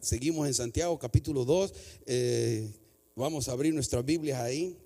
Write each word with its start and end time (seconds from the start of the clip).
seguimos 0.00 0.46
en 0.46 0.54
Santiago 0.54 0.98
capítulo 0.98 1.44
2. 1.44 1.74
Eh, 2.06 2.68
vamos 3.16 3.48
a 3.48 3.52
abrir 3.52 3.74
nuestras 3.74 4.04
Biblias 4.04 4.40
ahí. 4.40 4.76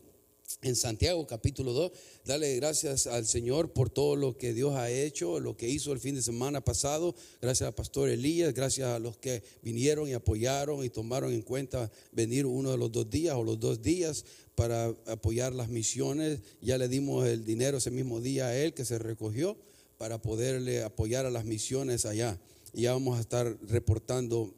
En 0.63 0.77
Santiago 0.77 1.27
capítulo 1.27 1.73
2, 1.73 1.93
dale 2.25 2.55
gracias 2.57 3.09
al 3.09 3.27
Señor 3.27 3.73
por 3.73 3.91
todo 3.91 4.15
lo 4.15 4.39
que 4.39 4.55
Dios 4.55 4.75
ha 4.77 4.91
hecho, 4.91 5.41
lo 5.41 5.57
que 5.57 5.69
hizo 5.69 5.93
el 5.93 5.99
fin 5.99 6.15
de 6.15 6.23
semana 6.23 6.61
pasado. 6.61 7.17
Gracias 7.43 7.67
al 7.67 7.75
pastor 7.75 8.09
Elías, 8.09 8.55
gracias 8.55 8.89
a 8.89 9.01
los 9.01 9.17
que 9.17 9.43
vinieron 9.63 10.09
y 10.09 10.13
apoyaron 10.13 10.85
y 10.85 10.89
tomaron 10.89 11.33
en 11.33 11.43
cuenta 11.43 11.91
venir 12.13 12.47
uno 12.47 12.71
de 12.71 12.79
los 12.79 12.93
dos 12.93 13.11
días 13.11 13.35
o 13.35 13.43
los 13.43 13.59
dos 13.59 13.83
días 13.83 14.25
para 14.55 14.95
apoyar 15.07 15.53
las 15.53 15.69
misiones. 15.69 16.41
Ya 16.63 16.79
le 16.79 16.89
dimos 16.89 17.27
el 17.27 17.45
dinero 17.45 17.79
ese 17.79 17.91
mismo 17.91 18.21
día 18.21 18.47
a 18.47 18.57
él 18.57 18.73
que 18.73 18.85
se 18.85 18.99
recogió 18.99 19.57
para 19.99 20.23
poderle 20.23 20.83
apoyar 20.85 21.27
a 21.27 21.31
las 21.31 21.45
misiones 21.45 22.07
allá. 22.07 22.39
Ya 22.73 22.93
vamos 22.93 23.19
a 23.19 23.21
estar 23.21 23.57
reportando 23.69 24.55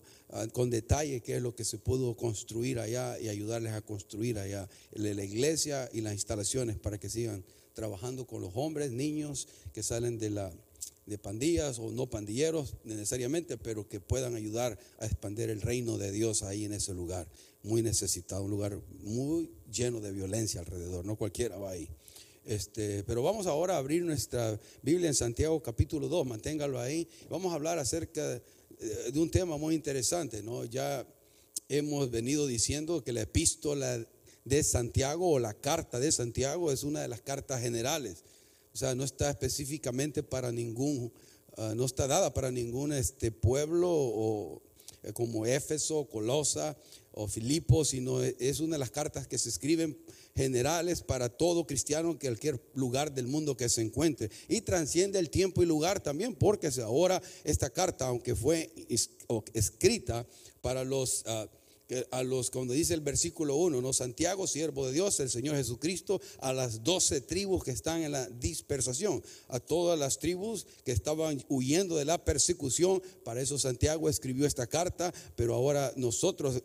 con 0.52 0.70
detalle 0.70 1.20
qué 1.20 1.36
es 1.36 1.42
lo 1.42 1.54
que 1.54 1.64
se 1.64 1.78
pudo 1.78 2.16
construir 2.16 2.78
allá 2.78 3.18
y 3.18 3.28
ayudarles 3.28 3.72
a 3.72 3.80
construir 3.80 4.38
allá 4.38 4.68
la 4.92 5.24
iglesia 5.24 5.88
y 5.92 6.02
las 6.02 6.12
instalaciones 6.12 6.78
para 6.78 6.98
que 6.98 7.08
sigan 7.08 7.44
trabajando 7.72 8.26
con 8.26 8.42
los 8.42 8.52
hombres, 8.54 8.90
niños 8.90 9.48
que 9.72 9.82
salen 9.82 10.18
de 10.18 10.30
la 10.30 10.52
de 11.08 11.16
pandillas 11.16 11.78
o 11.78 11.90
no 11.90 12.06
pandilleros 12.06 12.74
necesariamente, 12.84 13.56
pero 13.56 13.88
que 13.88 13.98
puedan 13.98 14.34
ayudar 14.34 14.78
a 14.98 15.06
expandir 15.06 15.48
el 15.48 15.62
reino 15.62 15.96
de 15.96 16.12
Dios 16.12 16.42
ahí 16.42 16.66
en 16.66 16.74
ese 16.74 16.92
lugar, 16.92 17.26
muy 17.62 17.82
necesitado, 17.82 18.44
un 18.44 18.50
lugar 18.50 18.78
muy 19.00 19.50
lleno 19.72 20.00
de 20.00 20.12
violencia 20.12 20.60
alrededor, 20.60 21.06
no 21.06 21.16
cualquiera 21.16 21.56
va 21.56 21.70
ahí. 21.70 21.88
Este, 22.44 23.02
pero 23.04 23.22
vamos 23.22 23.46
ahora 23.46 23.74
a 23.74 23.78
abrir 23.78 24.02
nuestra 24.02 24.58
Biblia 24.82 25.08
en 25.08 25.14
Santiago 25.14 25.62
capítulo 25.62 26.08
2, 26.08 26.26
manténgalo 26.26 26.78
ahí. 26.78 27.08
Vamos 27.30 27.52
a 27.52 27.56
hablar 27.56 27.78
acerca 27.78 28.36
eh, 28.36 28.42
de 28.78 29.18
un 29.18 29.30
tema 29.30 29.56
muy 29.56 29.74
interesante, 29.74 30.42
¿no? 30.42 30.64
Ya 30.64 31.06
hemos 31.68 32.10
venido 32.10 32.46
diciendo 32.46 33.02
que 33.04 33.12
la 33.12 33.22
epístola 33.22 34.06
de 34.44 34.62
Santiago 34.62 35.30
o 35.32 35.38
la 35.38 35.54
carta 35.54 36.00
de 36.00 36.10
Santiago 36.10 36.72
es 36.72 36.82
una 36.82 37.02
de 37.02 37.08
las 37.08 37.20
cartas 37.20 37.60
generales. 37.60 38.24
O 38.72 38.76
sea, 38.76 38.94
no 38.94 39.04
está 39.04 39.30
específicamente 39.30 40.22
para 40.22 40.52
ningún, 40.52 41.12
ah, 41.56 41.74
no 41.76 41.84
está 41.84 42.06
dada 42.06 42.32
para 42.32 42.50
ningún 42.50 42.92
este 42.92 43.30
pueblo 43.30 43.90
o 43.90 44.62
eh, 45.02 45.12
como 45.12 45.46
Éfeso, 45.46 46.08
Colosa 46.08 46.76
o 47.12 47.28
Filipo, 47.28 47.84
sino 47.84 48.22
es 48.22 48.60
una 48.60 48.76
de 48.76 48.78
las 48.78 48.90
cartas 48.90 49.26
que 49.26 49.38
se 49.38 49.48
escriben 49.48 49.98
generales 50.38 51.02
para 51.02 51.28
todo 51.28 51.66
cristiano 51.66 52.12
en 52.12 52.16
cualquier 52.16 52.62
lugar 52.74 53.12
del 53.12 53.26
mundo 53.26 53.56
que 53.56 53.68
se 53.68 53.82
encuentre. 53.82 54.30
Y 54.46 54.60
transciende 54.60 55.18
el 55.18 55.30
tiempo 55.30 55.64
y 55.64 55.66
lugar 55.66 56.00
también, 56.00 56.36
porque 56.36 56.70
ahora 56.80 57.20
esta 57.42 57.70
carta, 57.70 58.06
aunque 58.06 58.36
fue 58.36 58.72
escrita 59.52 60.24
para 60.62 60.84
los... 60.84 61.24
A 62.10 62.22
los, 62.22 62.50
cuando 62.50 62.74
dice 62.74 62.92
el 62.94 63.00
versículo 63.00 63.56
1, 63.56 63.80
¿no? 63.80 63.92
Santiago, 63.92 64.46
siervo 64.46 64.86
de 64.86 64.92
Dios, 64.92 65.20
el 65.20 65.30
Señor 65.30 65.56
Jesucristo, 65.56 66.20
a 66.40 66.52
las 66.52 66.84
doce 66.84 67.20
tribus 67.20 67.64
que 67.64 67.70
están 67.70 68.02
en 68.02 68.12
la 68.12 68.28
dispersación, 68.28 69.22
a 69.48 69.58
todas 69.58 69.98
las 69.98 70.18
tribus 70.18 70.66
que 70.84 70.92
estaban 70.92 71.42
huyendo 71.48 71.96
de 71.96 72.04
la 72.04 72.22
persecución. 72.24 73.02
Para 73.24 73.40
eso 73.40 73.58
Santiago 73.58 74.08
escribió 74.08 74.46
esta 74.46 74.66
carta, 74.66 75.14
pero 75.34 75.54
ahora 75.54 75.92
nosotros 75.96 76.62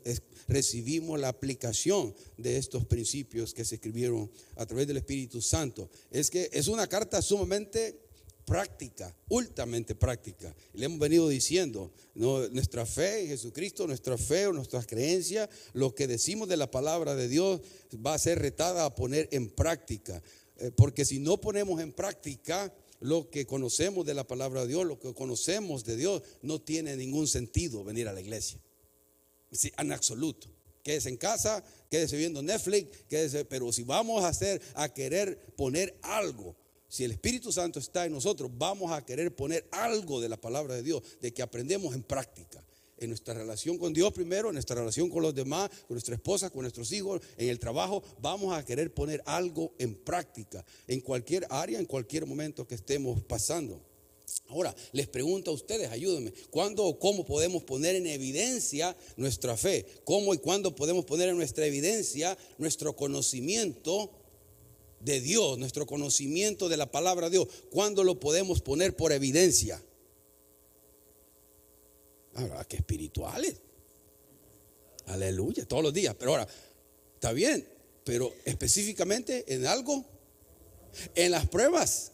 recibimos 0.47 1.19
la 1.19 1.29
aplicación 1.29 2.13
de 2.37 2.57
estos 2.57 2.85
principios 2.85 3.53
que 3.53 3.65
se 3.65 3.75
escribieron 3.75 4.29
a 4.55 4.65
través 4.65 4.87
del 4.87 4.97
Espíritu 4.97 5.41
Santo. 5.41 5.89
Es 6.11 6.29
que 6.29 6.49
es 6.51 6.67
una 6.67 6.87
carta 6.87 7.21
sumamente 7.21 7.99
práctica, 8.45 9.15
ultramente 9.29 9.95
práctica. 9.95 10.55
Le 10.73 10.85
hemos 10.85 10.99
venido 10.99 11.29
diciendo, 11.29 11.91
nuestra 12.15 12.85
fe 12.85 13.21
en 13.21 13.27
Jesucristo, 13.27 13.87
nuestra 13.87 14.17
fe 14.17 14.47
o 14.47 14.53
nuestras 14.53 14.85
creencias, 14.85 15.49
lo 15.73 15.95
que 15.95 16.07
decimos 16.07 16.47
de 16.49 16.57
la 16.57 16.69
palabra 16.69 17.15
de 17.15 17.27
Dios 17.27 17.61
va 18.05 18.13
a 18.13 18.19
ser 18.19 18.39
retada 18.39 18.85
a 18.85 18.95
poner 18.95 19.29
en 19.31 19.49
práctica. 19.49 20.21
Eh, 20.57 20.71
porque 20.75 21.05
si 21.05 21.19
no 21.19 21.39
ponemos 21.41 21.81
en 21.81 21.93
práctica 21.93 22.73
lo 22.99 23.29
que 23.29 23.45
conocemos 23.45 24.05
de 24.05 24.13
la 24.13 24.25
palabra 24.25 24.61
de 24.61 24.67
Dios, 24.67 24.85
lo 24.85 24.99
que 24.99 25.13
conocemos 25.13 25.83
de 25.83 25.97
Dios, 25.97 26.21
no 26.41 26.61
tiene 26.61 26.95
ningún 26.95 27.27
sentido 27.27 27.83
venir 27.83 28.07
a 28.07 28.13
la 28.13 28.21
iglesia. 28.21 28.59
en 29.77 29.91
absoluto. 29.91 30.47
Quédese 30.83 31.09
en 31.09 31.17
casa, 31.17 31.63
quédese 31.89 32.17
viendo 32.17 32.41
Netflix, 32.41 33.05
quédese, 33.07 33.45
pero 33.45 33.71
si 33.71 33.83
vamos 33.83 34.23
a 34.23 34.27
hacer, 34.27 34.61
a 34.75 34.93
querer 34.93 35.53
poner 35.55 35.97
algo 36.01 36.57
si 36.93 37.03
el 37.03 37.09
Espíritu 37.09 37.51
Santo 37.51 37.79
está 37.79 38.05
en 38.05 38.11
nosotros, 38.11 38.51
vamos 38.55 38.91
a 38.91 39.03
querer 39.03 39.35
poner 39.35 39.67
algo 39.71 40.21
de 40.21 40.29
la 40.29 40.39
palabra 40.39 40.75
de 40.75 40.83
Dios, 40.83 41.01
de 41.19 41.33
que 41.33 41.41
aprendemos 41.41 41.95
en 41.95 42.03
práctica. 42.03 42.63
En 42.99 43.09
nuestra 43.09 43.33
relación 43.33 43.79
con 43.79 43.93
Dios 43.93 44.13
primero, 44.13 44.49
en 44.49 44.53
nuestra 44.53 44.75
relación 44.75 45.09
con 45.09 45.23
los 45.23 45.33
demás, 45.33 45.71
con 45.87 45.95
nuestra 45.95 46.13
esposa, 46.13 46.51
con 46.51 46.61
nuestros 46.61 46.91
hijos, 46.91 47.19
en 47.37 47.49
el 47.49 47.57
trabajo, 47.57 48.03
vamos 48.21 48.55
a 48.55 48.63
querer 48.63 48.93
poner 48.93 49.23
algo 49.25 49.73
en 49.79 49.95
práctica, 49.95 50.63
en 50.87 51.01
cualquier 51.01 51.47
área, 51.49 51.79
en 51.79 51.87
cualquier 51.87 52.27
momento 52.27 52.67
que 52.67 52.75
estemos 52.75 53.23
pasando. 53.23 53.81
Ahora, 54.49 54.75
les 54.91 55.07
pregunto 55.07 55.49
a 55.49 55.55
ustedes, 55.55 55.89
ayúdenme, 55.89 56.31
¿cuándo 56.51 56.85
o 56.85 56.99
cómo 56.99 57.25
podemos 57.25 57.63
poner 57.63 57.95
en 57.95 58.05
evidencia 58.05 58.95
nuestra 59.17 59.57
fe? 59.57 59.87
¿Cómo 60.03 60.35
y 60.35 60.37
cuándo 60.37 60.75
podemos 60.75 61.05
poner 61.05 61.29
en 61.29 61.37
nuestra 61.37 61.65
evidencia 61.65 62.37
nuestro 62.59 62.95
conocimiento 62.95 64.11
de 65.03 65.19
Dios, 65.21 65.57
nuestro 65.57 65.85
conocimiento 65.85 66.69
de 66.69 66.77
la 66.77 66.89
palabra 66.91 67.29
de 67.29 67.37
Dios, 67.37 67.47
¿cuándo 67.71 68.03
lo 68.03 68.19
podemos 68.19 68.61
poner 68.61 68.95
por 68.95 69.11
evidencia? 69.11 69.83
Ahora, 72.35 72.63
que 72.65 72.77
espirituales. 72.77 73.55
Aleluya, 75.07 75.65
todos 75.67 75.83
los 75.83 75.93
días. 75.93 76.15
Pero 76.17 76.31
ahora, 76.31 76.47
está 77.15 77.31
bien, 77.33 77.67
pero 78.03 78.33
específicamente 78.45 79.43
en 79.53 79.67
algo, 79.67 80.05
en 81.15 81.31
las 81.31 81.47
pruebas, 81.47 82.11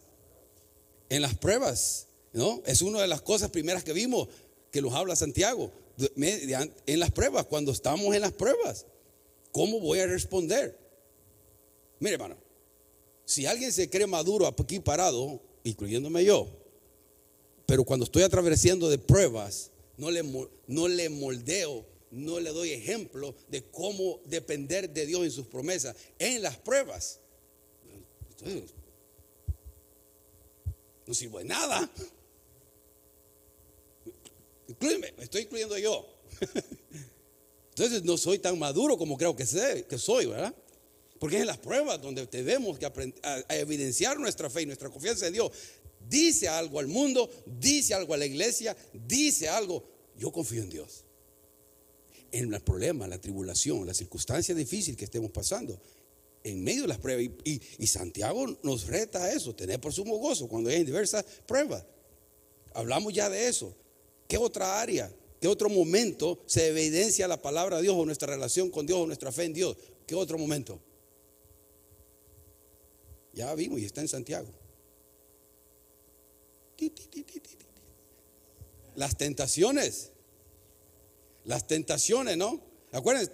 en 1.08 1.22
las 1.22 1.34
pruebas, 1.36 2.08
¿no? 2.32 2.62
Es 2.66 2.82
una 2.82 3.00
de 3.00 3.08
las 3.08 3.22
cosas 3.22 3.50
primeras 3.50 3.84
que 3.84 3.92
vimos 3.92 4.28
que 4.70 4.80
los 4.80 4.92
habla 4.92 5.16
Santiago. 5.16 5.72
En 6.16 7.00
las 7.00 7.10
pruebas, 7.12 7.46
cuando 7.46 7.72
estamos 7.72 8.14
en 8.14 8.22
las 8.22 8.32
pruebas, 8.32 8.86
¿cómo 9.52 9.80
voy 9.80 10.00
a 10.00 10.06
responder? 10.06 10.78
Mire, 11.98 12.14
hermano, 12.14 12.36
si 13.30 13.46
alguien 13.46 13.72
se 13.72 13.88
cree 13.88 14.08
maduro 14.08 14.44
aquí 14.44 14.80
parado, 14.80 15.40
incluyéndome 15.62 16.24
yo, 16.24 16.48
pero 17.64 17.84
cuando 17.84 18.02
estoy 18.02 18.24
atravesando 18.24 18.88
de 18.88 18.98
pruebas, 18.98 19.70
no 19.96 20.10
le, 20.10 20.24
no 20.66 20.88
le 20.88 21.08
moldeo, 21.08 21.86
no 22.10 22.40
le 22.40 22.50
doy 22.50 22.72
ejemplo 22.72 23.36
de 23.46 23.62
cómo 23.70 24.18
depender 24.24 24.90
de 24.90 25.06
Dios 25.06 25.22
en 25.22 25.30
sus 25.30 25.46
promesas 25.46 25.94
en 26.18 26.42
las 26.42 26.56
pruebas. 26.56 27.20
Entonces, 28.30 28.70
no 31.06 31.14
sirvo 31.14 31.38
de 31.38 31.44
nada. 31.44 31.88
Incluyeme, 34.66 35.14
me 35.16 35.22
estoy 35.22 35.42
incluyendo 35.42 35.78
yo. 35.78 36.04
Entonces 37.68 38.02
no 38.02 38.16
soy 38.16 38.40
tan 38.40 38.58
maduro 38.58 38.98
como 38.98 39.16
creo 39.16 39.36
que, 39.36 39.46
sé, 39.46 39.86
que 39.88 39.98
soy, 39.98 40.26
¿verdad? 40.26 40.52
Porque 41.20 41.36
es 41.36 41.42
en 41.42 41.48
las 41.48 41.58
pruebas 41.58 42.00
donde 42.00 42.26
debemos 42.26 42.78
que 42.78 42.86
a, 42.86 43.44
evidenciar 43.50 44.18
nuestra 44.18 44.48
fe 44.48 44.62
y 44.62 44.66
nuestra 44.66 44.88
confianza 44.88 45.26
en 45.26 45.34
Dios. 45.34 45.52
Dice 46.08 46.48
algo 46.48 46.80
al 46.80 46.86
mundo, 46.86 47.30
dice 47.44 47.92
algo 47.92 48.14
a 48.14 48.16
la 48.16 48.24
iglesia, 48.24 48.74
dice 49.06 49.46
algo. 49.46 49.84
Yo 50.16 50.32
confío 50.32 50.62
en 50.62 50.70
Dios. 50.70 51.04
En 52.32 52.54
el 52.54 52.60
problema, 52.62 53.06
la 53.06 53.20
tribulación, 53.20 53.86
la 53.86 53.92
circunstancia 53.92 54.54
difícil 54.54 54.96
que 54.96 55.04
estemos 55.04 55.30
pasando, 55.30 55.78
en 56.42 56.64
medio 56.64 56.82
de 56.82 56.88
las 56.88 56.98
pruebas. 56.98 57.26
Y, 57.44 57.86
Santiago 57.86 58.46
nos 58.62 58.86
reta 58.86 59.22
a 59.22 59.30
eso, 59.30 59.54
tener 59.54 59.78
por 59.78 59.92
sumo 59.92 60.16
gozo 60.16 60.48
cuando 60.48 60.70
hay 60.70 60.84
diversas 60.84 61.22
pruebas. 61.44 61.84
Hablamos 62.72 63.12
ya 63.12 63.28
de 63.28 63.46
eso. 63.46 63.76
¿Qué 64.26 64.38
otra 64.38 64.80
área, 64.80 65.12
qué 65.38 65.48
otro 65.48 65.68
momento 65.68 66.42
se 66.46 66.68
evidencia 66.68 67.28
la 67.28 67.42
palabra 67.42 67.76
de 67.76 67.82
Dios 67.82 67.94
o 67.94 68.06
nuestra 68.06 68.32
relación 68.32 68.70
con 68.70 68.86
Dios 68.86 69.00
o 69.00 69.06
nuestra 69.06 69.30
fe 69.30 69.44
en 69.44 69.52
Dios? 69.52 69.76
¿Qué 70.06 70.14
otro 70.14 70.38
momento? 70.38 70.80
Ya 73.32 73.54
vimos 73.54 73.80
y 73.80 73.84
está 73.84 74.00
en 74.00 74.08
Santiago. 74.08 74.48
Las 78.96 79.16
tentaciones. 79.16 80.10
Las 81.44 81.66
tentaciones, 81.66 82.36
¿no? 82.36 82.60
Acuérdense, 82.92 83.32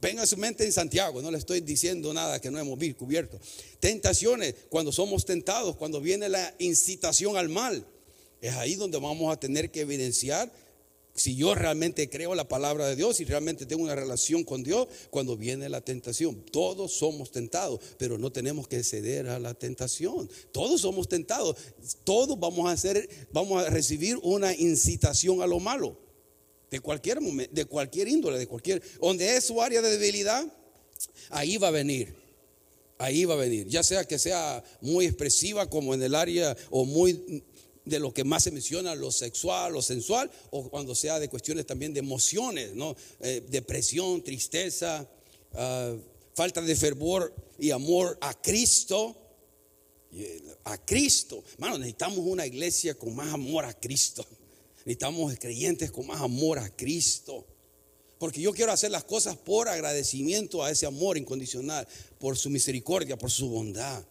venga 0.00 0.26
su 0.26 0.36
mente 0.36 0.64
en 0.64 0.72
Santiago, 0.72 1.20
no 1.22 1.30
le 1.30 1.38
estoy 1.38 1.60
diciendo 1.60 2.12
nada 2.12 2.40
que 2.40 2.50
no 2.50 2.58
hemos 2.58 2.78
cubierto. 2.94 3.38
Tentaciones, 3.80 4.54
cuando 4.68 4.92
somos 4.92 5.24
tentados, 5.24 5.76
cuando 5.76 6.00
viene 6.00 6.28
la 6.28 6.54
incitación 6.58 7.36
al 7.36 7.48
mal, 7.48 7.86
es 8.40 8.54
ahí 8.54 8.74
donde 8.74 8.98
vamos 8.98 9.32
a 9.32 9.38
tener 9.38 9.70
que 9.70 9.80
evidenciar 9.80 10.52
si 11.16 11.34
yo 11.34 11.54
realmente 11.54 12.08
creo 12.10 12.34
la 12.34 12.46
palabra 12.46 12.86
de 12.86 12.94
Dios 12.94 13.20
y 13.20 13.24
realmente 13.24 13.64
tengo 13.64 13.82
una 13.82 13.94
relación 13.94 14.44
con 14.44 14.62
Dios, 14.62 14.86
cuando 15.10 15.36
viene 15.36 15.68
la 15.68 15.80
tentación, 15.80 16.44
todos 16.52 16.92
somos 16.92 17.32
tentados, 17.32 17.80
pero 17.96 18.18
no 18.18 18.30
tenemos 18.30 18.68
que 18.68 18.84
ceder 18.84 19.28
a 19.28 19.38
la 19.38 19.54
tentación. 19.54 20.30
Todos 20.52 20.82
somos 20.82 21.08
tentados, 21.08 21.56
todos 22.04 22.38
vamos 22.38 22.68
a 22.68 22.72
hacer, 22.72 23.08
vamos 23.32 23.64
a 23.64 23.70
recibir 23.70 24.18
una 24.22 24.54
incitación 24.54 25.40
a 25.40 25.46
lo 25.46 25.58
malo. 25.58 25.98
De 26.70 26.80
cualquier 26.80 27.20
momento, 27.20 27.54
de 27.54 27.64
cualquier 27.64 28.08
índole, 28.08 28.38
de 28.38 28.46
cualquier. 28.46 28.82
Donde 29.00 29.36
es 29.36 29.44
su 29.44 29.62
área 29.62 29.80
de 29.80 29.96
debilidad, 29.96 30.44
ahí 31.30 31.56
va 31.56 31.68
a 31.68 31.72
venir. 31.72 32.14
Ahí 32.98 33.24
va 33.24 33.34
a 33.34 33.38
venir. 33.38 33.68
Ya 33.68 33.82
sea 33.82 34.04
que 34.04 34.18
sea 34.18 34.62
muy 34.80 35.06
expresiva 35.06 35.68
como 35.70 35.94
en 35.94 36.02
el 36.02 36.14
área 36.14 36.56
o 36.70 36.84
muy 36.84 37.42
de 37.86 38.00
lo 38.00 38.12
que 38.12 38.24
más 38.24 38.42
se 38.42 38.50
menciona, 38.50 38.94
lo 38.94 39.10
sexual, 39.10 39.72
lo 39.72 39.80
sensual, 39.80 40.30
o 40.50 40.68
cuando 40.68 40.94
sea 40.94 41.18
de 41.18 41.28
cuestiones 41.28 41.64
también 41.66 41.94
de 41.94 42.00
emociones, 42.00 42.74
¿no? 42.74 42.94
Eh, 43.20 43.46
depresión, 43.48 44.22
tristeza, 44.22 45.08
ah, 45.54 45.94
falta 46.34 46.60
de 46.60 46.76
fervor 46.76 47.34
y 47.58 47.70
amor 47.70 48.18
a 48.20 48.34
Cristo. 48.34 49.16
A 50.64 50.78
Cristo. 50.84 51.44
Hermano, 51.52 51.78
necesitamos 51.78 52.18
una 52.18 52.46
iglesia 52.46 52.94
con 52.94 53.14
más 53.14 53.32
amor 53.32 53.64
a 53.64 53.74
Cristo. 53.74 54.26
Necesitamos 54.78 55.34
creyentes 55.38 55.90
con 55.90 56.06
más 56.06 56.20
amor 56.20 56.58
a 56.58 56.70
Cristo. 56.74 57.44
Porque 58.18 58.40
yo 58.40 58.52
quiero 58.52 58.72
hacer 58.72 58.90
las 58.90 59.04
cosas 59.04 59.36
por 59.36 59.68
agradecimiento 59.68 60.64
a 60.64 60.70
ese 60.70 60.86
amor 60.86 61.18
incondicional, 61.18 61.86
por 62.18 62.36
su 62.36 62.48
misericordia, 62.50 63.18
por 63.18 63.30
su 63.30 63.48
bondad. 63.48 64.04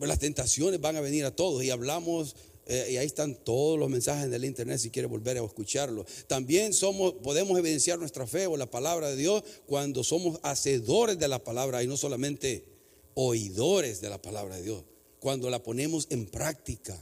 Pero 0.00 0.08
las 0.08 0.18
tentaciones 0.18 0.80
van 0.80 0.96
a 0.96 1.02
venir 1.02 1.26
a 1.26 1.36
todos 1.36 1.62
y 1.62 1.68
hablamos 1.68 2.34
eh, 2.64 2.92
y 2.92 2.96
ahí 2.96 3.04
están 3.04 3.34
todos 3.34 3.78
los 3.78 3.90
mensajes 3.90 4.30
del 4.30 4.46
internet 4.46 4.78
si 4.78 4.88
quiere 4.88 5.06
volver 5.06 5.36
a 5.36 5.44
escucharlo. 5.44 6.06
También 6.26 6.72
somos, 6.72 7.12
podemos 7.22 7.58
evidenciar 7.58 7.98
nuestra 7.98 8.26
fe 8.26 8.46
o 8.46 8.56
la 8.56 8.64
palabra 8.64 9.10
de 9.10 9.16
Dios 9.16 9.44
cuando 9.66 10.02
somos 10.02 10.40
hacedores 10.42 11.18
de 11.18 11.28
la 11.28 11.44
palabra 11.44 11.82
y 11.82 11.86
no 11.86 11.98
solamente 11.98 12.64
oidores 13.12 14.00
de 14.00 14.08
la 14.08 14.22
palabra 14.22 14.56
de 14.56 14.62
Dios. 14.62 14.84
Cuando 15.18 15.50
la 15.50 15.62
ponemos 15.62 16.06
en 16.08 16.24
práctica. 16.24 16.98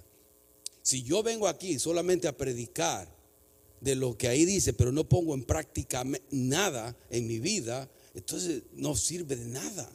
Si 0.83 1.05
yo 1.05 1.23
vengo 1.23 1.47
aquí 1.47 1.79
solamente 1.79 2.27
a 2.27 2.37
predicar 2.37 3.09
de 3.81 3.95
lo 3.95 4.19
que 4.19 4.27
ahí 4.27 4.45
dice, 4.45 4.73
pero 4.73 4.91
no 4.91 5.09
pongo 5.09 5.35
en 5.35 5.45
práctica 5.45 6.03
nada 6.33 6.97
en 7.11 7.29
mi 7.29 7.39
vida, 7.39 7.89
entonces 8.17 8.65
no 8.73 8.97
sirve 8.97 9.37
de 9.37 9.45
nada. 9.45 9.89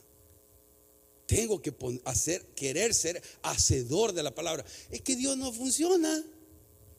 Tengo 1.25 1.61
que 1.61 1.73
hacer, 2.05 2.45
querer 2.55 2.93
ser 2.93 3.21
hacedor 3.41 4.13
de 4.13 4.23
la 4.23 4.35
palabra. 4.35 4.65
Es 4.89 5.01
que 5.01 5.15
Dios 5.15 5.37
no 5.37 5.51
funciona. 5.51 6.23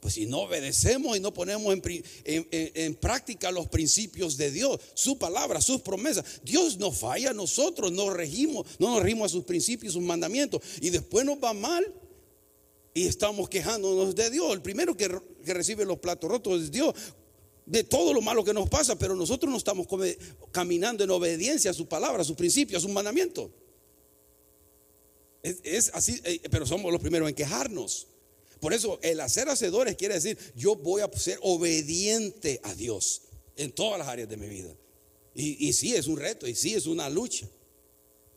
Pues 0.05 0.15
si 0.15 0.26
no 0.26 0.41
obedecemos 0.41 1.17
y 1.17 1.21
no 1.21 1.32
ponemos 1.32 1.75
en, 2.25 2.94
práctica 2.97 3.50
los 3.50 3.69
principios 3.69 4.37
de 4.37 4.50
Dios, 4.50 4.79
su 4.93 5.17
palabra, 5.17 5.62
sus 5.62 5.81
promesas, 5.81 6.43
Dios 6.43 6.76
no 6.76 6.93
falla, 6.93 7.32
nosotros 7.32 7.91
no 7.91 8.11
regimos, 8.11 8.67
no 8.79 8.91
nos 8.91 9.03
regimos 9.03 9.31
a 9.31 9.32
sus 9.32 9.44
principios, 9.44 9.94
sus 9.94 10.03
mandamientos, 10.03 10.61
y 10.82 10.91
después 10.91 11.25
nos 11.25 11.38
va 11.38 11.55
mal 11.55 11.91
y 12.93 13.06
estamos 13.06 13.49
quejándonos 13.49 14.15
de 14.15 14.29
Dios. 14.29 14.53
El 14.53 14.61
primero 14.61 14.94
que, 14.94 15.09
recibe 15.47 15.87
los 15.87 15.99
platos 16.00 16.31
rotos 16.31 16.65
es 16.65 16.70
Dios 16.70 16.94
de 17.65 17.82
todo 17.82 18.12
lo 18.12 18.20
malo 18.20 18.44
que 18.44 18.53
nos 18.53 18.69
pasa, 18.69 18.99
pero 18.99 19.17
nosotros 19.17 19.50
no 19.50 19.56
estamos 19.56 19.87
caminando 20.53 21.03
en 21.03 21.11
obediencia 21.12 21.70
a 21.70 21.75
su 21.75 21.88
palabra, 21.88 22.20
a 22.20 22.25
sus 22.27 22.37
principios, 22.37 22.82
a 22.82 22.87
sus 22.87 22.93
mandamientos. 22.93 23.50
Es, 25.44 25.91
así, 25.93 26.20
eh, 26.25 26.41
pero 26.50 26.64
somos 26.64 26.91
los 26.91 27.02
primeros 27.02 27.29
en 27.29 27.35
quejarnos. 27.35 28.06
Por 28.61 28.73
eso 28.73 28.99
el 29.02 29.20
hacer 29.20 29.46
hacedores 29.50 29.94
quiere 29.94 30.14
decir 30.14 30.38
yo 30.56 30.75
voy 30.75 31.02
a 31.02 31.12
ser 31.12 31.38
obediente 31.43 32.61
a 32.62 32.75
Dios 32.75 33.23
en 33.56 33.70
todas 33.70 33.99
las 33.99 34.08
áreas 34.08 34.29
de 34.29 34.38
mi 34.38 34.49
vida. 34.49 34.75
Y, 35.35 35.69
y 35.69 35.73
sí 35.75 35.94
es 35.94 36.06
un 36.06 36.17
reto, 36.17 36.49
y 36.49 36.55
sí 36.55 36.75
es 36.75 36.87
una 36.87 37.11
lucha. 37.11 37.46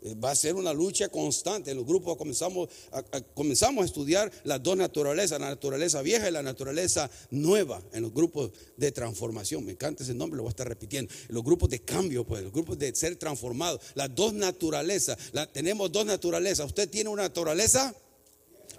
Eh, 0.03 0.15
va 0.15 0.31
a 0.31 0.35
ser 0.35 0.55
una 0.55 0.73
lucha 0.73 1.09
constante. 1.09 1.71
En 1.71 1.77
los 1.77 1.85
grupos 1.85 2.17
comenzamos 2.17 2.69
a, 2.91 3.01
comenzamos 3.33 3.83
a 3.83 3.85
estudiar 3.85 4.31
las 4.43 4.61
dos 4.61 4.77
naturalezas, 4.77 5.39
la 5.39 5.49
naturaleza 5.49 6.01
vieja 6.01 6.29
y 6.29 6.31
la 6.31 6.43
naturaleza 6.43 7.09
nueva, 7.31 7.81
en 7.93 8.03
los 8.03 8.13
grupos 8.13 8.51
de 8.75 8.91
transformación. 8.91 9.65
Me 9.65 9.71
encanta 9.71 10.03
ese 10.03 10.13
nombre, 10.13 10.37
lo 10.37 10.43
voy 10.43 10.49
a 10.49 10.51
estar 10.51 10.67
repitiendo. 10.67 11.11
Los 11.29 11.43
grupos 11.43 11.69
de 11.69 11.79
cambio, 11.79 12.25
pues, 12.25 12.43
los 12.43 12.53
grupos 12.53 12.77
de 12.77 12.93
ser 12.95 13.15
transformados. 13.15 13.81
Las 13.95 14.13
dos 14.13 14.33
naturalezas. 14.33 15.17
tenemos 15.51 15.91
dos 15.91 16.05
naturalezas. 16.05 16.67
Usted 16.67 16.89
tiene 16.89 17.09
una 17.09 17.23
naturaleza 17.23 17.93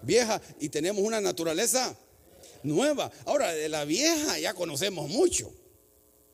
vieja 0.02 0.40
y 0.60 0.68
tenemos 0.68 1.02
una 1.02 1.20
naturaleza 1.20 1.96
nueva. 2.62 3.10
Ahora, 3.26 3.52
de 3.52 3.68
la 3.68 3.84
vieja 3.84 4.38
ya 4.38 4.54
conocemos 4.54 5.08
mucho. 5.08 5.52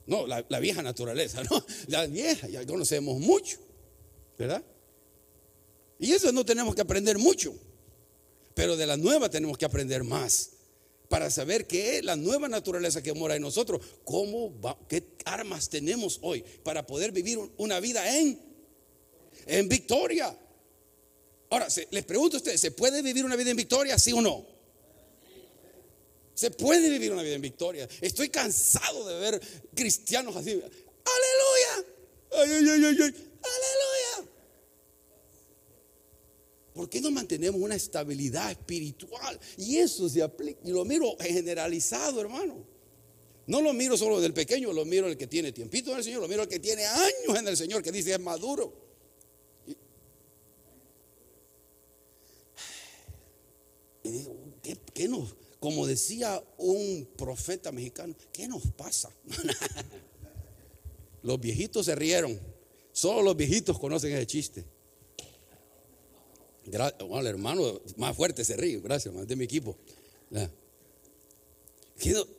No, 0.07 0.27
la, 0.27 0.45
la 0.51 0.61
vieja 0.61 0.83
naturaleza, 0.83 1.43
no. 1.51 1.65
La 1.87 2.07
vieja 2.07 2.49
ya 2.49 2.67
conocemos 2.67 3.19
mucho. 3.19 3.59
¿Verdad? 4.37 4.63
Y 5.99 6.13
eso 6.13 6.33
no 6.33 6.45
tenemos 6.45 6.75
que 6.75 6.83
aprender 6.83 7.19
mucho, 7.19 7.55
pero 8.55 8.77
de 8.77 8.87
la 8.87 8.97
nueva 8.97 9.31
tenemos 9.31 9.59
que 9.59 9.65
aprender 9.65 10.05
más 10.05 10.51
para 11.09 11.31
saber 11.31 11.67
qué 11.67 11.99
es 11.99 12.05
la 12.05 12.17
nueva 12.17 12.49
naturaleza 12.49 13.03
que 13.03 13.13
mora 13.13 13.37
en 13.37 13.43
nosotros, 13.43 13.81
cómo 14.05 14.59
qué 14.89 15.05
armas 15.25 15.69
tenemos 15.69 16.19
hoy 16.23 16.45
para 16.63 16.87
poder 16.87 17.13
vivir 17.13 17.39
una 17.57 17.79
vida 17.81 18.19
en, 18.19 18.41
en 19.47 19.69
victoria. 19.69 20.37
Ahora, 21.51 21.69
les 21.91 22.05
pregunto 22.05 22.37
a 22.37 22.39
ustedes, 22.39 22.61
¿se 22.61 22.73
puede 22.73 23.03
vivir 23.03 23.25
una 23.25 23.37
vida 23.37 23.51
en 23.51 23.57
victoria, 23.57 23.99
sí 23.99 24.13
o 24.13 24.21
no? 24.21 24.45
Se 26.35 26.51
puede 26.51 26.91
vivir 26.91 27.13
una 27.13 27.23
vida 27.23 27.35
en 27.35 27.43
victoria. 27.43 27.89
Estoy 28.01 28.29
cansado 28.29 29.07
de 29.07 29.15
ver 29.21 29.41
cristianos 29.73 30.35
así. 30.35 30.51
Aleluya. 30.51 31.87
Ay, 32.33 32.51
ay, 32.51 32.69
ay, 32.71 32.85
ay, 32.87 33.15
Aleluya. 33.45 34.04
¿Por 36.75 36.91
qué 36.91 37.01
no 37.01 37.13
mantenemos 37.13 37.61
una 37.61 37.77
estabilidad 37.77 38.51
espiritual? 38.51 39.39
Y 39.57 39.77
eso 39.77 40.09
se 40.09 40.21
aplica, 40.21 40.59
y 40.65 40.73
lo 40.73 40.85
miro 40.85 41.17
generalizado, 41.21 42.21
hermano. 42.21 42.67
No 43.47 43.61
lo 43.61 43.73
miro 43.73 43.97
solo 43.97 44.21
del 44.21 44.35
pequeño, 44.35 44.73
lo 44.73 44.85
miro 44.85 45.07
el 45.07 45.17
que 45.17 45.29
tiene 45.29 45.53
tiempito 45.53 45.93
en 45.93 45.99
el 45.99 46.05
Señor, 46.05 46.23
lo 46.23 46.29
miro 46.29 46.43
el 46.43 46.49
que 46.49 46.59
tiene 46.59 46.85
años 46.85 47.39
en 47.39 47.47
el 47.47 47.57
Señor, 47.57 47.81
que 47.81 47.93
dice 47.93 48.13
es 48.13 48.21
maduro. 48.21 48.75
Y, 54.03 54.11
digo, 54.11 54.37
¿qué, 54.93 55.09
nos, 55.09 55.37
como 55.61 55.87
decía 55.87 56.43
un 56.59 57.09
profeta 57.17 57.71
mexicano, 57.71 58.17
¿qué 58.33 58.49
nos 58.49 58.67
pasa? 58.73 59.11
los 61.23 61.39
viejitos 61.39 61.87
se 61.87 61.95
rieron, 61.95 62.41
solo 62.91 63.23
los 63.23 63.37
viejitos 63.37 63.79
conocen 63.79 64.13
ese 64.13 64.27
chiste. 64.27 64.65
Bueno, 66.67 67.21
el 67.21 67.27
hermano 67.27 67.81
más 67.97 68.17
fuerte 68.17 68.45
se 68.45 68.57
ríe, 68.57 68.81
gracias, 68.81 69.15
más 69.15 69.27
de 69.27 69.37
mi 69.37 69.45
equipo. 69.45 69.77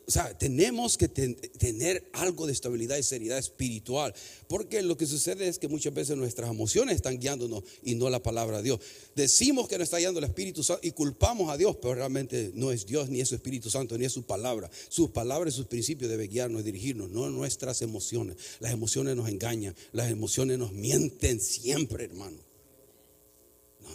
O 0.08 0.12
sea, 0.12 0.38
tenemos 0.38 0.98
que 0.98 1.08
tener 1.08 2.10
algo 2.14 2.46
de 2.46 2.52
estabilidad 2.54 2.98
y 2.98 3.04
seriedad 3.04 3.40
espiritual, 3.40 4.14
porque 4.48 4.84
lo 4.84 4.98
que 4.98 5.08
sucede 5.08 5.48
es 5.48 5.58
que 5.58 5.68
muchas 5.68 5.94
veces 5.94 6.18
nuestras 6.18 6.50
emociones 6.50 6.98
están 6.98 7.20
guiándonos 7.20 7.64
y 7.82 7.96
no 7.96 8.10
la 8.10 8.22
palabra 8.22 8.58
de 8.58 8.64
Dios. 8.64 8.80
Decimos 9.16 9.68
que 9.68 9.78
nos 9.78 9.86
está 9.86 9.98
guiando 9.98 10.20
el 10.20 10.26
Espíritu 10.26 10.62
Santo 10.62 10.86
y 10.86 10.92
culpamos 10.92 11.50
a 11.50 11.58
Dios, 11.58 11.78
pero 11.82 11.96
realmente 11.96 12.52
no 12.54 12.72
es 12.72 12.86
Dios, 12.86 13.10
ni 13.10 13.22
es 13.22 13.30
su 13.30 13.36
Espíritu 13.36 13.70
Santo, 13.70 13.98
ni 13.98 14.06
es 14.06 14.12
su 14.12 14.24
palabra. 14.24 14.70
Sus 14.90 15.10
palabras 15.10 15.54
y 15.54 15.58
sus 15.58 15.68
principios 15.68 16.12
deben 16.12 16.30
guiarnos 16.30 16.62
y 16.62 16.66
dirigirnos, 16.66 17.10
no 17.10 17.30
nuestras 17.30 17.82
emociones. 17.82 18.36
Las 18.60 18.74
emociones 18.74 19.16
nos 19.16 19.30
engañan, 19.30 19.76
las 19.94 20.12
emociones 20.12 20.60
nos 20.60 20.74
mienten 20.74 21.40
siempre, 21.40 22.04
hermano 22.04 22.55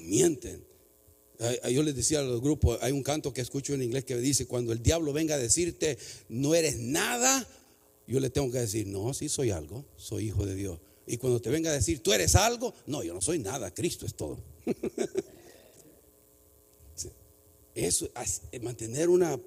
mienten. 0.00 0.64
Yo 1.70 1.82
les 1.82 1.96
decía 1.96 2.20
a 2.20 2.22
los 2.22 2.42
grupos, 2.42 2.78
hay 2.82 2.92
un 2.92 3.02
canto 3.02 3.32
que 3.32 3.40
escucho 3.40 3.72
en 3.72 3.82
inglés 3.82 4.04
que 4.04 4.16
dice, 4.18 4.46
cuando 4.46 4.72
el 4.72 4.82
diablo 4.82 5.12
venga 5.12 5.36
a 5.36 5.38
decirte, 5.38 5.96
no 6.28 6.54
eres 6.54 6.78
nada, 6.78 7.48
yo 8.06 8.20
le 8.20 8.28
tengo 8.28 8.52
que 8.52 8.58
decir, 8.58 8.86
no, 8.86 9.14
sí 9.14 9.30
soy 9.30 9.50
algo, 9.50 9.86
soy 9.96 10.26
hijo 10.26 10.44
de 10.44 10.54
Dios. 10.54 10.78
Y 11.06 11.16
cuando 11.16 11.40
te 11.40 11.48
venga 11.48 11.70
a 11.70 11.72
decir, 11.72 12.02
tú 12.02 12.12
eres 12.12 12.36
algo, 12.36 12.74
no, 12.86 13.02
yo 13.02 13.14
no 13.14 13.22
soy 13.22 13.38
nada, 13.38 13.72
Cristo 13.72 14.04
es 14.04 14.14
todo. 14.14 14.38
Eso, 17.74 18.10
es 18.14 18.62
mantener 18.62 19.08
una, 19.08 19.40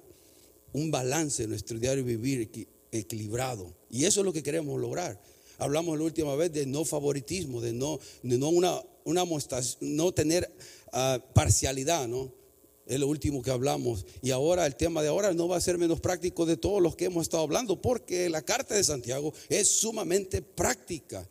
un 0.72 0.90
balance 0.90 1.44
en 1.44 1.50
nuestro 1.50 1.78
diario 1.78 2.04
vivir 2.04 2.50
equilibrado. 2.90 3.72
Y 3.90 4.06
eso 4.06 4.20
es 4.20 4.24
lo 4.24 4.32
que 4.32 4.42
queremos 4.42 4.80
lograr. 4.80 5.20
Hablamos 5.58 5.98
la 5.98 6.04
última 6.04 6.34
vez 6.34 6.52
de 6.52 6.66
no 6.66 6.84
favoritismo, 6.84 7.60
de 7.60 7.72
no, 7.72 7.98
de 8.22 8.38
no 8.38 8.48
una 8.48 8.80
una 9.04 9.24
no 9.80 10.12
tener 10.12 10.50
ah, 10.92 11.22
parcialidad, 11.34 12.08
¿no? 12.08 12.32
Es 12.86 12.98
lo 12.98 13.08
último 13.08 13.40
que 13.42 13.50
hablamos. 13.50 14.04
Y 14.22 14.30
ahora 14.30 14.66
el 14.66 14.76
tema 14.76 15.02
de 15.02 15.08
ahora 15.08 15.32
no 15.32 15.48
va 15.48 15.56
a 15.56 15.60
ser 15.60 15.78
menos 15.78 16.00
práctico 16.00 16.44
de 16.44 16.56
todos 16.56 16.82
los 16.82 16.96
que 16.96 17.06
hemos 17.06 17.22
estado 17.22 17.42
hablando, 17.42 17.80
porque 17.80 18.28
la 18.28 18.42
carta 18.42 18.74
de 18.74 18.84
Santiago 18.84 19.32
es 19.48 19.68
sumamente 19.68 20.42
práctica. 20.42 21.26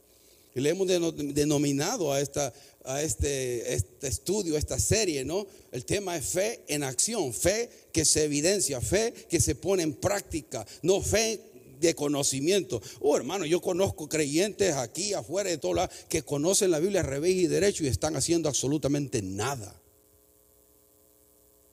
Le 0.55 0.69
hemos 0.69 0.87
denominado 0.87 2.13
a, 2.13 2.21
esta, 2.21 2.53
a 2.85 3.01
este, 3.01 3.73
este 3.73 4.07
estudio, 4.07 4.55
a 4.55 4.59
esta 4.59 4.79
serie, 4.79 5.25
¿no? 5.25 5.47
El 5.71 5.83
tema 5.83 6.15
es 6.15 6.25
fe 6.25 6.63
en 6.67 6.83
acción, 6.83 7.33
fe 7.33 7.69
que 7.91 8.05
se 8.05 8.23
evidencia, 8.23 8.79
fe 8.79 9.13
que 9.29 9.41
se 9.41 9.55
pone 9.55 9.81
en 9.81 9.93
práctica, 9.93 10.65
no 10.83 11.01
fe 11.01 11.39
de 11.87 11.95
conocimiento. 11.95 12.81
Oh, 12.99 13.15
hermano, 13.15 13.45
yo 13.45 13.61
conozco 13.61 14.09
creyentes 14.09 14.73
aquí, 14.75 15.13
afuera 15.13 15.49
de 15.49 15.57
todo 15.57 15.75
lado, 15.75 15.89
que 16.09 16.23
conocen 16.23 16.71
la 16.71 16.79
Biblia 16.79 17.03
revés 17.03 17.35
y 17.35 17.47
derecho 17.47 17.83
y 17.83 17.87
están 17.87 18.15
haciendo 18.15 18.49
absolutamente 18.49 19.21
nada. 19.21 19.79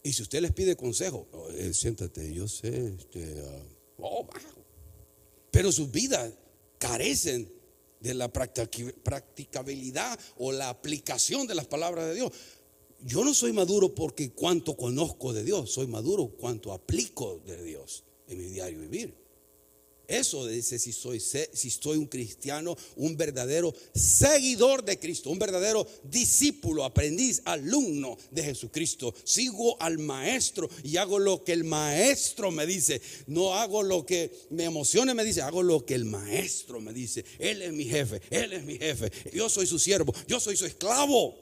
Y 0.03 0.13
si 0.13 0.23
usted 0.23 0.41
les 0.41 0.53
pide 0.53 0.77
consejo, 0.77 1.29
oh, 1.33 1.51
eh, 1.51 1.75
siéntate, 1.75 2.33
yo 2.33 2.49
sé, 2.49 2.95
este, 2.99 3.35
ah, 3.47 3.63
Oh. 4.03 4.27
Pero 5.51 5.73
sus 5.73 5.91
vidas 5.91 6.33
carecen 6.79 7.53
de 8.01 8.15
la 8.15 8.33
practicabilidad 8.33 10.19
o 10.39 10.53
la 10.53 10.71
aplicación 10.71 11.47
de 11.47 11.55
las 11.55 11.67
palabras 11.67 12.07
de 12.07 12.15
Dios. 12.15 12.33
Yo 13.03 13.25
no 13.25 13.35
soy 13.35 13.53
maduro 13.53 13.95
porque 13.95 14.33
cuanto 14.33 14.77
conozco 14.77 15.33
de 15.33 15.45
Dios, 15.45 15.73
soy 15.73 15.87
maduro 15.87 16.29
cuanto 16.29 16.73
aplico 16.73 17.41
de 17.47 17.63
Dios 17.63 18.05
en 18.29 18.39
mi 18.39 18.45
diario 18.45 18.81
vivir. 18.81 19.15
Eso 20.11 20.45
dice 20.45 20.77
si 20.81 20.93
soy, 20.93 21.21
si 21.21 21.71
soy 21.71 21.97
un 21.97 22.07
cristiano, 22.07 22.77
un 22.97 23.17
verdadero 23.17 23.73
seguidor 23.95 24.85
de 24.85 24.99
Cristo, 24.99 25.31
un 25.31 25.39
verdadero 25.39 25.87
discípulo, 26.03 26.85
aprendiz, 26.85 27.41
alumno 27.45 28.19
de 28.33 28.43
Jesucristo. 28.43 29.15
Sigo 29.23 29.81
al 29.81 29.99
maestro 29.99 30.69
y 30.83 30.97
hago 30.97 31.21
lo 31.21 31.45
que 31.45 31.53
el 31.53 31.63
maestro 31.63 32.51
me 32.51 32.67
dice. 32.67 33.01
No 33.29 33.55
hago 33.55 33.85
lo 33.85 34.05
que 34.05 34.33
me 34.51 34.65
emocione, 34.65 35.15
me 35.15 35.25
dice, 35.25 35.43
hago 35.43 35.63
lo 35.63 35.87
que 35.87 35.95
el 35.95 36.07
maestro 36.07 36.81
me 36.81 36.93
dice. 36.93 37.25
Él 37.39 37.63
es 37.63 37.73
mi 37.73 37.85
jefe, 37.85 38.21
él 38.31 38.53
es 38.53 38.65
mi 38.65 38.79
jefe. 38.79 39.13
Yo 39.33 39.49
soy 39.49 39.69
su 39.69 39.79
siervo, 39.79 40.13
yo 40.27 40.41
soy 40.41 40.57
su 40.57 40.67
esclavo. 40.67 41.39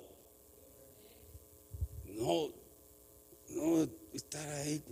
No, 2.05 2.53
no 3.49 3.89
estar 4.13 4.47
ahí. 4.51 4.83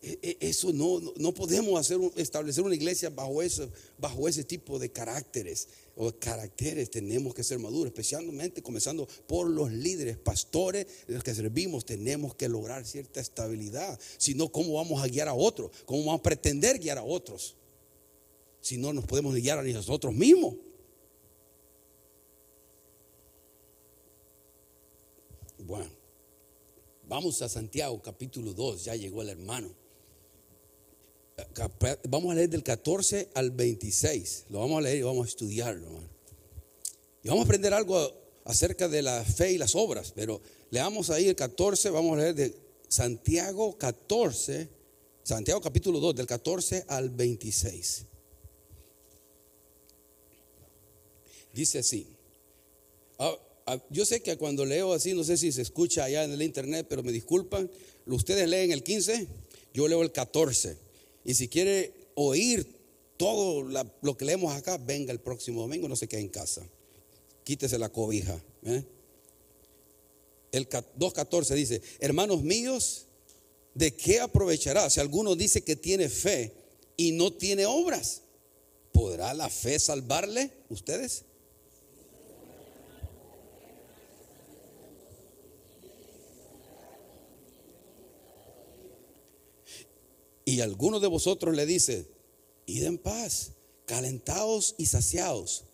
Eso 0.00 0.72
no, 0.72 1.00
no 1.16 1.34
podemos 1.34 1.78
hacer, 1.78 1.98
establecer 2.16 2.62
una 2.62 2.74
iglesia 2.74 3.10
bajo, 3.10 3.42
eso, 3.42 3.68
bajo 3.98 4.28
ese 4.28 4.44
tipo 4.44 4.78
de 4.78 4.90
caracteres 4.90 5.68
o 5.96 6.12
caracteres. 6.12 6.90
Tenemos 6.90 7.34
que 7.34 7.42
ser 7.42 7.58
maduros, 7.58 7.86
especialmente 7.86 8.62
comenzando 8.62 9.08
por 9.26 9.48
los 9.48 9.72
líderes, 9.72 10.16
pastores, 10.16 10.86
los 11.08 11.24
que 11.24 11.34
servimos. 11.34 11.84
Tenemos 11.84 12.34
que 12.36 12.48
lograr 12.48 12.86
cierta 12.86 13.20
estabilidad. 13.20 13.98
Si 14.18 14.34
no, 14.34 14.52
¿cómo 14.52 14.74
vamos 14.74 15.02
a 15.02 15.08
guiar 15.08 15.26
a 15.26 15.34
otros? 15.34 15.72
¿Cómo 15.84 16.04
vamos 16.04 16.20
a 16.20 16.22
pretender 16.22 16.78
guiar 16.78 16.98
a 16.98 17.04
otros? 17.04 17.56
Si 18.60 18.76
no 18.76 18.92
nos 18.92 19.04
podemos 19.04 19.34
guiar 19.34 19.58
a 19.58 19.62
nosotros 19.64 20.14
mismos. 20.14 20.54
Bueno, 25.58 25.90
vamos 27.08 27.42
a 27.42 27.48
Santiago 27.48 28.00
capítulo 28.00 28.54
2, 28.54 28.84
ya 28.84 28.94
llegó 28.94 29.22
el 29.22 29.30
hermano 29.30 29.87
vamos 32.08 32.32
a 32.32 32.34
leer 32.34 32.50
del 32.50 32.62
14 32.62 33.28
al 33.34 33.50
26. 33.50 34.46
Lo 34.50 34.60
vamos 34.60 34.78
a 34.78 34.82
leer 34.82 34.98
y 34.98 35.02
vamos 35.02 35.26
a 35.26 35.28
estudiarlo. 35.28 35.88
Y 37.22 37.28
vamos 37.28 37.42
a 37.42 37.44
aprender 37.44 37.74
algo 37.74 38.12
acerca 38.44 38.88
de 38.88 39.02
la 39.02 39.24
fe 39.24 39.52
y 39.52 39.58
las 39.58 39.74
obras. 39.74 40.12
Pero 40.14 40.40
leamos 40.70 41.10
ahí 41.10 41.28
el 41.28 41.36
14, 41.36 41.90
vamos 41.90 42.18
a 42.18 42.22
leer 42.22 42.34
de 42.34 42.54
Santiago 42.88 43.76
14, 43.76 44.68
Santiago 45.22 45.60
capítulo 45.60 46.00
2, 46.00 46.16
del 46.16 46.26
14 46.26 46.84
al 46.88 47.10
26. 47.10 48.04
Dice 51.52 51.80
así. 51.80 52.06
Ah, 53.18 53.36
ah, 53.66 53.82
yo 53.90 54.04
sé 54.04 54.22
que 54.22 54.36
cuando 54.36 54.64
leo 54.64 54.92
así, 54.92 55.12
no 55.12 55.24
sé 55.24 55.36
si 55.36 55.52
se 55.52 55.62
escucha 55.62 56.04
allá 56.04 56.24
en 56.24 56.32
el 56.32 56.42
internet, 56.42 56.86
pero 56.88 57.02
me 57.02 57.12
disculpan. 57.12 57.70
Ustedes 58.06 58.48
leen 58.48 58.72
el 58.72 58.82
15, 58.82 59.26
yo 59.74 59.88
leo 59.88 60.02
el 60.02 60.12
14. 60.12 60.87
Y 61.28 61.34
si 61.34 61.46
quiere 61.46 61.92
oír 62.14 62.66
todo 63.18 63.62
lo 64.00 64.16
que 64.16 64.24
leemos 64.24 64.56
acá, 64.56 64.78
venga 64.78 65.12
el 65.12 65.20
próximo 65.20 65.60
domingo, 65.60 65.86
no 65.86 65.94
se 65.94 66.08
quede 66.08 66.22
en 66.22 66.30
casa. 66.30 66.66
Quítese 67.44 67.78
la 67.78 67.90
cobija. 67.90 68.42
¿eh? 68.62 68.82
El 70.52 70.66
2.14 70.66 71.54
dice, 71.54 71.82
hermanos 72.00 72.42
míos, 72.42 73.08
¿de 73.74 73.94
qué 73.94 74.20
aprovechará 74.20 74.88
si 74.88 75.00
alguno 75.00 75.36
dice 75.36 75.60
que 75.60 75.76
tiene 75.76 76.08
fe 76.08 76.54
y 76.96 77.12
no 77.12 77.30
tiene 77.30 77.66
obras? 77.66 78.22
¿Podrá 78.90 79.34
la 79.34 79.50
fe 79.50 79.78
salvarle 79.78 80.50
ustedes? 80.70 81.26
Y 90.48 90.62
alguno 90.62 90.98
de 90.98 91.08
vosotros 91.08 91.54
le 91.54 91.66
dice, 91.66 92.06
id 92.64 92.84
en 92.84 92.96
paz, 92.96 93.52
calentados 93.84 94.74
y 94.78 94.86
saciados, 94.86 95.64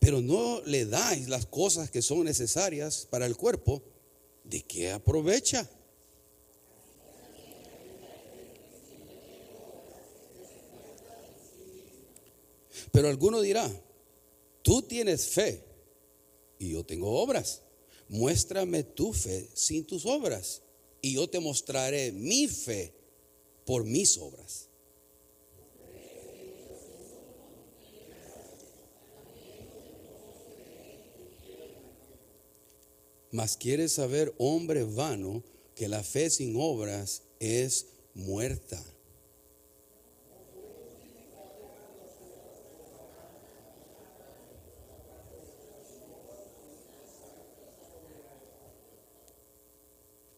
pero 0.00 0.20
no 0.20 0.60
le 0.66 0.84
dais 0.84 1.30
las 1.30 1.46
cosas 1.46 1.90
que 1.90 2.02
son 2.02 2.24
necesarias 2.24 3.08
para 3.08 3.24
el 3.24 3.38
cuerpo, 3.38 3.82
¿de 4.44 4.60
qué 4.64 4.90
aprovecha? 4.90 5.66
Pero 12.92 13.08
alguno 13.08 13.40
dirá, 13.40 13.66
tú 14.60 14.82
tienes 14.82 15.26
fe 15.28 15.64
y 16.58 16.72
yo 16.72 16.84
tengo 16.84 17.18
obras. 17.18 17.62
Muéstrame 18.10 18.82
tu 18.82 19.14
fe 19.14 19.48
sin 19.54 19.86
tus 19.86 20.04
obras 20.04 20.60
y 21.00 21.14
yo 21.14 21.30
te 21.30 21.40
mostraré 21.40 22.12
mi 22.12 22.46
fe 22.46 23.01
por 23.64 23.84
mis 23.84 24.18
obras. 24.18 24.68
Mas 33.30 33.56
quieres 33.56 33.92
saber, 33.92 34.34
hombre 34.36 34.84
vano, 34.84 35.42
que 35.74 35.88
la 35.88 36.02
fe 36.02 36.28
sin 36.28 36.54
obras 36.56 37.22
es 37.40 37.86
muerta. 38.14 38.84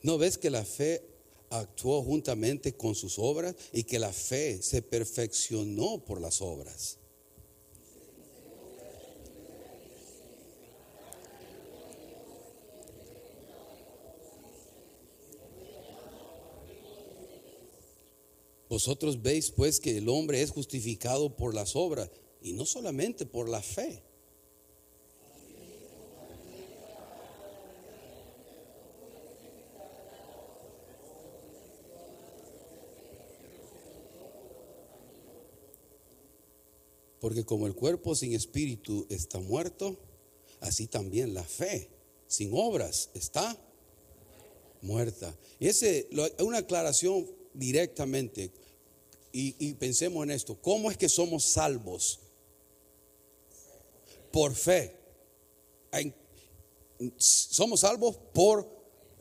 ¿No 0.02 0.18
ves 0.18 0.38
que 0.38 0.50
la 0.50 0.64
fe 0.64 1.13
actuó 1.50 2.02
juntamente 2.02 2.74
con 2.74 2.94
sus 2.94 3.18
obras 3.18 3.54
y 3.72 3.84
que 3.84 3.98
la 3.98 4.12
fe 4.12 4.62
se 4.62 4.82
perfeccionó 4.82 6.04
por 6.04 6.20
las 6.20 6.40
obras. 6.40 6.98
Vosotros 18.68 19.22
veis 19.22 19.52
pues 19.52 19.78
que 19.78 19.98
el 19.98 20.08
hombre 20.08 20.42
es 20.42 20.50
justificado 20.50 21.36
por 21.36 21.54
las 21.54 21.76
obras 21.76 22.10
y 22.42 22.54
no 22.54 22.66
solamente 22.66 23.24
por 23.24 23.48
la 23.48 23.62
fe. 23.62 24.02
Porque 37.24 37.42
como 37.42 37.66
el 37.66 37.74
cuerpo 37.74 38.14
sin 38.14 38.34
espíritu 38.34 39.06
está 39.08 39.38
muerto, 39.38 39.96
así 40.60 40.86
también 40.86 41.32
la 41.32 41.42
fe 41.42 41.88
sin 42.26 42.50
obras 42.52 43.08
está 43.14 43.56
muerta. 44.82 45.34
Y 45.58 45.68
ese 45.68 46.06
es 46.10 46.42
una 46.44 46.58
aclaración 46.58 47.26
directamente. 47.54 48.52
Y, 49.32 49.56
y, 49.58 49.72
pensemos 49.72 50.22
en 50.22 50.32
esto. 50.32 50.60
¿Cómo 50.60 50.90
es 50.90 50.98
que 50.98 51.08
somos 51.08 51.44
salvos? 51.44 52.20
Por 54.30 54.54
fe. 54.54 54.94
Somos 57.16 57.80
salvos 57.80 58.18
por 58.34 58.68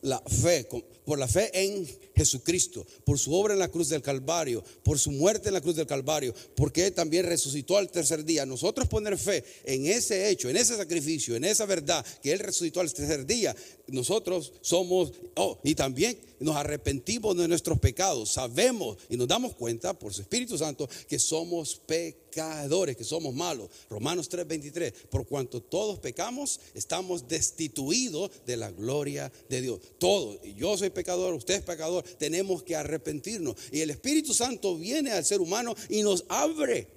la 0.01 0.19
fe, 0.19 0.67
por 1.05 1.19
la 1.19 1.27
fe 1.27 1.49
en 1.53 1.87
Jesucristo, 2.15 2.85
por 3.05 3.17
su 3.19 3.33
obra 3.33 3.53
en 3.53 3.59
la 3.59 3.69
cruz 3.69 3.89
del 3.89 4.01
Calvario, 4.01 4.63
por 4.83 4.99
su 4.99 5.11
muerte 5.11 5.49
en 5.49 5.53
la 5.53 5.61
cruz 5.61 5.75
del 5.75 5.87
Calvario, 5.87 6.33
porque 6.55 6.85
Él 6.87 6.93
también 6.93 7.25
resucitó 7.25 7.77
al 7.77 7.89
tercer 7.89 8.23
día. 8.23 8.45
Nosotros 8.45 8.87
poner 8.87 9.17
fe 9.17 9.43
en 9.65 9.85
ese 9.85 10.29
hecho, 10.29 10.49
en 10.49 10.57
ese 10.57 10.77
sacrificio, 10.77 11.35
en 11.35 11.43
esa 11.43 11.65
verdad 11.65 12.05
que 12.21 12.31
Él 12.31 12.39
resucitó 12.39 12.79
al 12.79 12.93
tercer 12.93 13.25
día, 13.25 13.55
nosotros 13.87 14.53
somos, 14.61 15.11
oh, 15.35 15.59
y 15.63 15.75
también 15.75 16.17
nos 16.39 16.55
arrepentimos 16.55 17.35
de 17.37 17.47
nuestros 17.47 17.79
pecados, 17.79 18.31
sabemos 18.31 18.97
y 19.09 19.17
nos 19.17 19.27
damos 19.27 19.55
cuenta 19.55 19.97
por 19.97 20.13
su 20.13 20.21
Espíritu 20.21 20.57
Santo 20.57 20.89
que 21.07 21.19
somos 21.19 21.75
pecadores, 21.85 22.95
que 22.95 23.03
somos 23.03 23.33
malos. 23.33 23.69
Romanos 23.89 24.29
3:23, 24.29 24.93
por 25.09 25.25
cuanto 25.25 25.61
todos 25.61 25.99
pecamos, 25.99 26.59
estamos 26.73 27.27
destituidos 27.27 28.31
de 28.45 28.57
la 28.57 28.71
gloria 28.71 29.31
de 29.49 29.61
Dios. 29.61 29.79
Todos, 29.97 30.39
yo 30.55 30.77
soy 30.77 30.89
pecador, 30.93 31.33
usted 31.33 31.55
es 31.55 31.61
pecador, 31.61 32.03
tenemos 32.17 32.63
que 32.63 32.75
arrepentirnos. 32.75 33.55
Y 33.71 33.81
el 33.81 33.89
Espíritu 33.89 34.33
Santo 34.33 34.77
viene 34.77 35.11
al 35.11 35.25
ser 35.25 35.41
humano 35.41 35.75
y 35.89 36.01
nos 36.01 36.25
abre 36.29 36.87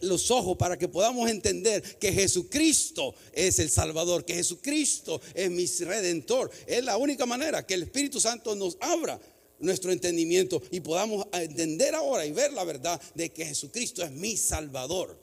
los 0.00 0.30
ojos 0.30 0.56
para 0.56 0.78
que 0.78 0.88
podamos 0.88 1.28
entender 1.28 1.82
que 1.98 2.12
Jesucristo 2.12 3.14
es 3.32 3.58
el 3.58 3.70
Salvador, 3.70 4.24
que 4.24 4.34
Jesucristo 4.34 5.20
es 5.34 5.50
mi 5.50 5.66
redentor. 5.66 6.50
Es 6.66 6.84
la 6.84 6.96
única 6.96 7.26
manera 7.26 7.66
que 7.66 7.74
el 7.74 7.84
Espíritu 7.84 8.20
Santo 8.20 8.54
nos 8.54 8.76
abra 8.80 9.20
nuestro 9.58 9.92
entendimiento 9.92 10.62
y 10.70 10.80
podamos 10.80 11.26
entender 11.32 11.94
ahora 11.94 12.26
y 12.26 12.32
ver 12.32 12.52
la 12.52 12.64
verdad 12.64 13.00
de 13.14 13.30
que 13.30 13.46
Jesucristo 13.46 14.02
es 14.02 14.10
mi 14.10 14.36
Salvador. 14.36 15.18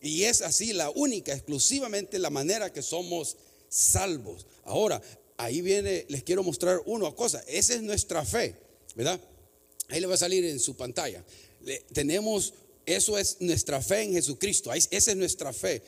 Y 0.00 0.24
es 0.24 0.42
así 0.42 0.72
la 0.72 0.90
única, 0.90 1.32
exclusivamente 1.32 2.18
la 2.18 2.30
manera 2.30 2.72
que 2.72 2.82
somos 2.82 3.36
salvos. 3.68 4.46
Ahora, 4.64 5.00
ahí 5.36 5.60
viene, 5.60 6.06
les 6.08 6.22
quiero 6.22 6.42
mostrar 6.42 6.80
una 6.86 7.10
cosa. 7.12 7.42
Esa 7.46 7.74
es 7.74 7.82
nuestra 7.82 8.24
fe, 8.24 8.54
¿verdad? 8.94 9.20
Ahí 9.88 10.00
le 10.00 10.06
va 10.06 10.14
a 10.14 10.18
salir 10.18 10.44
en 10.44 10.60
su 10.60 10.76
pantalla. 10.76 11.24
tenemos, 11.92 12.54
eso 12.86 13.18
es 13.18 13.38
nuestra 13.40 13.80
fe 13.80 14.02
en 14.02 14.12
Jesucristo. 14.14 14.70
Ahí, 14.70 14.80
esa 14.90 15.10
es 15.10 15.16
nuestra 15.16 15.52
fe. 15.52 15.82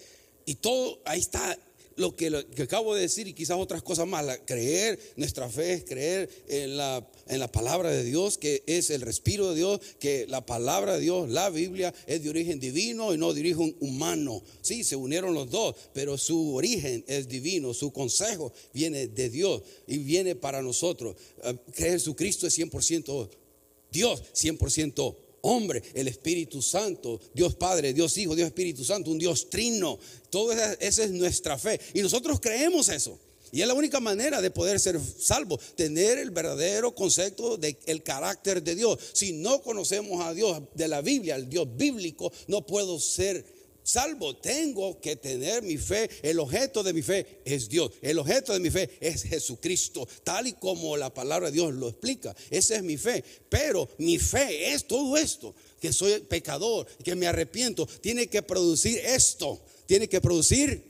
Y 0.45 0.57
todo, 0.57 1.01
ahí 1.05 1.21
está 1.21 1.59
lo 1.97 2.15
que, 2.15 2.29
acabo 2.63 2.95
de 2.95 3.03
decir 3.03 3.27
y 3.27 3.33
quizás 3.33 3.57
otras 3.59 3.83
cosas 3.83 4.07
más. 4.07 4.25
creer, 4.45 4.99
nuestra 5.17 5.49
fe 5.49 5.73
es 5.73 5.85
creer 5.85 6.31
en 6.49 6.77
la, 6.77 7.07
en 7.29 7.41
la 7.41 7.51
palabra 7.51 7.91
de 7.91 8.05
Dios, 8.05 8.39
que 8.39 8.63
es 8.67 8.91
el 8.91 9.01
respiro 9.01 9.51
de 9.51 9.57
Dios, 9.57 9.81
que 9.99 10.27
la 10.29 10.45
palabra 10.45 10.95
de 10.95 11.01
Dios, 11.01 11.29
la 11.31 11.51
Biblia, 11.51 11.93
es 12.07 12.23
de 12.23 12.31
origen 12.31 12.61
divino 12.61 13.15
y 13.15 13.19
no 13.19 13.33
de 13.33 13.41
origen 13.41 13.77
humano. 13.81 14.43
Sí, 14.61 14.85
se 14.85 14.97
unieron 14.97 15.35
los 15.35 15.51
dos, 15.51 15.75
pero 15.93 16.19
su 16.19 16.55
origen 16.55 17.05
es 17.07 17.29
divino, 17.29 17.75
su 17.75 17.93
consejo 17.93 18.53
viene 18.73 19.09
de 19.09 19.31
Dios 19.31 19.63
y 19.87 19.99
viene 19.99 20.37
para 20.37 20.63
nosotros. 20.63 21.17
Eh, 21.43 21.57
creer 21.75 21.93
en 21.93 21.99
Jesucristo 21.99 22.47
es 22.47 22.59
100% 22.59 23.29
Dios, 23.91 24.23
100% 24.35 25.17
hombre, 25.47 25.83
el 25.95 26.09
Espíritu 26.09 26.61
Santo, 26.61 27.21
Dios 27.35 27.55
Padre, 27.55 27.93
Dios 27.93 28.17
Hijo, 28.19 28.35
Dios 28.35 28.47
Espíritu 28.47 28.85
Santo, 28.85 29.11
un 29.11 29.19
Dios 29.19 29.49
trino. 29.49 29.99
Todo 30.31 30.53
esa, 30.53 31.05
es 31.05 31.11
nuestra 31.11 31.59
fe. 31.59 31.81
Y 31.95 32.03
nosotros 32.03 32.41
creemos 32.41 32.89
eso. 32.89 33.19
Y 33.53 33.63
es 33.63 33.69
la 33.69 33.75
única 33.75 34.01
manera 34.01 34.43
de 34.43 34.51
poder 34.51 34.81
ser 34.81 35.01
salvo, 35.01 35.59
tener 35.77 36.19
el 36.19 36.31
verdadero 36.31 36.95
concepto 36.95 37.57
del 37.57 38.03
carácter 38.03 38.63
de 38.63 38.75
Dios. 38.75 38.99
Si 39.13 39.33
no 39.33 39.63
conocemos 39.63 40.25
a 40.25 40.35
Dios 40.35 40.61
de 40.75 40.89
la 40.89 41.01
Biblia, 41.01 41.37
el 41.37 41.49
Dios 41.49 41.67
bíblico, 41.77 42.33
no 42.49 42.67
puedo 42.67 42.99
ser 42.99 43.56
salvo. 43.87 44.37
Tengo 44.37 45.01
que 45.01 45.17
tener 45.17 45.63
mi 45.63 45.79
fe. 45.79 46.11
El 46.23 46.41
objeto 46.41 46.83
de 46.83 46.93
mi 46.93 47.03
fe 47.03 47.41
es 47.45 47.69
Dios. 47.69 47.93
El 48.03 48.19
objeto 48.19 48.53
de 48.53 48.61
mi 48.61 48.71
fe 48.71 48.91
es 49.01 49.23
Jesucristo, 49.23 50.07
tal 50.25 50.49
y 50.49 50.53
como 50.53 50.97
la 50.97 51.15
palabra 51.15 51.49
de 51.49 51.55
Dios 51.55 51.73
lo 51.73 51.89
explica. 51.89 52.35
Esa 52.51 52.77
es 52.77 52.83
mi 52.83 52.97
fe. 52.97 53.25
Pero 53.49 53.89
mi 53.99 54.19
fe 54.19 54.73
es 54.73 54.87
todo 54.87 55.17
esto, 55.17 55.55
que 55.81 55.93
soy 55.93 56.21
pecador, 56.21 56.87
que 57.05 57.15
me 57.15 57.27
arrepiento. 57.27 57.87
Tiene 57.87 58.27
que 58.27 58.43
producir 58.43 58.99
esto. 58.99 59.61
Tiene 59.87 60.09
que 60.09 60.21
producir 60.21 60.83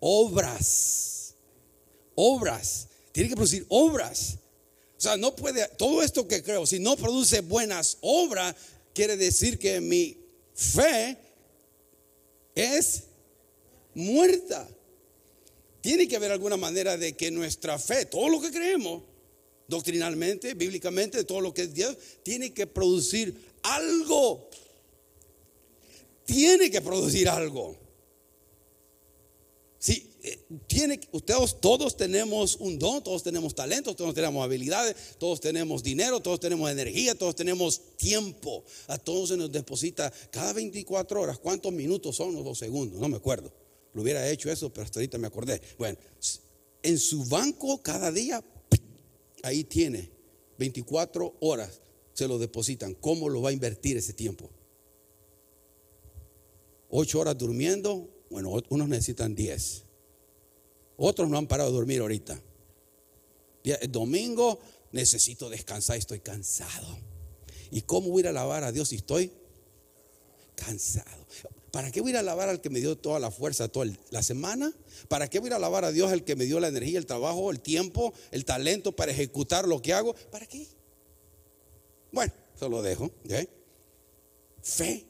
obras. 0.00 1.34
Obras. 2.14 2.88
Tiene 3.12 3.28
que 3.28 3.36
producir 3.36 3.66
obras. 3.68 4.38
O 4.96 5.00
sea, 5.00 5.16
no 5.18 5.36
puede, 5.36 5.68
todo 5.76 6.02
esto 6.02 6.26
que 6.26 6.42
creo, 6.42 6.66
si 6.66 6.78
no 6.78 6.96
produce 6.96 7.40
buenas 7.40 7.98
obras, 8.00 8.54
quiere 8.94 9.18
decir 9.18 9.58
que 9.58 9.80
mi 9.80 10.16
fe 10.54 11.18
es 12.54 13.04
muerta. 13.94 14.68
Tiene 15.80 16.08
que 16.08 16.16
haber 16.16 16.32
alguna 16.32 16.56
manera 16.56 16.96
de 16.96 17.14
que 17.14 17.30
nuestra 17.30 17.78
fe, 17.78 18.06
todo 18.06 18.28
lo 18.28 18.40
que 18.40 18.50
creemos, 18.50 19.02
doctrinalmente, 19.68 20.54
bíblicamente, 20.54 21.24
todo 21.24 21.40
lo 21.40 21.52
que 21.52 21.62
es 21.62 21.74
Dios, 21.74 21.96
tiene 22.22 22.52
que 22.52 22.66
producir 22.66 23.34
algo. 23.62 24.48
Tiene 26.24 26.70
que 26.70 26.80
producir 26.80 27.28
algo. 27.28 27.76
Eh, 29.86 30.13
tiene, 30.66 31.00
ustedes 31.12 31.60
todos 31.60 31.96
tenemos 31.96 32.56
un 32.56 32.78
don, 32.78 33.02
todos 33.02 33.22
tenemos 33.22 33.54
talentos, 33.54 33.94
todos 33.94 34.14
tenemos 34.14 34.42
habilidades, 34.42 34.96
todos 35.18 35.40
tenemos 35.40 35.82
dinero, 35.82 36.20
todos 36.20 36.40
tenemos 36.40 36.70
energía, 36.70 37.14
todos 37.14 37.36
tenemos 37.36 37.96
tiempo. 37.96 38.64
A 38.86 38.96
todos 38.96 39.30
se 39.30 39.36
nos 39.36 39.52
deposita 39.52 40.12
cada 40.30 40.54
24 40.54 41.20
horas. 41.20 41.38
¿Cuántos 41.38 41.72
minutos 41.72 42.16
son 42.16 42.34
los 42.34 42.44
dos 42.44 42.58
segundos? 42.58 42.98
No 42.98 43.08
me 43.08 43.16
acuerdo. 43.16 43.52
Lo 43.92 44.02
hubiera 44.02 44.28
hecho 44.30 44.50
eso, 44.50 44.72
pero 44.72 44.84
hasta 44.84 44.98
ahorita 44.98 45.18
me 45.18 45.26
acordé. 45.26 45.60
Bueno, 45.78 45.98
en 46.82 46.98
su 46.98 47.24
banco 47.26 47.82
cada 47.82 48.10
día, 48.10 48.42
ahí 49.42 49.64
tiene 49.64 50.10
24 50.58 51.36
horas, 51.40 51.80
se 52.14 52.26
lo 52.26 52.38
depositan. 52.38 52.94
¿Cómo 52.94 53.28
lo 53.28 53.42
va 53.42 53.50
a 53.50 53.52
invertir 53.52 53.96
ese 53.96 54.14
tiempo? 54.14 54.50
Ocho 56.88 57.20
horas 57.20 57.36
durmiendo, 57.36 58.08
bueno, 58.30 58.54
unos 58.70 58.88
necesitan 58.88 59.34
10. 59.34 59.83
Otros 60.96 61.28
no 61.28 61.38
han 61.38 61.46
parado 61.46 61.70
de 61.70 61.76
dormir 61.76 62.00
ahorita. 62.00 62.40
El 63.64 63.90
domingo 63.90 64.60
necesito 64.92 65.48
descansar, 65.48 65.96
estoy 65.96 66.20
cansado. 66.20 66.98
¿Y 67.70 67.82
cómo 67.82 68.10
voy 68.10 68.24
a 68.26 68.28
alabar 68.28 68.62
a 68.62 68.72
Dios 68.72 68.88
si 68.88 68.96
estoy 68.96 69.32
cansado? 70.54 71.26
¿Para 71.72 71.90
qué 71.90 72.00
voy 72.00 72.14
a 72.14 72.20
alabar 72.20 72.48
al 72.48 72.60
que 72.60 72.70
me 72.70 72.78
dio 72.78 72.96
toda 72.96 73.18
la 73.18 73.32
fuerza 73.32 73.66
toda 73.66 73.92
la 74.10 74.22
semana? 74.22 74.72
¿Para 75.08 75.28
qué 75.28 75.40
voy 75.40 75.50
a 75.50 75.56
alabar 75.56 75.84
a 75.84 75.90
Dios 75.90 76.12
al 76.12 76.22
que 76.22 76.36
me 76.36 76.44
dio 76.44 76.60
la 76.60 76.68
energía, 76.68 76.98
el 76.98 77.06
trabajo, 77.06 77.50
el 77.50 77.58
tiempo, 77.58 78.12
el 78.30 78.44
talento 78.44 78.94
para 78.94 79.10
ejecutar 79.10 79.66
lo 79.66 79.82
que 79.82 79.92
hago? 79.92 80.14
¿Para 80.30 80.46
qué? 80.46 80.68
Bueno, 82.12 82.32
eso 82.54 82.68
lo 82.68 82.80
dejo. 82.80 83.10
Fe, 84.62 85.04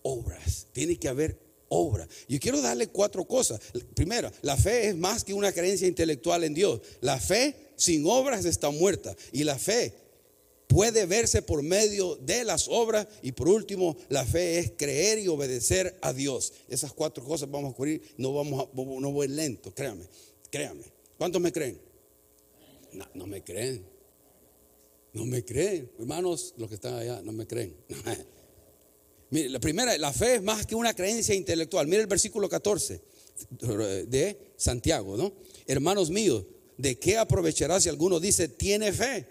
obras. 0.00 0.68
Tiene 0.72 0.96
que 0.96 1.08
haber 1.08 1.43
obra. 1.68 2.08
Yo 2.28 2.38
quiero 2.40 2.60
darle 2.60 2.88
cuatro 2.88 3.24
cosas. 3.24 3.60
Primero, 3.94 4.30
la 4.42 4.56
fe 4.56 4.88
es 4.88 4.96
más 4.96 5.24
que 5.24 5.34
una 5.34 5.52
creencia 5.52 5.88
intelectual 5.88 6.44
en 6.44 6.54
Dios. 6.54 6.80
La 7.00 7.18
fe 7.18 7.54
sin 7.76 8.06
obras 8.06 8.44
está 8.44 8.70
muerta. 8.70 9.14
Y 9.32 9.44
la 9.44 9.58
fe 9.58 9.94
puede 10.66 11.06
verse 11.06 11.42
por 11.42 11.62
medio 11.62 12.16
de 12.16 12.44
las 12.44 12.68
obras. 12.68 13.06
Y 13.22 13.32
por 13.32 13.48
último, 13.48 13.96
la 14.08 14.24
fe 14.24 14.58
es 14.58 14.72
creer 14.76 15.18
y 15.18 15.28
obedecer 15.28 15.96
a 16.02 16.12
Dios. 16.12 16.52
Esas 16.68 16.92
cuatro 16.92 17.24
cosas 17.24 17.50
vamos 17.50 17.68
a 17.68 17.72
ocurrir. 17.72 18.02
No, 18.16 18.32
vamos 18.32 18.68
no 18.74 19.12
voy 19.12 19.28
lento, 19.28 19.72
créame, 19.74 20.04
créame. 20.50 20.84
¿Cuántos 21.18 21.40
me 21.40 21.52
creen? 21.52 21.80
No, 22.92 23.08
no 23.14 23.26
me 23.26 23.42
creen. 23.42 23.84
No 25.12 25.24
me 25.24 25.44
creen. 25.44 25.90
Hermanos, 25.98 26.54
los 26.56 26.68
que 26.68 26.74
están 26.74 26.94
allá, 26.94 27.22
no 27.22 27.32
me 27.32 27.46
creen. 27.46 27.76
La 29.34 29.58
primera, 29.58 29.98
la 29.98 30.12
fe 30.12 30.36
es 30.36 30.42
más 30.42 30.64
que 30.64 30.76
una 30.76 30.94
creencia 30.94 31.34
intelectual. 31.34 31.88
Mire 31.88 32.02
el 32.02 32.06
versículo 32.06 32.48
14 32.48 33.00
de 34.06 34.52
Santiago, 34.56 35.16
¿no? 35.16 35.32
Hermanos 35.66 36.08
míos, 36.10 36.44
¿de 36.78 36.98
qué 37.00 37.18
aprovechará 37.18 37.80
si 37.80 37.88
alguno 37.88 38.20
dice 38.20 38.46
tiene 38.46 38.92
fe 38.92 39.26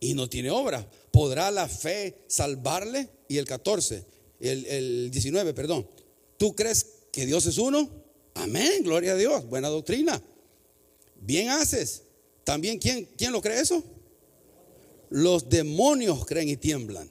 y 0.00 0.14
no 0.14 0.28
tiene 0.28 0.50
obra? 0.50 0.88
¿Podrá 1.12 1.52
la 1.52 1.68
fe 1.68 2.24
salvarle? 2.26 3.08
Y 3.28 3.36
el 3.36 3.44
14, 3.44 4.04
el, 4.40 4.66
el 4.66 5.10
19, 5.12 5.54
perdón. 5.54 5.88
¿Tú 6.36 6.56
crees 6.56 6.86
que 7.12 7.24
Dios 7.24 7.46
es 7.46 7.58
uno? 7.58 7.88
Amén, 8.34 8.82
gloria 8.82 9.12
a 9.12 9.16
Dios, 9.16 9.46
buena 9.46 9.68
doctrina. 9.68 10.20
Bien 11.20 11.50
haces. 11.50 12.02
También, 12.42 12.78
¿quién, 12.78 13.08
quién 13.16 13.30
lo 13.30 13.40
cree 13.40 13.60
eso? 13.60 13.84
Los 15.10 15.48
demonios 15.48 16.26
creen 16.26 16.48
y 16.48 16.56
tiemblan. 16.56 17.08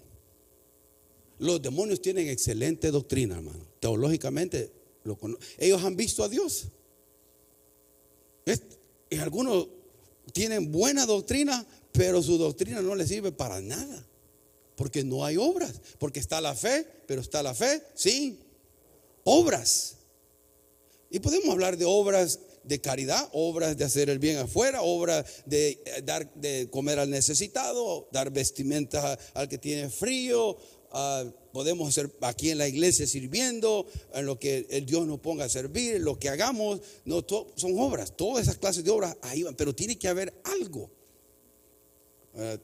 Los 1.39 1.61
demonios 1.61 2.01
tienen 2.01 2.27
excelente 2.27 2.91
doctrina, 2.91 3.35
hermano. 3.35 3.65
Teológicamente, 3.79 4.71
lo 5.03 5.17
ellos 5.57 5.83
han 5.83 5.95
visto 5.95 6.23
a 6.23 6.29
Dios. 6.29 6.67
y 9.09 9.17
algunos 9.17 9.67
tienen 10.33 10.71
buena 10.71 11.05
doctrina, 11.05 11.65
pero 11.91 12.21
su 12.21 12.37
doctrina 12.37 12.81
no 12.81 12.95
les 12.95 13.09
sirve 13.09 13.31
para 13.31 13.61
nada. 13.61 14.05
Porque 14.75 15.03
no 15.03 15.25
hay 15.25 15.37
obras. 15.37 15.81
Porque 15.97 16.19
está 16.19 16.41
la 16.41 16.55
fe, 16.55 16.85
pero 17.07 17.21
está 17.21 17.41
la 17.41 17.53
fe 17.53 17.81
sin 17.95 18.39
obras. 19.23 19.95
Y 21.09 21.19
podemos 21.19 21.49
hablar 21.49 21.77
de 21.77 21.85
obras 21.85 22.39
de 22.67 22.81
caridad, 22.81 23.29
obras 23.31 23.77
de 23.77 23.85
hacer 23.85 24.09
el 24.09 24.19
bien 24.19 24.37
afuera, 24.37 24.81
obras 24.81 25.25
de 25.45 25.81
dar 26.03 26.31
de 26.35 26.69
comer 26.69 26.99
al 26.99 27.09
necesitado, 27.09 28.09
dar 28.11 28.29
vestimenta 28.29 29.17
al 29.33 29.47
que 29.47 29.57
tiene 29.57 29.89
frío, 29.89 30.57
Ah, 30.91 31.25
podemos 31.51 31.93
ser 31.93 32.09
aquí 32.21 32.49
en 32.49 32.57
la 32.57 32.67
iglesia 32.67 33.05
sirviendo, 33.05 33.85
en 34.13 34.25
lo 34.25 34.39
que 34.39 34.67
el 34.69 34.85
Dios 34.85 35.05
nos 35.05 35.19
ponga 35.19 35.45
a 35.45 35.49
servir, 35.49 35.99
lo 35.99 36.17
que 36.17 36.29
hagamos, 36.29 36.81
no, 37.05 37.25
son 37.55 37.79
obras, 37.79 38.15
todas 38.15 38.43
esas 38.43 38.57
clases 38.57 38.83
de 38.83 38.91
obras 38.91 39.17
ahí 39.21 39.43
van, 39.43 39.55
pero 39.55 39.75
tiene 39.75 39.97
que 39.97 40.07
haber 40.07 40.33
algo. 40.43 40.89
Ah, 42.35 42.57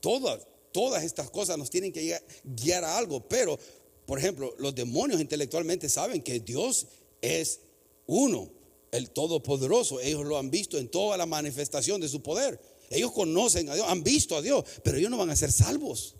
todas, 0.00 0.46
todas 0.72 1.04
estas 1.04 1.30
cosas 1.30 1.56
nos 1.56 1.70
tienen 1.70 1.92
que 1.92 2.20
guiar 2.44 2.84
a 2.84 2.98
algo, 2.98 3.26
pero, 3.28 3.58
por 4.06 4.18
ejemplo, 4.18 4.54
los 4.58 4.74
demonios 4.74 5.20
intelectualmente 5.20 5.88
saben 5.88 6.22
que 6.22 6.40
Dios 6.40 6.86
es 7.22 7.60
uno, 8.06 8.50
el 8.92 9.10
Todopoderoso, 9.10 10.00
ellos 10.00 10.24
lo 10.26 10.36
han 10.36 10.50
visto 10.50 10.78
en 10.78 10.88
toda 10.88 11.16
la 11.16 11.26
manifestación 11.26 12.00
de 12.00 12.08
su 12.08 12.22
poder. 12.22 12.60
Ellos 12.90 13.12
conocen 13.12 13.68
a 13.70 13.74
Dios, 13.74 13.86
han 13.88 14.02
visto 14.02 14.36
a 14.36 14.42
Dios, 14.42 14.64
pero 14.82 14.98
ellos 14.98 15.10
no 15.10 15.16
van 15.16 15.30
a 15.30 15.36
ser 15.36 15.52
salvos. 15.52 16.16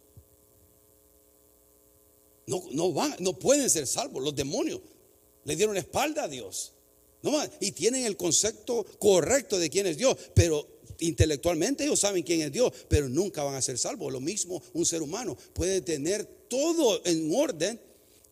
No, 2.47 2.93
van, 2.93 3.15
no 3.21 3.39
pueden 3.39 3.71
ser 3.71 3.87
salvos. 3.87 4.23
Los 4.23 4.35
demonios 4.35 4.81
le 5.45 5.57
dieron 5.57 5.77
espalda 5.77 6.25
a 6.25 6.29
Dios. 6.29 6.73
No. 7.23 7.41
Y 7.61 7.73
tienen 7.73 8.05
el 8.05 8.17
concepto 8.17 8.85
correcto 8.99 9.59
de 9.59 9.71
quién 9.71 9.87
es 9.87 9.97
Dios, 9.97 10.17
pero 10.35 10.67
intelectualmente 11.01 11.85
ellos 11.85 12.01
saben 12.01 12.23
quién 12.23 12.43
es 12.43 12.53
Dios, 12.53 12.73
pero 12.89 13.09
nunca 13.09 13.43
van 13.43 13.55
a 13.55 13.63
ser 13.63 13.79
salvos. 13.79 14.13
Lo 14.13 14.21
mismo 14.21 14.63
un 14.73 14.87
ser 14.87 15.03
humano 15.03 15.37
puede 15.53 15.81
tener 15.81 16.25
todo 16.49 17.01
en 17.05 17.31
orden, 17.35 17.81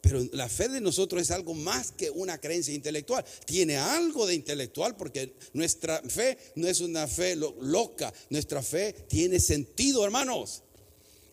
pero 0.01 0.27
la 0.33 0.49
fe 0.49 0.69
de 0.69 0.81
nosotros 0.81 1.23
es 1.23 1.31
algo 1.31 1.55
más 1.55 1.93
que 1.93 2.11
una 2.11 2.41
creencia 2.41 2.75
intelectual. 2.75 3.25
Tiene 3.45 3.77
algo 3.77 4.27
de 4.27 4.35
intelectual 4.35 4.97
porque 4.97 5.35
nuestra 5.53 6.01
fe 6.03 6.39
no 6.55 6.69
es 6.69 6.81
una 6.81 7.07
fe 7.07 7.37
loca, 7.37 8.13
nuestra 8.31 8.63
fe 8.63 8.95
tiene 9.09 9.41
sentido, 9.41 10.05
hermanos. 10.05 10.63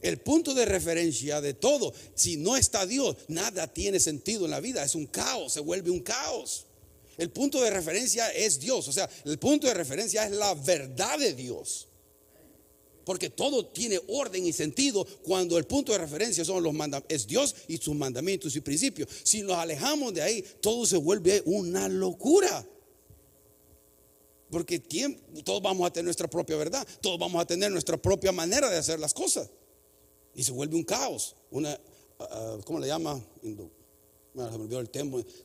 El 0.02 0.20
punto 0.20 0.54
de 0.54 0.66
referencia 0.66 1.42
de 1.42 1.54
todo, 1.54 1.94
si 2.14 2.38
no 2.38 2.58
está 2.58 2.86
Dios, 2.86 3.16
nada 3.28 3.72
tiene 3.74 4.00
sentido 4.00 4.46
en 4.46 4.52
la 4.52 4.60
vida, 4.60 4.84
es 4.84 4.96
un 4.96 5.08
caos, 5.08 5.54
se 5.54 5.60
vuelve 5.60 5.90
un 5.90 6.02
caos. 6.02 6.66
El 7.18 7.32
punto 7.32 7.62
de 7.62 7.70
referencia 7.70 8.30
es 8.30 8.60
Dios, 8.60 8.88
o 8.88 8.92
sea, 8.92 9.10
el 9.24 9.40
punto 9.40 9.68
de 9.68 9.74
referencia 9.74 10.26
es 10.26 10.32
la 10.32 10.54
verdad 10.54 11.18
de 11.18 11.34
Dios. 11.34 11.88
Porque 13.06 13.30
todo 13.30 13.68
tiene 13.68 14.02
orden 14.08 14.46
y 14.46 14.52
sentido 14.52 15.06
cuando 15.24 15.58
el 15.60 15.66
punto 15.66 15.92
de 15.92 16.00
referencia 16.00 16.44
son 16.44 16.64
los 16.64 16.74
es 17.08 17.28
Dios 17.28 17.56
y 17.68 17.78
sus 17.78 17.96
mandamientos 17.96 18.56
y 18.56 18.62
principios. 18.62 19.08
Si 19.24 19.44
nos 19.44 19.58
alejamos 19.58 20.14
de 20.14 20.24
ahí, 20.24 20.44
todo 20.60 20.86
se 20.88 20.98
vuelve 20.98 21.44
una 21.46 21.88
locura. 21.88 22.66
Porque 24.50 24.80
todos 25.44 25.62
vamos 25.62 25.88
a 25.88 25.94
tener 25.94 26.06
nuestra 26.06 26.28
propia 26.28 26.56
verdad, 26.56 26.86
todos 27.00 27.20
vamos 27.20 27.42
a 27.42 27.46
tener 27.46 27.72
nuestra 27.72 27.98
propia 27.98 28.32
manera 28.32 28.70
de 28.70 28.78
hacer 28.78 29.00
las 29.00 29.14
cosas. 29.14 29.50
Y 30.36 30.44
se 30.44 30.52
vuelve 30.52 30.76
un 30.76 30.84
caos, 30.84 31.36
una, 31.50 31.72
ah, 32.20 32.28
ah, 32.30 32.58
¿cómo 32.66 32.80
le 32.80 32.88
llama? 32.88 33.22
bueno, 34.36 34.52
se 34.52 34.58
me 34.58 34.64
olvidó 34.66 34.80
el 34.82 34.90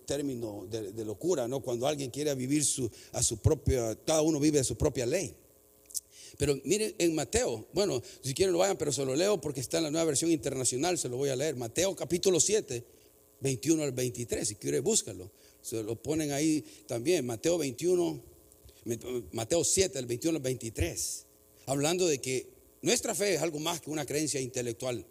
término 0.05 0.66
de, 0.68 1.05
locura, 1.05 1.46
¿no? 1.46 1.61
Cuando 1.61 1.87
alguien 1.87 2.11
quiere 2.11 2.35
vivir 2.35 2.64
su, 2.64 2.90
a 3.12 3.22
su 3.22 3.38
propia, 3.38 3.96
cada 4.05 4.20
uno 4.22 4.40
vive 4.40 4.59
a 4.59 4.64
su 4.64 4.76
propia 4.76 5.07
ley. 5.07 5.33
Pero 6.37 6.59
miren 6.64 6.94
en 6.98 7.14
Mateo, 7.14 7.68
bueno, 7.72 8.03
si 8.22 8.35
quieren 8.35 8.53
lo 8.53 8.59
vayan, 8.59 8.76
pero 8.76 8.90
se 8.92 9.05
lo 9.05 9.14
leo 9.14 9.40
porque 9.40 9.61
está 9.61 9.79
en 9.79 9.85
la 9.85 9.90
nueva 9.90 10.07
versión 10.07 10.31
internacional, 10.31 10.98
se 10.98 11.09
lo 11.09 11.16
voy 11.16 11.29
a 11.29 11.37
leer. 11.37 11.55
Mateo 11.55 11.94
capítulo 11.94 12.40
7, 12.40 12.85
21 13.40 13.83
al 13.85 13.92
23, 13.92 14.48
si 14.48 14.55
quiere 14.57 14.81
búscalo. 14.81 15.31
Se 15.62 15.83
lo 15.83 16.03
ponen 16.03 16.33
ahí 16.33 16.64
también, 16.87 17.26
Mateo 17.26 17.59
21, 17.59 18.20
Mateo 19.33 19.62
7, 19.62 19.94
del 19.94 20.07
21 20.07 20.37
al 20.37 20.42
23. 20.42 21.26
Hablando 21.66 22.07
de 22.07 22.20
que 22.20 22.48
nuestra 22.83 23.14
fe 23.14 23.35
es 23.35 23.43
algo 23.43 23.59
más 23.59 23.81
que 23.81 23.90
una 23.90 24.07
creencia 24.07 24.40
intelectual. 24.40 25.05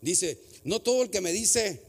Dice, 0.00 0.38
no 0.64 0.80
todo 0.80 1.02
el 1.02 1.10
que 1.10 1.20
me 1.20 1.32
dice, 1.32 1.80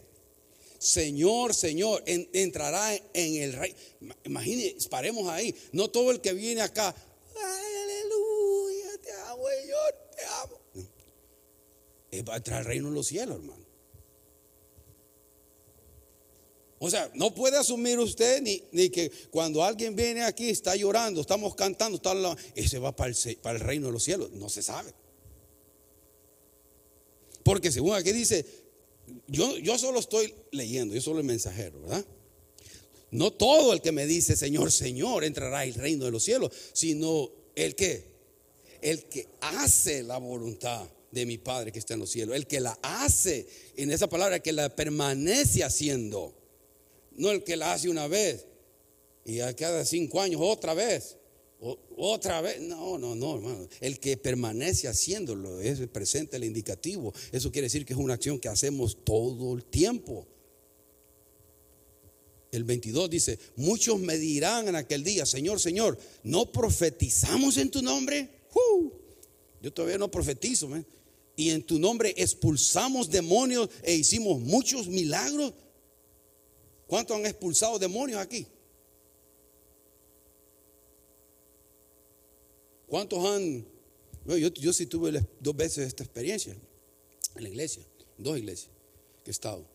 Señor, 0.80 1.54
Señor, 1.54 2.04
entrará 2.06 2.96
en 3.14 3.36
el 3.36 3.54
rey. 3.54 3.76
Imagínense, 4.26 4.90
paremos 4.90 5.30
ahí. 5.30 5.56
No 5.72 5.90
todo 5.90 6.12
el 6.12 6.22
que 6.22 6.34
viene 6.34 6.62
acá, 6.62 6.96
aleluya, 7.36 8.98
te 9.04 9.12
amo, 9.12 9.44
Señor, 9.48 9.96
te 10.16 10.26
amo. 10.26 10.90
Es 12.10 12.24
para 12.24 12.38
entrar 12.38 12.60
al 12.60 12.66
reino 12.66 12.90
de 12.90 12.96
los 12.96 13.08
cielos, 13.08 13.36
hermano. 13.36 13.62
O 16.84 16.90
sea, 16.90 17.12
no 17.14 17.36
puede 17.36 17.58
asumir 17.58 18.00
usted 18.00 18.42
ni, 18.42 18.64
ni, 18.72 18.90
que 18.90 19.12
cuando 19.30 19.64
alguien 19.64 19.96
viene 19.96 20.24
aquí, 20.24 20.50
está 20.50 20.76
llorando, 20.76 21.22
estamos 21.22 21.54
cantando, 21.54 21.98
está 21.98 22.36
ese 22.56 22.80
va 22.80 22.96
para 22.96 23.12
el, 23.12 23.38
para 23.38 23.60
el 23.60 23.64
reino 23.64 23.86
de 23.86 23.94
los 23.94 24.04
cielos. 24.04 24.32
No 24.32 24.50
se 24.50 24.64
sabe. 24.64 24.92
Porque 27.44 27.72
según 27.72 27.96
aquí 27.96 28.12
dice, 28.12 28.46
yo, 29.28 29.58
yo 29.58 29.78
solo 29.78 30.00
estoy 30.00 30.34
leyendo, 30.52 30.94
yo 30.94 31.02
solo 31.02 31.20
el 31.20 31.26
mensajero, 31.26 31.82
¿verdad? 31.82 32.06
No 33.12 33.32
todo 33.32 33.74
el 33.74 33.82
que 33.82 33.92
me 33.92 34.06
dice 34.06 34.38
Señor, 34.38 34.72
Señor 34.72 35.24
entrará 35.24 35.60
al 35.60 35.74
reino 35.74 36.06
de 36.06 36.12
los 36.12 36.24
cielos, 36.24 36.52
sino 36.74 37.30
el 37.56 37.76
que, 37.76 38.06
el 38.82 39.06
que 39.06 39.28
hace 39.42 40.04
la 40.04 40.18
voluntad 40.18 40.88
de 41.12 41.26
mi 41.26 41.38
Padre 41.38 41.72
que 41.72 41.80
está 41.80 41.96
en 41.96 42.00
los 42.00 42.10
cielos, 42.10 42.36
el 42.36 42.48
que 42.48 42.62
la 42.62 42.78
hace, 42.82 43.46
en 43.76 43.92
esa 43.92 44.08
palabra, 44.08 44.40
que 44.40 44.54
la 44.54 44.74
permanece 44.74 45.64
haciendo, 45.64 46.34
no 47.12 47.32
el 47.32 47.44
que 47.44 47.58
la 47.58 47.74
hace 47.74 47.90
una 47.90 48.08
vez 48.08 48.46
y 49.26 49.42
a 49.42 49.54
cada 49.56 49.86
cinco 49.86 50.22
años 50.22 50.42
otra 50.42 50.74
vez 50.74 51.18
otra 51.98 52.42
vez, 52.42 52.60
no, 52.60 52.98
no, 52.98 53.16
no, 53.16 53.36
hermano. 53.36 53.68
El 53.80 54.00
que 54.00 54.18
permanece 54.18 54.88
haciéndolo 54.88 55.62
es 55.62 55.80
presente, 55.88 56.38
el 56.38 56.44
indicativo. 56.44 57.14
Eso 57.32 57.52
quiere 57.52 57.68
decir 57.68 57.86
que 57.86 57.94
es 57.94 58.00
una 58.00 58.16
acción 58.16 58.40
que 58.40 58.50
hacemos 58.50 58.98
todo 59.04 59.54
el 59.56 59.64
tiempo. 59.66 60.28
El 62.52 62.64
22 62.64 63.10
dice, 63.10 63.40
muchos 63.56 64.00
me 64.00 64.18
dirán 64.18 64.68
en 64.68 64.76
aquel 64.76 65.04
día, 65.04 65.26
Señor, 65.26 65.60
Señor, 65.60 65.98
¿no 66.24 66.52
profetizamos 66.52 67.58
en 67.58 67.70
tu 67.70 67.82
nombre? 67.82 68.28
Yo 69.62 69.72
todavía 69.72 70.00
no 70.00 70.10
profetizo, 70.10 70.68
y 71.36 71.52
en 71.52 71.62
tu 71.62 71.78
nombre 71.78 72.14
expulsamos 72.18 73.10
demonios 73.10 73.70
e 73.84 73.94
hicimos 73.94 74.40
muchos 74.40 74.88
milagros. 74.88 75.54
¿Cuántos 76.88 77.16
han 77.18 77.26
expulsado 77.26 77.78
demonios 77.80 78.20
aquí? 78.20 78.48
¿Cuántos 82.92 83.24
han? 83.24 83.66
yo, 84.26 84.74
sí 84.74 84.86
tuve 84.86 85.26
dos 85.40 85.56
veces 85.56 85.88
esta 85.88 86.04
experiencia 86.04 86.54
en 87.38 87.42
la 87.44 87.48
iglesia, 87.48 87.86
dos 88.18 88.38
iglesias 88.38 88.70
que 89.24 89.30
he 89.30 89.32
estado. 89.32 89.66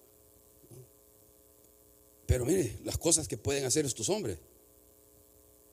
Pero 2.26 2.44
mire, 2.44 2.76
las 2.84 2.98
cosas 2.98 3.26
que 3.26 3.38
pueden 3.38 3.64
hacer 3.64 3.86
estos 3.86 4.10
hombres. 4.10 4.36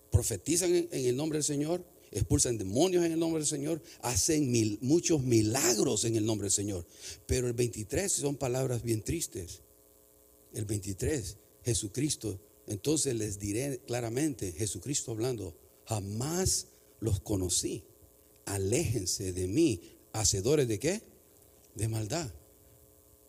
Profetizan 0.10 0.74
en, 0.74 0.88
el 0.94 1.18
nombre 1.18 1.36
del 1.36 1.44
Señor, 1.44 1.84
expulsan 2.12 2.58
demonios 2.58 3.04
en 3.04 3.12
el 3.12 3.20
nombre 3.20 3.42
del 3.42 3.48
Señor, 3.48 3.82
hacen 4.04 4.78
muchos 4.80 5.22
milagros 5.22 6.06
en 6.06 6.16
el 6.16 6.26
nombre 6.26 6.46
del 6.46 6.54
Señor. 6.54 6.86
Pero 7.26 7.48
el 7.48 7.54
23 7.54 8.10
son 8.10 8.38
palabras 8.38 8.84
bien 8.84 9.02
tristes. 9.02 9.60
El 10.54 10.64
23, 10.64 11.36
Jesucristo. 11.66 12.40
Entonces 12.68 13.14
les 13.16 13.38
diré 13.38 13.82
claramente, 13.86 14.54
Jesucristo 14.54 15.12
hablando, 15.12 15.54
jamás 15.86 16.68
los 17.04 17.20
conocí. 17.20 17.84
Aléjense 18.46 19.34
de 19.34 19.48
mí, 19.48 19.82
hacedores 20.14 20.68
de 20.68 20.80
qué? 20.80 21.02
De 21.76 21.88
maldad. 21.88 22.34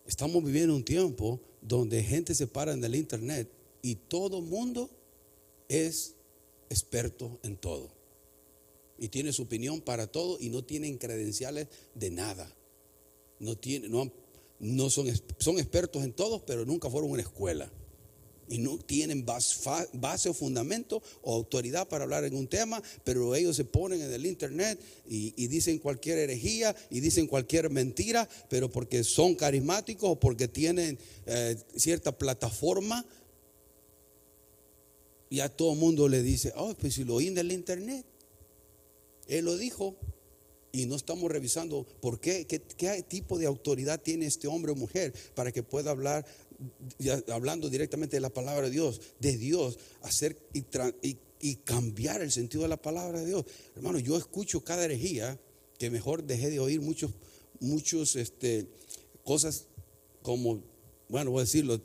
Estamos 0.07 0.45
viviendo 0.45 0.75
un 0.75 0.85
tiempo 0.85 1.41
donde 1.61 2.03
gente 2.03 2.35
se 2.35 2.47
para 2.47 2.73
en 2.73 2.85
el 2.85 2.95
internet 2.95 3.51
y 3.83 3.97
todo 3.97 4.41
mundo 4.41 4.91
es 5.69 6.15
experto 6.71 7.39
en 7.43 7.57
todo. 7.57 7.91
Y 8.97 9.09
tiene 9.09 9.33
su 9.33 9.43
opinión 9.43 9.81
para 9.81 10.07
todo 10.07 10.39
y 10.41 10.51
no 10.51 10.65
tienen 10.65 10.97
credenciales 10.97 11.67
de 11.95 12.11
nada. 12.11 12.55
No, 13.41 13.57
tiene, 13.57 13.89
no, 13.89 14.13
no 14.61 14.89
son, 14.89 15.09
son 15.39 15.59
expertos 15.59 16.05
en 16.05 16.13
todo, 16.13 16.47
pero 16.47 16.65
nunca 16.65 16.89
fueron 16.89 17.11
a 17.11 17.15
una 17.15 17.23
escuela 17.23 17.73
y 18.49 18.59
no 18.59 18.79
tienen 18.79 19.25
base, 19.25 20.29
o 20.29 20.35
fundamento 20.35 21.03
o 21.23 21.35
autoridad 21.35 21.89
para 21.89 22.05
hablar 22.05 22.25
en 22.25 22.35
un 22.35 22.47
tema, 22.47 22.83
pero 23.05 23.35
ellos 23.35 23.57
se 23.57 23.65
ponen 23.65 24.01
en 24.03 24.13
el 24.13 24.27
internet 24.27 24.79
y, 25.09 25.47
dicen 25.47 25.79
cualquier 25.79 26.19
herejía 26.19 26.75
y 26.91 27.01
dicen 27.01 27.27
cualquier 27.27 27.71
mentira, 27.71 28.29
pero 28.49 28.71
porque 28.71 29.05
son 29.05 29.35
carismáticos 29.35 30.11
o 30.11 30.21
porque 30.21 30.49
tienen 30.49 30.99
eh, 31.27 31.57
cierta 31.77 32.17
plataforma, 32.17 33.05
ya 35.31 35.49
todo 35.49 35.73
el 35.73 35.79
mundo 35.79 36.09
le 36.09 36.23
dice, 36.23 36.53
oh, 36.57 36.75
pues 36.75 36.95
si 36.95 37.05
lo 37.05 37.17
oí 37.17 37.29
en 37.29 37.39
el 37.39 37.53
internet, 37.53 38.05
él 39.29 39.45
lo 39.45 39.57
dijo. 39.57 39.97
Y 40.73 40.87
no 40.87 40.97
estamos 40.97 41.31
revisando 41.31 41.87
por 42.01 42.19
qué, 42.19 42.47
qué 42.47 43.03
tipo 43.07 43.39
de 43.39 43.47
autoridad 43.47 44.01
tiene 44.03 44.27
este 44.27 44.49
hombre 44.49 44.73
o 44.73 44.75
mujer 44.75 45.15
para 45.37 45.53
que 45.53 45.63
pueda 45.63 45.93
hablar 45.93 46.27
hablando 47.33 47.69
directamente 47.69 48.17
de 48.17 48.21
la 48.21 48.31
palabra 48.31 48.67
de 48.67 48.71
Dios, 48.71 49.01
de 49.21 49.37
Dios, 49.37 49.79
hacer 50.03 50.37
y, 50.53 51.57
cambiar 51.57 52.23
el 52.23 52.33
sentido 52.33 52.63
de 52.63 52.69
la 52.69 52.81
palabra 52.81 53.21
de 53.21 53.27
Dios. 53.27 53.45
Hermano, 53.77 53.99
yo 53.99 54.17
escucho 54.17 54.65
cada 54.65 54.85
herejía 54.85 55.39
que 55.79 55.91
mejor 55.91 56.25
dejé 56.25 56.51
de 56.51 56.59
oír 56.59 56.81
muchos, 56.81 57.11
muchos, 57.61 58.17
este, 58.17 58.67
cosas 59.25 59.67
como, 60.23 60.63
bueno, 61.09 61.31
voy 61.31 61.41
a 61.41 61.45
decirlo, 61.45 61.81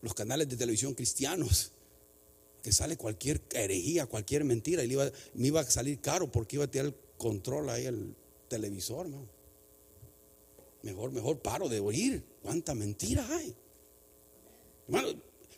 los 0.00 0.14
canales 0.14 0.48
de 0.48 0.56
televisión 0.56 0.94
cristianos, 0.94 1.72
que 2.62 2.72
sale 2.72 2.96
cualquier 2.96 3.42
herejía, 3.52 4.06
cualquier 4.06 4.44
mentira, 4.44 4.82
y 4.84 4.96
me 5.34 5.48
iba 5.48 5.60
a 5.60 5.64
salir 5.64 6.00
caro 6.00 6.32
porque 6.32 6.56
iba 6.56 6.64
a 6.64 6.70
tener 6.70 6.86
el 6.86 6.94
control 7.18 7.68
ahí 7.68 7.84
el 7.86 8.14
televisor, 8.48 9.08
Mejor, 10.82 11.12
mejor 11.12 11.40
paro 11.40 11.70
de 11.70 11.80
oír. 11.80 12.22
¿Cuánta 12.42 12.74
mentira 12.74 13.26
hay? 13.34 13.56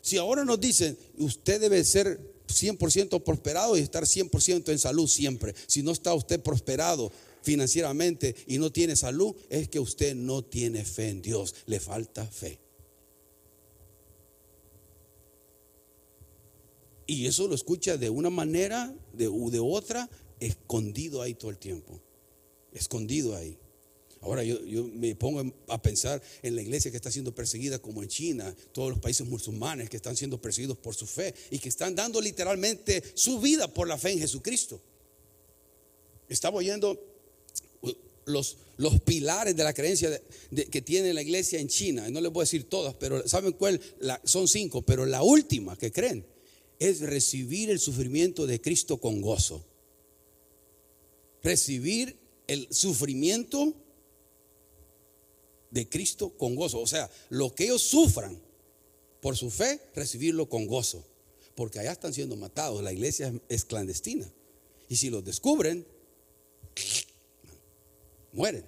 Si 0.01 0.17
ahora 0.17 0.45
nos 0.45 0.59
dicen, 0.59 0.97
usted 1.17 1.59
debe 1.59 1.83
ser 1.83 2.19
100% 2.47 3.23
prosperado 3.23 3.77
y 3.77 3.81
estar 3.81 4.03
100% 4.03 4.71
en 4.71 4.79
salud 4.79 5.07
siempre. 5.07 5.53
Si 5.67 5.83
no 5.83 5.91
está 5.91 6.13
usted 6.13 6.41
prosperado 6.41 7.11
financieramente 7.41 8.35
y 8.47 8.57
no 8.57 8.71
tiene 8.71 8.95
salud, 8.95 9.35
es 9.49 9.69
que 9.69 9.79
usted 9.79 10.15
no 10.15 10.43
tiene 10.43 10.83
fe 10.83 11.09
en 11.09 11.21
Dios, 11.21 11.55
le 11.65 11.79
falta 11.79 12.25
fe. 12.25 12.59
Y 17.05 17.25
eso 17.25 17.47
lo 17.47 17.55
escucha 17.55 17.97
de 17.97 18.09
una 18.09 18.29
manera, 18.29 18.93
de, 19.13 19.29
de 19.29 19.59
otra, 19.59 20.09
escondido 20.39 21.21
ahí 21.21 21.33
todo 21.33 21.51
el 21.51 21.57
tiempo. 21.57 22.01
Escondido 22.73 23.35
ahí. 23.35 23.57
Ahora 24.21 24.43
yo, 24.43 24.59
me 24.93 25.15
pongo 25.15 25.53
a 25.67 25.81
pensar 25.81 26.21
en 26.41 26.55
la 26.55 26.61
iglesia 26.61 26.91
que 26.91 26.97
está 26.97 27.11
siendo 27.11 27.33
perseguida 27.33 27.79
como 27.79 28.01
en 28.01 28.09
China, 28.09 28.55
todos 28.71 28.89
los 28.89 28.99
países 28.99 29.27
musulmanes 29.27 29.89
que 29.89 29.97
están 29.97 30.15
siendo 30.15 30.41
perseguidos 30.41 30.77
por 30.77 30.95
su 30.95 31.05
fe 31.05 31.33
y 31.51 31.59
que 31.59 31.69
están 31.69 31.95
dando 31.95 32.19
literalmente 32.19 33.03
su 33.13 33.39
vida 33.39 33.73
por 33.73 33.87
la 33.87 33.97
fe 33.97 34.11
en 34.11 34.19
Jesucristo. 34.19 34.81
Estaba 36.27 36.57
oyendo 36.57 36.99
uh, 37.81 37.91
los, 38.25 38.57
los 38.77 38.99
pilares 39.01 39.55
de 39.55 39.63
la 39.63 39.73
creencia 39.73 40.21
que 40.71 40.81
tiene 40.81 41.13
la 41.13 41.21
iglesia 41.21 41.59
en 41.59 41.67
China. 41.67 42.09
No 42.09 42.19
les 42.19 42.31
voy 42.31 42.41
a 42.41 42.43
decir 42.43 42.67
todas, 42.67 42.95
pero 42.95 43.27
¿saben 43.27 43.53
cuál? 43.53 43.79
son 44.23 44.47
cinco, 44.47 44.81
pero 44.81 45.05
la 45.05 45.21
última 45.21 45.77
que 45.77 45.91
creen 45.91 46.25
es 46.79 47.01
recibir 47.01 47.69
el 47.69 47.79
sufrimiento 47.79 48.47
de 48.47 48.59
Cristo 48.61 48.97
con 48.97 49.21
gozo. 49.21 49.65
Recibir 51.43 52.17
el 52.47 52.67
sufrimiento 52.71 53.73
de 55.71 55.87
Cristo 55.89 56.37
con 56.37 56.55
gozo. 56.55 56.79
O 56.79 56.87
sea, 56.87 57.09
lo 57.29 57.53
que 57.53 57.65
ellos 57.65 57.81
sufran 57.81 58.39
por 59.21 59.35
su 59.35 59.49
fe, 59.49 59.79
recibirlo 59.95 60.47
con 60.49 60.67
gozo. 60.67 61.03
Porque 61.55 61.79
allá 61.79 61.91
están 61.91 62.13
siendo 62.13 62.35
matados, 62.35 62.83
la 62.83 62.93
iglesia 62.93 63.33
es 63.49 63.65
clandestina. 63.65 64.31
Y 64.89 64.97
si 64.97 65.09
los 65.09 65.25
descubren, 65.25 65.85
mueren. 68.31 68.63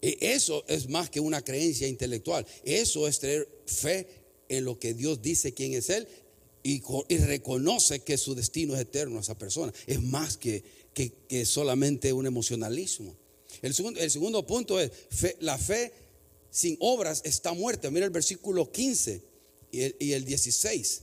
E 0.00 0.16
eso 0.20 0.64
es 0.68 0.88
más 0.88 1.10
que 1.10 1.20
una 1.20 1.42
creencia 1.42 1.88
intelectual. 1.88 2.46
Eso 2.64 3.08
es 3.08 3.18
tener 3.18 3.48
fe 3.66 4.06
en 4.48 4.64
lo 4.64 4.78
que 4.78 4.94
Dios 4.94 5.22
dice 5.22 5.54
quién 5.54 5.74
es 5.74 5.90
Él 5.90 6.06
y, 6.62 6.80
reconoce 7.18 8.00
que 8.00 8.16
su 8.16 8.34
destino 8.34 8.74
es 8.74 8.80
eterno 8.80 9.18
a 9.18 9.20
esa 9.20 9.36
persona. 9.36 9.72
Es 9.86 10.02
más 10.02 10.36
que, 10.36 10.62
que 10.94 11.44
solamente 11.44 12.12
un 12.12 12.26
emocionalismo. 12.26 13.16
El 13.62 13.74
segundo, 13.74 14.00
el 14.00 14.10
segundo 14.10 14.46
punto 14.46 14.80
es, 14.80 14.90
la 15.40 15.58
fe 15.58 15.92
sin 16.50 16.76
obras 16.80 17.22
está 17.24 17.52
muerta. 17.52 17.90
Mira 17.90 18.06
el 18.06 18.12
versículo 18.12 18.70
15 18.70 19.22
y 19.72 19.80
el, 19.82 19.96
y 19.98 20.12
el 20.12 20.24
16. 20.24 21.02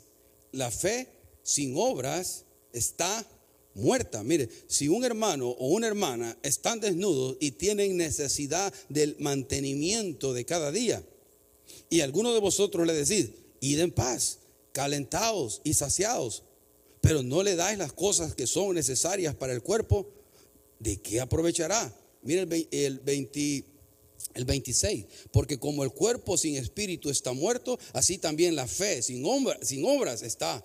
La 0.54 0.72
fe 0.72 1.08
sin 1.44 1.76
obras 1.78 2.46
está 2.74 3.26
muerta. 3.74 4.24
Mire, 4.24 4.50
si 4.68 4.88
un 4.88 5.04
hermano 5.04 5.50
o 5.50 5.68
una 5.68 5.88
hermana 5.88 6.38
están 6.44 6.80
desnudos 6.80 7.38
y 7.40 7.52
tienen 7.52 7.98
necesidad 7.98 8.74
del 8.90 9.16
mantenimiento 9.20 10.34
de 10.34 10.46
cada 10.46 10.72
día, 10.72 11.04
y 11.90 12.02
alguno 12.02 12.34
de 12.34 12.40
vosotros 12.40 12.86
le 12.88 12.94
decís, 12.94 13.32
id 13.60 13.80
en 13.80 13.92
paz, 13.92 14.40
calentados 14.72 15.62
y 15.64 15.74
saciados, 15.74 16.44
pero 17.02 17.24
no 17.24 17.44
le 17.44 17.56
dais 17.56 17.78
las 17.78 17.94
cosas 17.94 18.36
que 18.36 18.48
son 18.48 18.76
necesarias 18.76 19.36
para 19.36 19.54
el 19.54 19.62
cuerpo, 19.62 20.08
¿de 20.80 21.02
qué 21.02 21.20
aprovechará? 21.20 21.94
Mira 22.24 22.42
el, 22.42 23.00
20, 23.00 23.66
el 24.36 24.46
26. 24.46 25.06
Porque 25.32 25.60
como 25.60 25.84
el 25.84 25.92
cuerpo 25.92 26.38
sin 26.38 26.56
espíritu 26.56 27.10
está 27.10 27.34
muerto, 27.34 27.80
así 27.94 28.18
también 28.18 28.56
la 28.56 28.68
fe 28.68 29.02
sin, 29.02 29.24
obras 29.26 30.22
está 30.22 30.64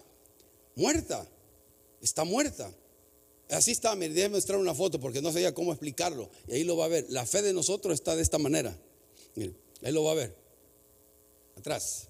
muerta. 0.75 1.29
Está 2.03 2.25
muerta. 2.25 2.73
Así 3.49 3.71
está, 3.71 3.95
me 3.95 4.09
déjeme 4.09 4.37
mostrar 4.37 4.59
una 4.59 4.75
foto 4.75 5.01
porque 5.01 5.23
no 5.23 5.33
sabía 5.33 5.55
cómo 5.55 5.73
explicarlo. 5.73 6.29
Y 6.49 6.55
ahí 6.55 6.65
lo 6.65 6.77
va 6.77 6.87
a 6.87 6.89
ver. 6.89 7.07
La 7.09 7.27
fe 7.27 7.43
de 7.43 7.53
nosotros 7.53 7.95
está 7.95 8.17
de 8.17 8.23
esta 8.23 8.39
manera. 8.39 8.77
ahí 9.37 9.93
lo 9.93 10.05
va 10.05 10.13
a 10.13 10.15
ver. 10.15 10.37
Atrás. 11.57 12.09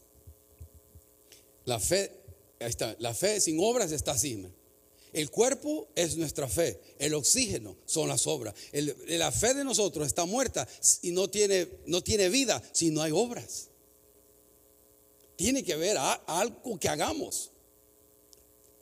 La 1.64 1.78
fe, 1.78 2.10
está. 2.58 2.96
La 2.98 3.14
fe 3.14 3.40
sin 3.40 3.58
obras 3.60 3.92
está 3.92 4.12
así. 4.12 4.46
El 5.16 5.30
cuerpo 5.30 5.88
es 5.94 6.18
nuestra 6.18 6.46
fe, 6.46 6.78
el 6.98 7.14
oxígeno 7.14 7.74
son 7.86 8.06
las 8.06 8.26
obras. 8.26 8.52
la 8.72 9.32
fe 9.32 9.54
de 9.54 9.64
nosotros 9.64 10.06
está 10.06 10.26
muerta 10.26 10.68
y 11.00 11.10
no 11.10 11.30
tiene, 11.30 11.66
no 11.86 12.02
tiene 12.02 12.28
vida 12.28 12.62
si 12.72 12.90
no 12.90 13.00
hay 13.00 13.12
obras. 13.12 13.68
Tiene 15.36 15.64
que 15.64 15.72
haber 15.72 15.96
algo 15.96 16.78
que 16.78 16.90
hagamos. 16.90 17.50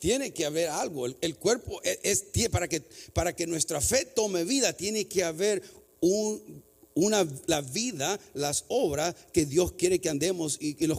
Tiene 0.01 0.33
que 0.33 0.44
haber 0.44 0.70
algo. 0.70 1.07
El, 1.07 1.37
cuerpo 1.37 1.81
es, 1.85 2.25
para, 2.51 2.66
que, 2.66 2.83
para 3.12 3.37
que 3.37 3.47
nuestra 3.47 3.81
fe 3.81 4.05
tome 4.05 4.42
vida, 4.42 4.73
tiene 4.73 5.07
que 5.07 5.23
haber 5.23 5.62
un, 6.01 6.64
una, 6.95 7.27
la 7.47 7.61
vida, 7.61 8.19
las 8.35 8.65
obras 8.69 9.15
que 9.33 9.47
Dios 9.47 9.73
quiere 9.73 10.01
que 10.01 10.09
andemos 10.09 10.57
y 10.61 10.75
que, 10.75 10.87
los 10.87 10.99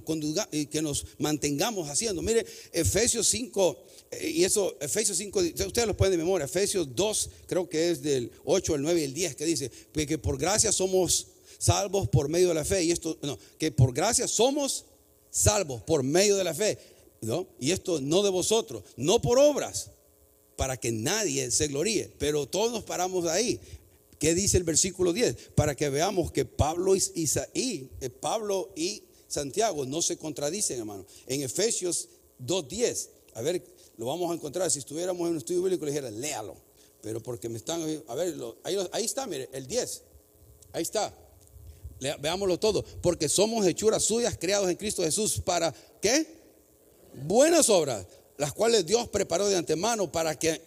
y 0.52 0.66
que 0.68 0.82
nos 0.82 1.06
mantengamos 1.20 1.90
haciendo. 1.90 2.22
Mire, 2.22 2.46
Efesios 2.72 3.28
5, 3.28 3.84
eh, 4.12 4.30
y 4.30 4.44
eso, 4.44 4.76
Efesios 4.80 5.18
5, 5.18 5.40
ustedes 5.66 5.88
lo 5.88 5.96
pueden 5.96 6.12
de 6.12 6.18
memoria, 6.18 6.46
Efesios 6.46 6.96
2, 6.96 7.30
creo 7.48 7.70
que 7.70 7.92
es 7.92 8.02
del 8.02 8.32
8 8.44 8.76
al 8.76 8.82
9 8.82 9.02
y 9.02 9.04
el 9.04 9.14
10, 9.14 9.36
que 9.36 9.46
dice, 9.46 9.72
que 9.94 10.18
por 10.18 10.38
gracia 10.38 10.72
somos 10.72 11.28
salvos 11.58 12.10
por 12.10 12.28
medio 12.30 12.50
de 12.50 12.54
la 12.56 12.66
fe. 12.66 12.84
Y 12.84 12.92
esto, 12.92 13.18
no, 13.22 13.40
que 13.58 13.72
por 13.72 13.94
gracia 13.94 14.28
somos 14.28 14.86
salvos 15.30 15.82
por 15.84 16.04
medio 16.04 16.36
de 16.36 16.44
la 16.44 16.54
fe. 16.54 16.78
¿no? 17.22 17.48
Y 17.60 17.72
esto 17.72 18.00
no 18.02 18.22
de 18.22 18.30
vosotros, 18.30 18.84
no 18.98 19.22
por 19.22 19.40
obras, 19.40 19.92
para 20.56 20.78
que 20.78 20.92
nadie 20.92 21.52
se 21.52 21.68
gloríe. 21.68 22.12
Pero 22.18 22.46
todos 22.48 22.72
nos 22.72 22.84
paramos 22.84 23.26
ahí. 23.26 23.60
¿Qué 24.20 24.34
dice 24.34 24.58
el 24.58 24.64
versículo 24.64 25.14
10? 25.14 25.52
Para 25.56 25.76
que 25.76 25.90
veamos 25.90 26.32
que 26.32 26.46
Pablo 26.46 26.96
y, 26.96 27.04
eh, 27.54 28.10
Pablo 28.10 28.72
y 28.76 29.04
Santiago 29.28 29.86
no 29.86 30.02
se 30.02 30.18
contradicen, 30.18 30.80
hermano. 30.80 31.06
En 31.28 31.42
Efesios 31.42 32.08
2.10, 32.40 33.10
a 33.34 33.42
ver, 33.42 33.64
lo 33.98 34.06
vamos 34.06 34.32
a 34.32 34.36
encontrar. 34.36 34.70
Si 34.72 34.80
estuviéramos 34.80 35.26
en 35.26 35.34
un 35.34 35.38
estudio 35.38 35.62
bíblico, 35.62 35.86
le 35.86 35.92
dijera, 35.92 36.12
léalo. 36.12 36.56
Pero 37.02 37.22
porque 37.22 37.50
me 37.50 37.58
están, 37.58 37.82
a 38.08 38.16
ver, 38.16 38.36
ahí, 38.92 39.06
está, 39.06 39.28
mire, 39.28 39.50
el 39.52 39.68
10. 39.68 40.02
Ahí 40.74 40.82
está. 40.82 41.14
veámoslo 42.20 42.58
todo. 42.58 42.84
Porque 43.02 43.30
somos 43.30 43.66
hechuras 43.68 44.04
suyas, 44.04 44.38
creados 44.40 44.70
en 44.70 44.76
Cristo 44.76 45.04
Jesús 45.04 45.40
para, 45.44 45.74
¿qué? 46.02 46.26
Buenas 47.14 47.70
obras, 47.70 48.08
las 48.38 48.54
cuales 48.54 48.86
Dios 48.86 49.08
preparó 49.10 49.48
de 49.48 49.56
antemano 49.56 50.12
para 50.12 50.38
que 50.38 50.62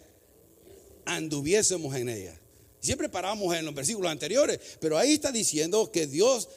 anduviésemos 1.05 1.93
en 1.95 2.09
ellas. 2.09 2.38
Siempre 2.79 3.09
paramos 3.09 3.55
en 3.55 3.65
los 3.65 3.75
versículos 3.75 4.11
anteriores, 4.11 4.59
pero 4.79 4.97
ahí 4.97 5.13
está 5.13 5.31
diciendo 5.31 5.91
que 5.91 6.07
Dios 6.07 6.47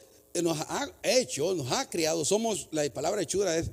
nos 0.41 0.59
ha 0.59 0.91
hecho, 1.03 1.53
nos 1.53 1.71
ha 1.71 1.89
creado, 1.89 2.25
somos, 2.25 2.69
la 2.71 2.91
palabra 2.93 3.21
hechura 3.21 3.57
es 3.57 3.69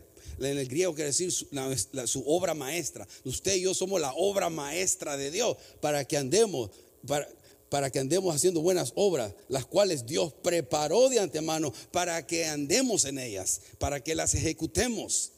en 0.48 0.58
el 0.58 0.68
griego 0.68 0.94
quiere 0.94 1.10
decir 1.10 1.30
su, 1.30 2.24
obra 2.26 2.54
maestra. 2.54 3.06
Usted 3.24 3.56
y 3.56 3.62
yo 3.62 3.74
somos 3.74 4.00
la 4.00 4.12
obra 4.14 4.48
maestra 4.48 5.16
de 5.16 5.30
Dios 5.30 5.56
para 5.80 6.04
que 6.06 6.16
andemos, 6.16 6.70
para, 7.06 7.28
para 7.68 7.90
que 7.90 7.98
andemos 7.98 8.34
haciendo 8.34 8.60
buenas 8.60 8.92
obras, 8.94 9.34
las 9.48 9.66
cuales 9.66 10.06
Dios 10.06 10.32
preparó 10.42 11.08
de 11.08 11.20
antemano 11.20 11.72
para 11.92 12.26
que 12.26 12.46
andemos 12.46 13.04
en 13.04 13.18
ellas, 13.18 13.60
para 13.78 14.02
que 14.02 14.14
las 14.14 14.34
ejecutemos. 14.34 15.32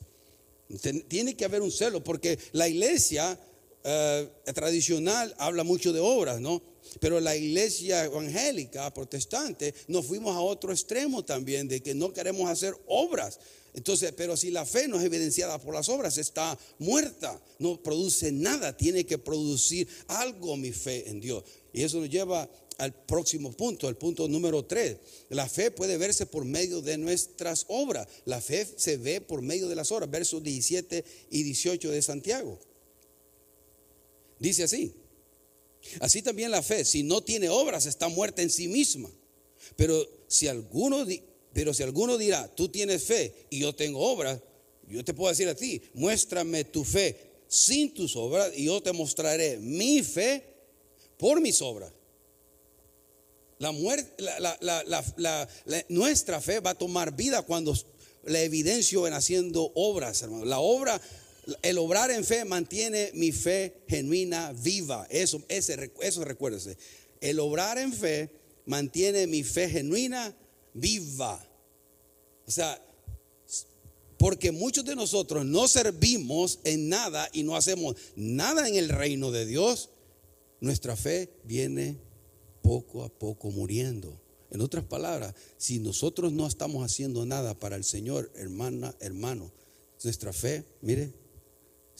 Tiene 1.08 1.34
que 1.34 1.44
haber 1.44 1.62
un 1.62 1.72
celo, 1.72 2.02
porque 2.02 2.38
la 2.52 2.68
iglesia 2.68 3.38
eh, 3.84 4.28
tradicional 4.54 5.34
habla 5.38 5.64
mucho 5.64 5.92
de 5.92 6.00
obras, 6.00 6.40
¿no? 6.40 6.62
Pero 7.00 7.20
la 7.20 7.36
iglesia 7.36 8.04
evangélica, 8.04 8.92
protestante, 8.92 9.74
nos 9.88 10.06
fuimos 10.06 10.36
a 10.36 10.40
otro 10.40 10.72
extremo 10.72 11.24
también, 11.24 11.68
de 11.68 11.82
que 11.82 11.94
no 11.94 12.12
queremos 12.12 12.48
hacer 12.48 12.74
obras. 12.86 13.38
Entonces, 13.74 14.12
pero 14.16 14.36
si 14.36 14.50
la 14.50 14.66
fe 14.66 14.86
no 14.86 14.98
es 14.98 15.04
evidenciada 15.04 15.58
por 15.58 15.74
las 15.74 15.88
obras, 15.88 16.18
está 16.18 16.58
muerta, 16.78 17.40
no 17.58 17.82
produce 17.82 18.30
nada, 18.30 18.76
tiene 18.76 19.06
que 19.06 19.16
producir 19.16 19.88
algo 20.08 20.56
mi 20.56 20.72
fe 20.72 21.08
en 21.08 21.20
Dios. 21.20 21.44
Y 21.72 21.82
eso 21.82 21.98
nos 21.98 22.10
lleva 22.10 22.48
al 22.78 22.92
próximo 22.92 23.52
punto, 23.52 23.88
el 23.88 23.96
punto 23.96 24.28
número 24.28 24.64
3. 24.64 24.96
La 25.30 25.48
fe 25.48 25.70
puede 25.70 25.96
verse 25.96 26.26
por 26.26 26.44
medio 26.44 26.82
de 26.82 26.98
nuestras 26.98 27.64
obras. 27.68 28.06
La 28.26 28.40
fe 28.40 28.66
se 28.76 28.98
ve 28.98 29.20
por 29.20 29.40
medio 29.40 29.68
de 29.68 29.76
las 29.76 29.90
obras, 29.90 30.10
versos 30.10 30.42
17 30.42 31.04
y 31.30 31.42
18 31.42 31.90
de 31.90 32.02
Santiago. 32.02 32.58
Dice 34.38 34.64
así. 34.64 35.01
Así 36.00 36.22
también 36.22 36.50
la 36.50 36.62
fe, 36.62 36.84
si 36.84 37.02
no 37.02 37.22
tiene 37.22 37.48
obras, 37.48 37.86
está 37.86 38.08
muerta 38.08 38.42
en 38.42 38.50
sí 38.50 38.68
misma. 38.68 39.10
Pero 39.76 40.06
si 40.28 40.48
alguno, 40.48 41.06
pero 41.52 41.74
si 41.74 41.82
alguno 41.82 42.18
dirá, 42.18 42.48
tú 42.54 42.68
tienes 42.68 43.02
fe 43.04 43.46
y 43.50 43.60
yo 43.60 43.74
tengo 43.74 44.00
obras, 44.00 44.40
yo 44.88 45.04
te 45.04 45.14
puedo 45.14 45.30
decir 45.30 45.48
a 45.48 45.54
ti, 45.54 45.82
muéstrame 45.94 46.64
tu 46.64 46.84
fe 46.84 47.16
sin 47.48 47.92
tus 47.92 48.16
obras 48.16 48.52
y 48.56 48.64
yo 48.64 48.82
te 48.82 48.92
mostraré 48.92 49.58
mi 49.58 50.02
fe 50.02 50.44
por 51.18 51.40
mis 51.40 51.60
obras. 51.62 51.92
La 53.58 53.70
muerte, 53.70 54.10
nuestra 55.88 56.40
fe 56.40 56.60
va 56.60 56.70
a 56.70 56.74
tomar 56.74 57.14
vida 57.14 57.42
cuando 57.42 57.74
la 58.24 58.40
evidencio 58.42 59.06
en 59.06 59.12
haciendo 59.12 59.70
obras, 59.74 60.22
hermano. 60.22 60.44
La 60.44 60.58
obra 60.58 61.00
el 61.62 61.78
obrar 61.78 62.10
en 62.10 62.24
fe 62.24 62.44
mantiene 62.44 63.10
mi 63.14 63.32
fe 63.32 63.82
genuina 63.88 64.52
viva. 64.52 65.06
Eso, 65.10 65.42
ese, 65.48 65.92
eso 66.00 66.24
recuérdese. 66.24 66.76
El 67.20 67.40
obrar 67.40 67.78
en 67.78 67.92
fe 67.92 68.30
mantiene 68.66 69.26
mi 69.26 69.42
fe 69.42 69.68
genuina 69.68 70.34
viva. 70.74 71.44
O 72.46 72.50
sea, 72.50 72.80
porque 74.18 74.52
muchos 74.52 74.84
de 74.84 74.94
nosotros 74.94 75.44
no 75.44 75.66
servimos 75.66 76.60
en 76.62 76.88
nada 76.88 77.28
y 77.32 77.42
no 77.42 77.56
hacemos 77.56 77.96
nada 78.14 78.68
en 78.68 78.76
el 78.76 78.88
reino 78.88 79.32
de 79.32 79.46
Dios, 79.46 79.90
nuestra 80.60 80.94
fe 80.94 81.28
viene 81.42 81.98
poco 82.62 83.02
a 83.02 83.08
poco 83.08 83.50
muriendo. 83.50 84.20
En 84.52 84.60
otras 84.60 84.84
palabras, 84.84 85.34
si 85.56 85.80
nosotros 85.80 86.32
no 86.32 86.46
estamos 86.46 86.84
haciendo 86.84 87.26
nada 87.26 87.54
para 87.54 87.74
el 87.74 87.82
Señor, 87.82 88.30
hermana, 88.36 88.94
hermano, 89.00 89.50
nuestra 90.04 90.32
fe, 90.32 90.64
mire, 90.82 91.12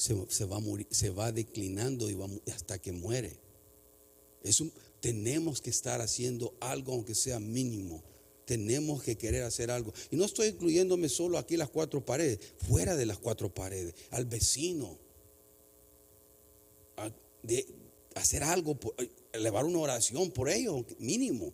se, 0.03 0.45
va, 0.45 0.61
se 0.91 1.11
va 1.11 1.31
declinando 1.31 2.11
y 2.11 2.19
hasta 2.51 2.81
que 2.81 2.91
muere. 2.91 3.37
Es 4.43 4.61
tenemos 5.01 5.61
que 5.61 5.71
estar 5.71 6.01
haciendo 6.01 6.55
algo, 6.59 6.93
aunque 6.93 7.15
sea 7.15 7.39
mínimo. 7.39 8.03
Tenemos 8.45 9.05
que 9.05 9.17
querer 9.17 9.45
hacer 9.45 9.71
algo. 9.71 9.93
Y 10.11 10.17
no 10.17 10.25
estoy 10.25 10.49
incluyéndome 10.49 11.09
solo 11.09 11.39
aquí 11.39 11.57
las 11.57 11.71
cuatro 11.71 12.05
paredes, 12.05 12.41
fuera 12.67 12.97
de 12.97 13.07
las 13.07 13.19
cuatro 13.19 13.55
paredes, 13.55 13.95
al 14.11 14.25
vecino. 14.25 14.99
de 17.45 17.67
hacer 18.17 18.43
algo, 18.43 18.79
elevar 19.33 19.65
una 19.65 19.79
oración 19.79 20.33
por 20.33 20.49
ellos, 20.49 20.85
mínimo 20.99 21.53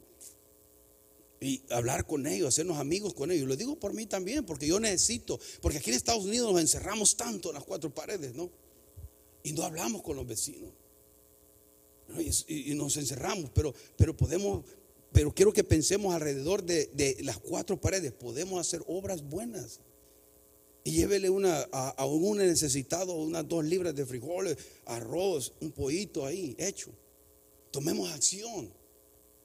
y 1.41 1.63
hablar 1.71 2.07
con 2.07 2.27
ellos, 2.27 2.49
hacernos 2.49 2.79
amigos 2.79 3.15
con 3.15 3.31
ellos. 3.31 3.49
Lo 3.49 3.57
digo 3.57 3.77
por 3.77 3.95
mí 3.95 4.07
también, 4.07 4.45
porque 4.45 4.67
yo 4.67 4.81
necesito, 4.81 5.39
porque 5.61 5.79
aquí 5.79 5.91
en 5.91 5.97
Estados 5.97 6.25
Unidos 6.25 6.53
nos 6.53 6.61
encerramos 6.61 7.17
tanto 7.17 7.51
en 7.51 7.55
las 7.55 7.65
cuatro 7.65 7.95
paredes, 7.95 8.35
¿no? 8.35 8.51
Y 9.43 9.53
no 9.53 9.63
hablamos 9.63 10.03
con 10.03 10.17
los 10.17 10.27
vecinos. 10.27 10.71
Y, 12.49 12.75
nos 12.75 12.97
encerramos, 12.97 13.51
pero, 13.55 13.75
pero 13.97 14.17
podemos, 14.17 14.65
pero 15.13 15.33
quiero 15.33 15.53
que 15.53 15.63
pensemos 15.63 16.15
alrededor 16.15 16.65
de, 16.65 17.17
las 17.21 17.39
cuatro 17.39 17.81
paredes, 17.81 18.13
podemos 18.13 18.61
hacer 18.61 18.83
obras 18.87 19.23
buenas. 19.23 19.81
Y 20.85 20.93
llévele 20.93 21.29
una, 21.29 21.69
a, 21.71 21.91
a 21.91 22.07
un 22.07 22.39
necesitado 22.39 23.15
unas 23.15 23.47
dos 23.47 23.65
libras 23.65 23.95
de 23.95 24.07
frijoles, 24.07 24.57
arroz, 24.87 25.53
un 25.61 25.71
pollito 25.71 26.25
ahí 26.25 26.57
hecho. 26.59 26.91
Tomemos 27.71 28.11
acción. 28.11 28.73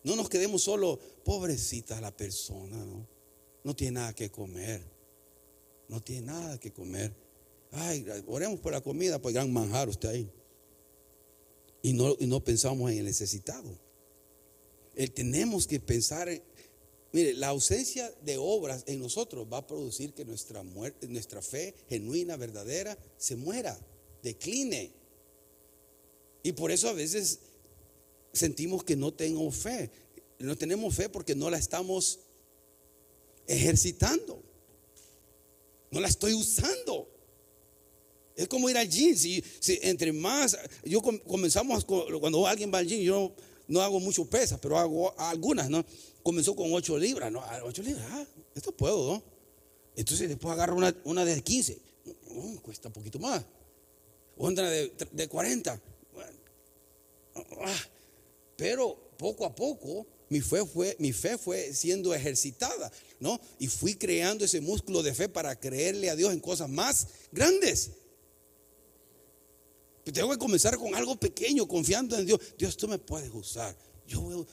No 0.04 0.16
nos 0.16 0.30
quedemos 0.30 0.64
solo, 0.64 1.00
pobrecita 1.24 2.02
la 2.02 2.16
persona, 2.16 2.78
¿no? 2.86 3.08
No 3.64 3.76
tiene 3.76 4.00
nada 4.00 4.14
que 4.14 4.30
comer. 4.30 4.84
No 5.88 6.02
tiene 6.02 6.28
nada 6.28 6.60
que 6.60 6.72
comer. 6.72 7.14
Ay, 7.72 8.06
oremos 8.28 8.60
por 8.60 8.74
la 8.74 8.82
comida, 8.82 9.22
pues 9.22 9.34
gran 9.34 9.52
manjar 9.52 9.90
usted 9.90 10.10
ahí. 10.10 10.30
Y 11.82 11.94
no, 11.94 12.16
y 12.20 12.28
no 12.28 12.44
pensamos 12.44 12.92
en 12.92 13.00
el 13.00 13.06
necesitado. 13.06 13.80
Tenemos 15.14 15.66
que 15.66 15.80
pensar, 15.80 16.30
mire, 17.12 17.34
la 17.34 17.48
ausencia 17.50 18.14
de 18.22 18.38
obras 18.38 18.84
en 18.86 19.00
nosotros 19.00 19.48
va 19.52 19.58
a 19.58 19.68
producir 19.68 20.14
que 20.14 20.24
nuestra, 20.24 20.64
muerte, 20.64 21.08
nuestra 21.08 21.42
fe 21.42 21.74
genuina, 21.90 22.38
verdadera, 22.38 22.98
se 23.18 23.36
muera, 23.36 23.80
decline. 24.22 24.92
Y 26.44 26.52
por 26.52 26.72
eso 26.72 26.90
a 26.90 26.94
veces 26.94 27.40
sentimos 28.34 28.84
que 28.84 28.96
no 28.96 29.14
tengo 29.14 29.50
fe. 29.52 29.90
No 30.40 30.58
tenemos 30.58 30.94
fe 30.94 31.08
porque 31.08 31.36
no 31.36 31.50
la 31.50 31.58
estamos 31.58 32.20
ejercitando. 33.48 34.44
No 35.92 36.00
la 36.02 36.08
estoy 36.08 36.34
usando. 36.34 37.08
Es 38.36 38.48
como 38.48 38.70
ir 38.70 38.78
al 38.78 38.90
gym. 38.90 39.16
Si, 39.16 39.44
entre 39.84 40.12
más, 40.12 40.58
yo 40.84 41.02
comenzamos 41.02 41.86
cuando 41.86 42.48
alguien 42.48 42.74
va 42.74 42.80
al 42.80 42.88
gym, 42.88 43.02
yo 43.02 43.34
no 43.68 43.82
hago 43.82 44.00
mucho 44.00 44.26
pesas, 44.26 44.60
pero 44.60 44.78
hago 44.78 45.18
algunas, 45.20 45.70
¿no? 45.70 45.86
Comenzó 46.24 46.56
con 46.56 46.74
8 46.74 46.98
libras, 46.98 47.32
¿no? 47.32 47.44
8 47.64 47.82
ah, 47.82 47.86
libras, 47.86 48.06
ah, 48.10 48.26
esto 48.56 48.72
puedo, 48.72 49.14
¿no? 49.14 49.24
Entonces 49.96 50.28
después 50.28 50.52
agarro 50.52 50.76
una, 50.76 50.96
una 51.04 51.24
de 51.24 51.42
15, 51.42 51.80
cuesta 52.62 52.90
un 52.90 52.94
poquito 52.94 53.20
más. 53.20 53.46
Otra 54.36 54.70
de, 54.70 54.92
de 55.12 55.28
40. 55.28 55.82
Ah, 57.36 57.84
pero 58.56 59.14
poco 59.18 59.46
a 59.46 59.56
poco 59.56 60.08
mi 60.30 60.42
fe 60.42 60.66
fue, 60.66 60.96
mi 61.00 61.14
fe 61.14 61.38
fue 61.38 61.74
siendo 61.74 62.14
ejercitada, 62.14 62.92
¿no? 63.20 63.40
Y 63.60 63.68
fui 63.68 63.94
creando 63.94 64.46
ese 64.46 64.62
músculo 64.62 65.04
de 65.04 65.14
fe 65.14 65.30
para 65.30 65.60
creerle 65.60 66.10
a 66.10 66.16
Dios 66.16 66.34
en 66.34 66.40
cosas 66.40 66.70
más 66.70 67.08
grandes. 67.32 67.92
tengo 70.06 70.32
que 70.32 70.38
comenzar 70.38 70.76
con 70.78 70.96
algo 70.96 71.16
pequeño, 71.20 71.68
confiando 71.68 72.18
en 72.18 72.26
Dios. 72.26 72.40
Dios, 72.58 72.76
tú 72.76 72.88
me 72.88 72.98
puedes 72.98 73.32
usar. 73.32 73.78
Yo, 74.08 74.46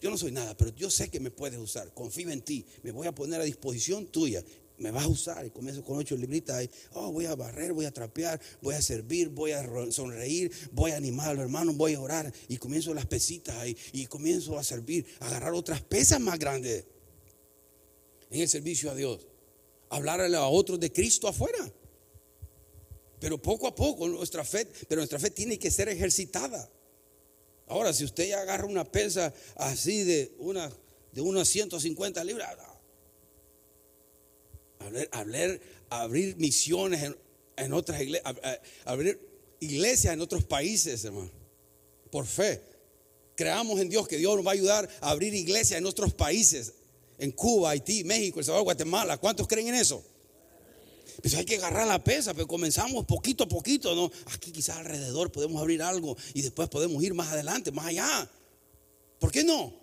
yo 0.00 0.10
no 0.10 0.18
soy 0.18 0.32
nada, 0.32 0.56
pero 0.56 0.74
yo 0.74 0.90
sé 0.90 1.08
que 1.08 1.20
me 1.20 1.30
puedes 1.30 1.60
usar. 1.60 1.94
Confío 1.94 2.30
en 2.30 2.42
ti. 2.42 2.66
Me 2.82 2.90
voy 2.90 3.06
a 3.06 3.14
poner 3.14 3.40
a 3.40 3.44
disposición 3.44 4.06
tuya 4.06 4.42
me 4.80 4.90
vas 4.90 5.04
a 5.04 5.08
usar. 5.08 5.46
Y 5.46 5.50
comienzo 5.50 5.84
con 5.84 5.98
ocho 5.98 6.16
libritas 6.16 6.56
ahí. 6.56 6.70
Oh, 6.92 7.12
voy 7.12 7.26
a 7.26 7.34
barrer, 7.34 7.72
voy 7.72 7.84
a 7.84 7.92
trapear, 7.92 8.40
voy 8.60 8.74
a 8.74 8.82
servir, 8.82 9.28
voy 9.28 9.52
a 9.52 9.64
sonreír, 9.92 10.50
voy 10.72 10.90
a 10.90 10.96
animar 10.96 11.28
a 11.28 11.34
los 11.34 11.42
hermanos, 11.44 11.76
voy 11.76 11.94
a 11.94 12.00
orar. 12.00 12.32
Y 12.48 12.56
comienzo 12.56 12.92
las 12.94 13.06
pesitas 13.06 13.56
ahí. 13.56 13.76
Y 13.92 14.06
comienzo 14.06 14.58
a 14.58 14.64
servir, 14.64 15.06
a 15.20 15.28
agarrar 15.28 15.54
otras 15.54 15.82
pesas 15.82 16.18
más 16.20 16.38
grandes 16.38 16.84
en 18.30 18.40
el 18.40 18.48
servicio 18.48 18.90
a 18.90 18.94
Dios. 18.94 19.26
Hablarle 19.90 20.36
a 20.36 20.46
otros 20.46 20.80
de 20.80 20.90
Cristo 20.90 21.28
afuera. 21.28 21.72
Pero 23.20 23.40
poco 23.40 23.66
a 23.66 23.74
poco 23.74 24.08
nuestra 24.08 24.44
fe, 24.44 24.66
pero 24.88 25.00
nuestra 25.00 25.18
fe 25.18 25.30
tiene 25.30 25.58
que 25.58 25.70
ser 25.70 25.88
ejercitada. 25.88 26.70
Ahora, 27.66 27.92
si 27.92 28.04
usted 28.04 28.28
ya 28.28 28.40
agarra 28.40 28.64
una 28.64 28.90
pesa 28.90 29.32
así 29.56 30.04
de 30.04 30.34
una 30.38 30.72
de 31.12 31.20
unas 31.20 31.48
150 31.48 32.22
libras, 32.24 32.56
hablar, 35.12 35.60
abrir 35.88 36.36
misiones 36.36 37.14
en, 37.56 37.72
otras 37.72 38.00
iglesias, 38.00 38.34
abrir 38.84 39.20
iglesias 39.60 40.14
en 40.14 40.20
otros 40.20 40.44
países, 40.44 41.04
hermano, 41.04 41.30
por 42.10 42.26
fe. 42.26 42.60
Creamos 43.36 43.80
en 43.80 43.88
Dios 43.88 44.06
que 44.06 44.18
Dios 44.18 44.36
nos 44.36 44.46
va 44.46 44.50
a 44.50 44.54
ayudar 44.54 44.88
a 45.00 45.10
abrir 45.10 45.32
iglesias 45.34 45.78
en 45.78 45.86
otros 45.86 46.12
países, 46.12 46.74
en 47.18 47.32
Cuba, 47.32 47.70
Haití, 47.70 48.04
México, 48.04 48.38
El 48.40 48.44
Salvador, 48.44 48.64
Guatemala. 48.64 49.18
¿Cuántos 49.18 49.46
creen 49.46 49.68
en 49.68 49.74
eso? 49.76 50.02
Pues 51.20 51.34
hay 51.34 51.44
que 51.44 51.56
agarrar 51.56 51.86
la 51.86 52.02
pesa, 52.02 52.32
pero 52.32 52.46
comenzamos 52.46 53.04
poquito 53.04 53.44
a 53.44 53.48
poquito, 53.48 53.94
¿no? 53.94 54.10
Aquí 54.32 54.52
quizás 54.52 54.78
alrededor 54.78 55.30
podemos 55.30 55.60
abrir 55.60 55.82
algo 55.82 56.16
y 56.34 56.42
después 56.42 56.68
podemos 56.68 57.02
ir 57.02 57.14
más 57.14 57.28
adelante, 57.28 57.72
más 57.72 57.86
allá. 57.86 58.30
¿Por 59.18 59.30
qué 59.30 59.44
no? 59.44 59.74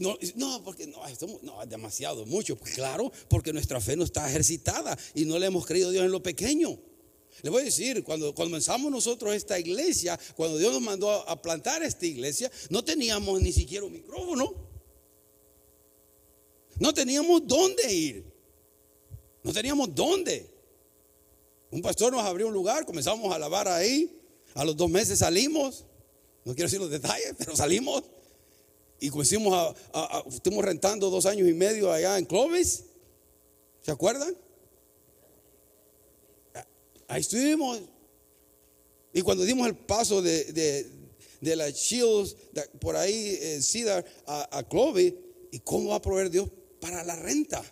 No, 0.00 0.62
porque 0.64 0.86
no, 0.86 1.00
no, 1.42 1.66
demasiado, 1.66 2.26
mucho. 2.26 2.58
Claro, 2.58 3.10
porque 3.28 3.52
nuestra 3.52 3.80
fe 3.80 3.96
no 3.96 4.04
está 4.04 4.28
ejercitada 4.28 4.96
y 5.14 5.24
no 5.24 5.38
le 5.38 5.46
hemos 5.46 5.66
creído 5.66 5.88
a 5.88 5.92
Dios 5.92 6.04
en 6.04 6.12
lo 6.12 6.22
pequeño. 6.22 6.78
Le 7.42 7.50
voy 7.50 7.62
a 7.62 7.64
decir, 7.66 8.02
cuando 8.02 8.34
comenzamos 8.34 8.90
nosotros 8.90 9.34
esta 9.34 9.58
iglesia, 9.58 10.18
cuando 10.36 10.58
Dios 10.58 10.72
nos 10.72 10.82
mandó 10.82 11.10
a 11.10 11.40
plantar 11.40 11.82
esta 11.82 12.06
iglesia, 12.06 12.50
no 12.70 12.82
teníamos 12.84 13.40
ni 13.40 13.52
siquiera 13.52 13.86
un 13.86 13.92
micrófono. 13.92 14.54
No 16.78 16.92
teníamos 16.92 17.46
dónde 17.46 17.92
ir. 17.92 18.24
No 19.42 19.52
teníamos 19.52 19.94
dónde. 19.94 20.50
Un 21.70 21.82
pastor 21.82 22.12
nos 22.12 22.24
abrió 22.24 22.48
un 22.48 22.54
lugar, 22.54 22.84
comenzamos 22.86 23.32
a 23.32 23.38
lavar 23.38 23.68
ahí. 23.68 24.14
A 24.54 24.64
los 24.64 24.76
dos 24.76 24.90
meses 24.90 25.20
salimos. 25.20 25.84
No 26.44 26.54
quiero 26.54 26.66
decir 26.66 26.80
los 26.80 26.90
detalles, 26.90 27.34
pero 27.38 27.54
salimos. 27.54 28.02
Y 29.00 29.10
comenzamos 29.10 29.74
a, 29.92 30.24
estuvimos 30.28 30.64
rentando 30.64 31.10
dos 31.10 31.26
años 31.26 31.48
y 31.48 31.52
medio 31.52 31.92
allá 31.92 32.18
en 32.18 32.24
Clovis. 32.24 32.84
¿Se 33.82 33.90
acuerdan? 33.90 34.36
Ahí 37.06 37.20
estuvimos. 37.20 37.80
Y 39.12 39.22
cuando 39.22 39.44
dimos 39.44 39.66
el 39.66 39.76
paso 39.76 40.20
de, 40.20 40.44
de, 41.40 41.56
la 41.56 41.70
Shields, 41.70 42.36
por 42.80 42.96
ahí, 42.96 43.38
en 43.40 43.62
Cedar, 43.62 44.04
a, 44.26 44.58
a 44.58 44.68
Clovis, 44.68 45.14
¿y 45.50 45.60
cómo 45.60 45.90
va 45.90 45.96
a 45.96 46.02
proveer 46.02 46.30
Dios 46.30 46.48
para 46.80 47.02
la 47.04 47.16
renta? 47.16 47.64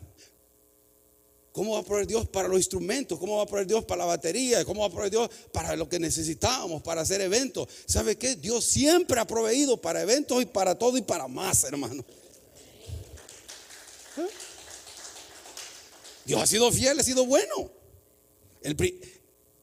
¿Cómo 1.57 1.73
va 1.73 1.79
a 1.79 1.83
proveer 1.83 2.07
Dios 2.07 2.29
para 2.29 2.49
los 2.49 2.59
instrumentos? 2.59 3.19
¿Cómo 3.19 3.39
va 3.39 3.45
a 3.45 3.47
proveer 3.47 3.67
Dios 3.67 3.83
para 3.87 4.01
la 4.01 4.05
batería? 4.05 4.63
¿Cómo 4.67 4.83
va 4.83 4.89
a 4.89 4.91
proveer 4.91 5.11
Dios 5.11 5.31
para 5.53 5.75
lo 5.75 5.89
que 5.89 5.99
necesitábamos, 5.99 6.83
para 6.83 7.01
hacer 7.01 7.23
eventos? 7.23 7.67
¿Sabe 7.87 8.19
qué? 8.19 8.37
Dios 8.37 8.63
siempre 8.63 9.19
ha 9.19 9.27
proveído 9.27 9.81
para 9.81 10.03
eventos 10.03 10.43
y 10.43 10.45
para 10.45 10.75
todo 10.75 10.99
y 10.99 11.01
para 11.01 11.29
más, 11.29 11.65
hermano. 11.65 12.05
¿Eh? 14.19 14.27
Dios 16.27 16.43
ha 16.43 16.47
sido 16.47 16.71
fiel, 16.71 17.01
ha 17.01 17.03
sido 17.03 17.25
bueno. 17.25 17.71
El, 18.61 18.77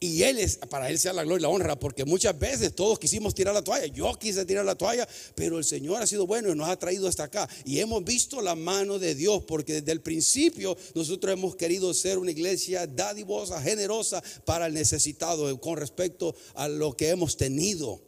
y 0.03 0.21
Él 0.23 0.37
es, 0.37 0.57
para 0.57 0.89
Él 0.89 0.99
sea 0.99 1.13
la 1.13 1.23
gloria 1.23 1.39
y 1.39 1.41
la 1.43 1.47
honra, 1.47 1.79
porque 1.79 2.03
muchas 2.03 2.37
veces 2.37 2.75
todos 2.75 2.99
quisimos 2.99 3.33
tirar 3.33 3.53
la 3.53 3.63
toalla. 3.63 3.85
Yo 3.85 4.13
quise 4.19 4.43
tirar 4.43 4.65
la 4.65 4.75
toalla, 4.75 5.07
pero 5.33 5.57
el 5.57 5.63
Señor 5.63 6.01
ha 6.01 6.07
sido 6.07 6.27
bueno 6.27 6.51
y 6.51 6.55
nos 6.55 6.67
ha 6.67 6.77
traído 6.77 7.07
hasta 7.07 7.23
acá. 7.23 7.47
Y 7.63 7.79
hemos 7.79 8.03
visto 8.03 8.41
la 8.41 8.53
mano 8.53 8.99
de 8.99 9.15
Dios, 9.15 9.45
porque 9.47 9.75
desde 9.75 9.93
el 9.93 10.01
principio 10.01 10.75
nosotros 10.93 11.31
hemos 11.31 11.55
querido 11.55 11.93
ser 11.93 12.17
una 12.17 12.31
iglesia 12.31 12.85
dadivosa, 12.85 13.61
generosa 13.61 14.21
para 14.43 14.67
el 14.67 14.73
necesitado 14.73 15.57
con 15.61 15.77
respecto 15.77 16.35
a 16.55 16.67
lo 16.67 16.97
que 16.97 17.07
hemos 17.07 17.37
tenido 17.37 18.01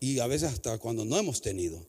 y 0.00 0.20
a 0.20 0.26
veces 0.26 0.54
hasta 0.54 0.78
cuando 0.78 1.04
no 1.04 1.18
hemos 1.18 1.42
tenido. 1.42 1.86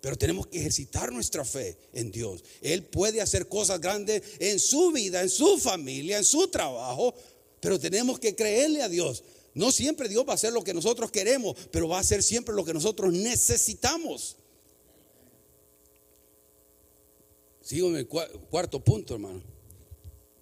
Pero 0.00 0.16
tenemos 0.16 0.46
que 0.46 0.58
ejercitar 0.58 1.12
nuestra 1.12 1.44
fe 1.44 1.76
en 1.92 2.10
Dios. 2.10 2.42
Él 2.62 2.82
puede 2.82 3.20
hacer 3.20 3.46
cosas 3.46 3.78
grandes 3.78 4.22
en 4.40 4.58
su 4.58 4.90
vida, 4.90 5.20
en 5.20 5.28
su 5.28 5.58
familia, 5.58 6.16
en 6.18 6.24
su 6.24 6.48
trabajo, 6.48 7.14
pero 7.62 7.78
tenemos 7.78 8.18
que 8.18 8.34
creerle 8.34 8.82
a 8.82 8.88
Dios. 8.88 9.22
No 9.54 9.70
siempre 9.70 10.08
Dios 10.08 10.26
va 10.26 10.32
a 10.32 10.34
hacer 10.34 10.52
lo 10.52 10.64
que 10.64 10.74
nosotros 10.74 11.12
queremos, 11.12 11.56
pero 11.70 11.86
va 11.86 11.98
a 11.98 12.00
hacer 12.00 12.20
siempre 12.24 12.56
lo 12.56 12.64
que 12.64 12.74
nosotros 12.74 13.12
necesitamos. 13.12 14.36
Sigo 17.60 17.88
en 17.90 17.96
el 17.98 18.08
cuarto 18.08 18.82
punto, 18.82 19.14
hermano. 19.14 19.40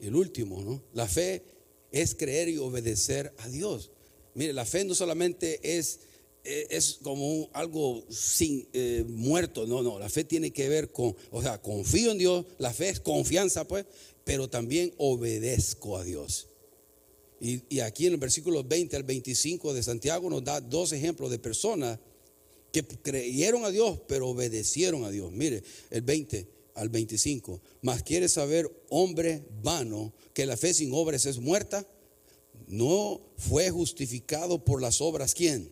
El 0.00 0.16
último, 0.16 0.62
¿no? 0.62 0.82
La 0.94 1.06
fe 1.06 1.44
es 1.92 2.14
creer 2.14 2.48
y 2.48 2.56
obedecer 2.56 3.34
a 3.36 3.48
Dios. 3.48 3.90
Mire, 4.32 4.54
la 4.54 4.64
fe 4.64 4.86
no 4.86 4.94
solamente 4.94 5.76
es, 5.76 6.00
eh, 6.42 6.68
es 6.70 7.00
como 7.02 7.50
algo 7.52 8.02
sin 8.08 8.66
eh, 8.72 9.04
muerto, 9.06 9.66
no, 9.66 9.82
no, 9.82 9.98
la 9.98 10.08
fe 10.08 10.24
tiene 10.24 10.52
que 10.52 10.70
ver 10.70 10.90
con, 10.90 11.14
o 11.30 11.42
sea, 11.42 11.60
confío 11.60 12.12
en 12.12 12.18
Dios, 12.18 12.46
la 12.56 12.72
fe 12.72 12.88
es 12.88 13.00
confianza, 13.00 13.68
pues, 13.68 13.84
pero 14.24 14.48
también 14.48 14.94
obedezco 14.96 15.98
a 15.98 16.04
Dios. 16.04 16.46
Y, 17.40 17.80
aquí 17.80 18.06
en 18.06 18.12
el 18.12 18.18
versículo 18.18 18.62
20 18.62 18.96
al 18.96 19.02
25 19.02 19.72
de 19.72 19.82
Santiago 19.82 20.28
nos 20.28 20.44
da 20.44 20.60
dos 20.60 20.92
ejemplos 20.92 21.30
de 21.30 21.38
personas 21.38 21.98
que 22.70 22.84
creyeron 22.84 23.64
a 23.64 23.70
Dios, 23.70 23.98
pero 24.06 24.28
obedecieron 24.28 25.04
a 25.04 25.10
Dios. 25.10 25.32
Mire, 25.32 25.62
el 25.90 26.02
20 26.02 26.46
al 26.74 26.90
25. 26.90 27.60
Mas 27.80 28.02
quiere 28.02 28.28
saber, 28.28 28.70
hombre 28.90 29.42
vano, 29.62 30.12
que 30.34 30.44
la 30.44 30.56
fe 30.56 30.74
sin 30.74 30.92
obras 30.92 31.24
es 31.24 31.38
muerta. 31.38 31.86
No 32.66 33.20
fue 33.38 33.70
justificado 33.70 34.62
por 34.62 34.82
las 34.82 35.00
obras. 35.00 35.34
¿Quién? 35.34 35.70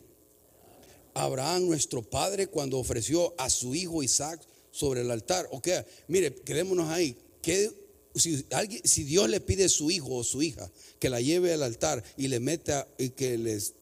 Abraham, 1.15 1.67
nuestro 1.67 2.03
padre, 2.03 2.47
cuando 2.47 2.79
ofreció 2.79 3.35
a 3.39 3.51
su 3.51 3.75
hijo 3.75 4.03
Isaac 4.03 4.41
sobre 4.71 5.03
el 5.03 5.11
altar. 5.11 5.49
Ok, 5.51 5.69
mire, 6.09 6.35
quedémonos 6.35 6.89
ahí. 6.89 7.17
Que 7.43 7.71
si, 8.19 8.45
alguien, 8.53 8.83
si 8.85 9.05
Dios 9.05 9.29
le 9.29 9.41
pide 9.41 9.65
a 9.65 9.69
su 9.69 9.91
hijo 9.91 10.17
o 10.17 10.25
su 10.25 10.43
hija 10.43 10.71
que 10.99 11.11
la 11.11 11.21
lleve 11.21 11.53
al 11.53 11.63
altar 11.63 12.03
y 12.17 12.29
le 12.29 12.41
meta 12.41 12.89
y 12.99 13.11
que 13.11 13.39
les. 13.39 13.75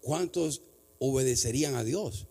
¿Cuántos 0.00 0.62
obedecerían 0.98 1.74
a 1.74 1.84
Dios? 1.84 2.26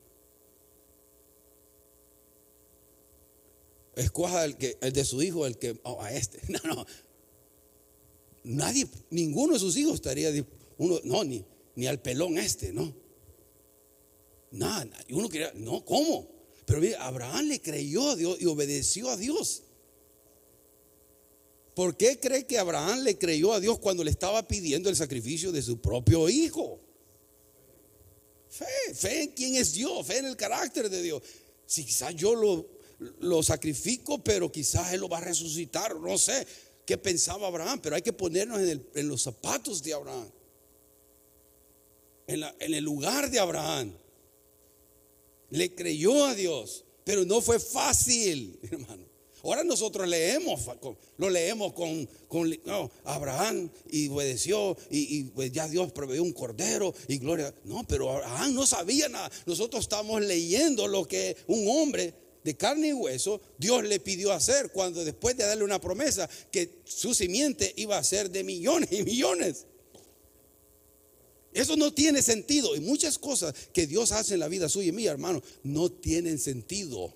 escoja 3.98 4.46
el, 4.46 4.58
que, 4.58 4.78
el 4.82 4.94
de 4.94 5.04
su 5.04 5.22
hijo, 5.22 5.46
el 5.46 5.58
que, 5.58 5.80
oh, 5.84 6.02
a 6.02 6.14
este. 6.14 6.40
No, 6.50 6.60
no. 6.76 6.86
Nadie, 8.44 8.88
ninguno 9.10 9.54
de 9.54 9.60
sus 9.60 9.76
hijos 9.76 9.96
estaría, 9.96 10.32
uno, 10.78 11.00
no, 11.04 11.24
ni, 11.24 11.44
ni 11.76 11.88
al 11.88 12.00
pelón 12.00 12.38
este, 12.38 12.72
no. 12.72 12.94
Nada, 14.52 14.88
uno 15.10 15.28
quería, 15.28 15.52
no, 15.56 15.84
¿cómo? 15.84 16.30
Pero 16.68 16.82
mire, 16.82 16.98
Abraham 16.98 17.48
le 17.48 17.60
creyó 17.60 18.12
a 18.12 18.16
Dios 18.16 18.38
y 18.40 18.46
obedeció 18.46 19.10
a 19.10 19.18
Dios. 19.18 19.64
¿Por 21.74 21.98
qué 21.98 22.20
cree 22.20 22.46
que 22.46 22.60
Abraham 22.60 23.00
le 23.00 23.18
creyó 23.18 23.54
a 23.54 23.60
Dios 23.60 23.80
cuando 23.80 24.04
le 24.04 24.12
estaba 24.12 24.48
pidiendo 24.48 24.90
el 24.90 24.96
sacrificio 24.96 25.52
de 25.52 25.64
su 25.64 25.82
propio 25.82 26.30
hijo? 26.30 26.80
Fe, 28.50 28.94
fe 28.94 29.24
en 29.24 29.32
quién 29.32 29.56
es 29.56 29.74
Dios, 29.74 30.06
fe 30.06 30.20
en 30.20 30.26
el 30.26 30.38
carácter 30.38 30.90
de 30.90 31.02
Dios. 31.02 31.24
Si 31.66 31.84
quizás 31.84 32.14
yo 32.16 32.36
lo 32.36 32.78
lo 33.20 33.44
sacrifico, 33.44 34.24
pero 34.24 34.52
quizás 34.52 34.94
Él 34.94 35.02
lo 35.02 35.10
va 35.10 35.18
a 35.18 35.22
resucitar. 35.22 35.96
No 35.96 36.18
sé 36.18 36.46
qué 36.86 36.98
pensaba 36.98 37.48
Abraham, 37.48 37.80
pero 37.82 37.96
hay 37.96 38.02
que 38.02 38.14
ponernos 38.14 38.60
en, 38.60 39.08
los 39.08 39.22
zapatos 39.22 39.84
de 39.84 39.94
Abraham. 39.94 40.30
En, 42.28 42.44
en 42.60 42.74
el 42.74 42.84
lugar 42.84 43.30
de 43.30 43.40
Abraham. 43.40 43.94
Le 45.50 45.74
creyó 45.74 46.26
a 46.26 46.36
Dios, 46.36 46.86
pero 47.04 47.26
no 47.26 47.42
fue 47.42 47.60
fácil, 47.60 48.60
hermano. 48.72 49.06
Ahora 49.44 49.64
nosotros 49.64 50.08
leemos, 50.08 50.62
lo 51.18 51.30
leemos 51.30 51.74
con, 51.74 52.10
con 52.28 52.54
Abraham 53.06 53.70
y 53.90 54.10
obedeció 54.10 54.76
y, 54.90 55.24
pues 55.26 55.52
ya 55.52 55.68
Dios 55.68 55.92
proveyó 55.92 56.24
un 56.24 56.34
cordero 56.34 56.94
y 57.08 57.18
gloria. 57.18 57.54
No, 57.64 57.86
pero 57.88 58.12
Abraham 58.12 58.56
no 58.56 58.66
sabía 58.66 59.08
nada. 59.08 59.32
Nosotros 59.46 59.84
estamos 59.84 60.22
leyendo 60.22 60.88
lo 60.88 61.06
que 61.06 61.38
un 61.48 61.66
hombre 61.70 62.14
de 62.44 62.56
carne 62.56 62.90
y 62.90 62.94
hueso, 62.94 63.42
Dios 63.58 63.84
le 63.84 64.00
pidió 64.00 64.32
hacer 64.32 64.72
cuando 64.72 65.04
después 65.04 65.38
de 65.38 65.46
darle 65.46 65.64
una 65.64 65.82
promesa 65.82 66.30
que 66.52 66.82
su 66.86 67.14
simiente 67.14 67.74
iba 67.76 67.98
a 67.98 68.04
ser 68.04 68.30
de 68.30 68.44
millones 68.44 68.90
y 68.92 69.04
millones. 69.04 69.66
Eso 71.58 71.76
no 71.76 71.94
tiene 71.94 72.22
sentido. 72.22 72.76
Y 72.76 72.80
muchas 72.80 73.18
cosas 73.18 73.54
que 73.74 73.88
Dios 73.88 74.12
hace 74.12 74.36
en 74.36 74.40
la 74.40 74.48
vida 74.48 74.70
suya 74.70 74.90
y 74.90 74.92
mía, 74.92 75.12
hermano, 75.12 75.42
no 75.64 75.92
tienen 75.92 76.40
sentido. 76.40 77.14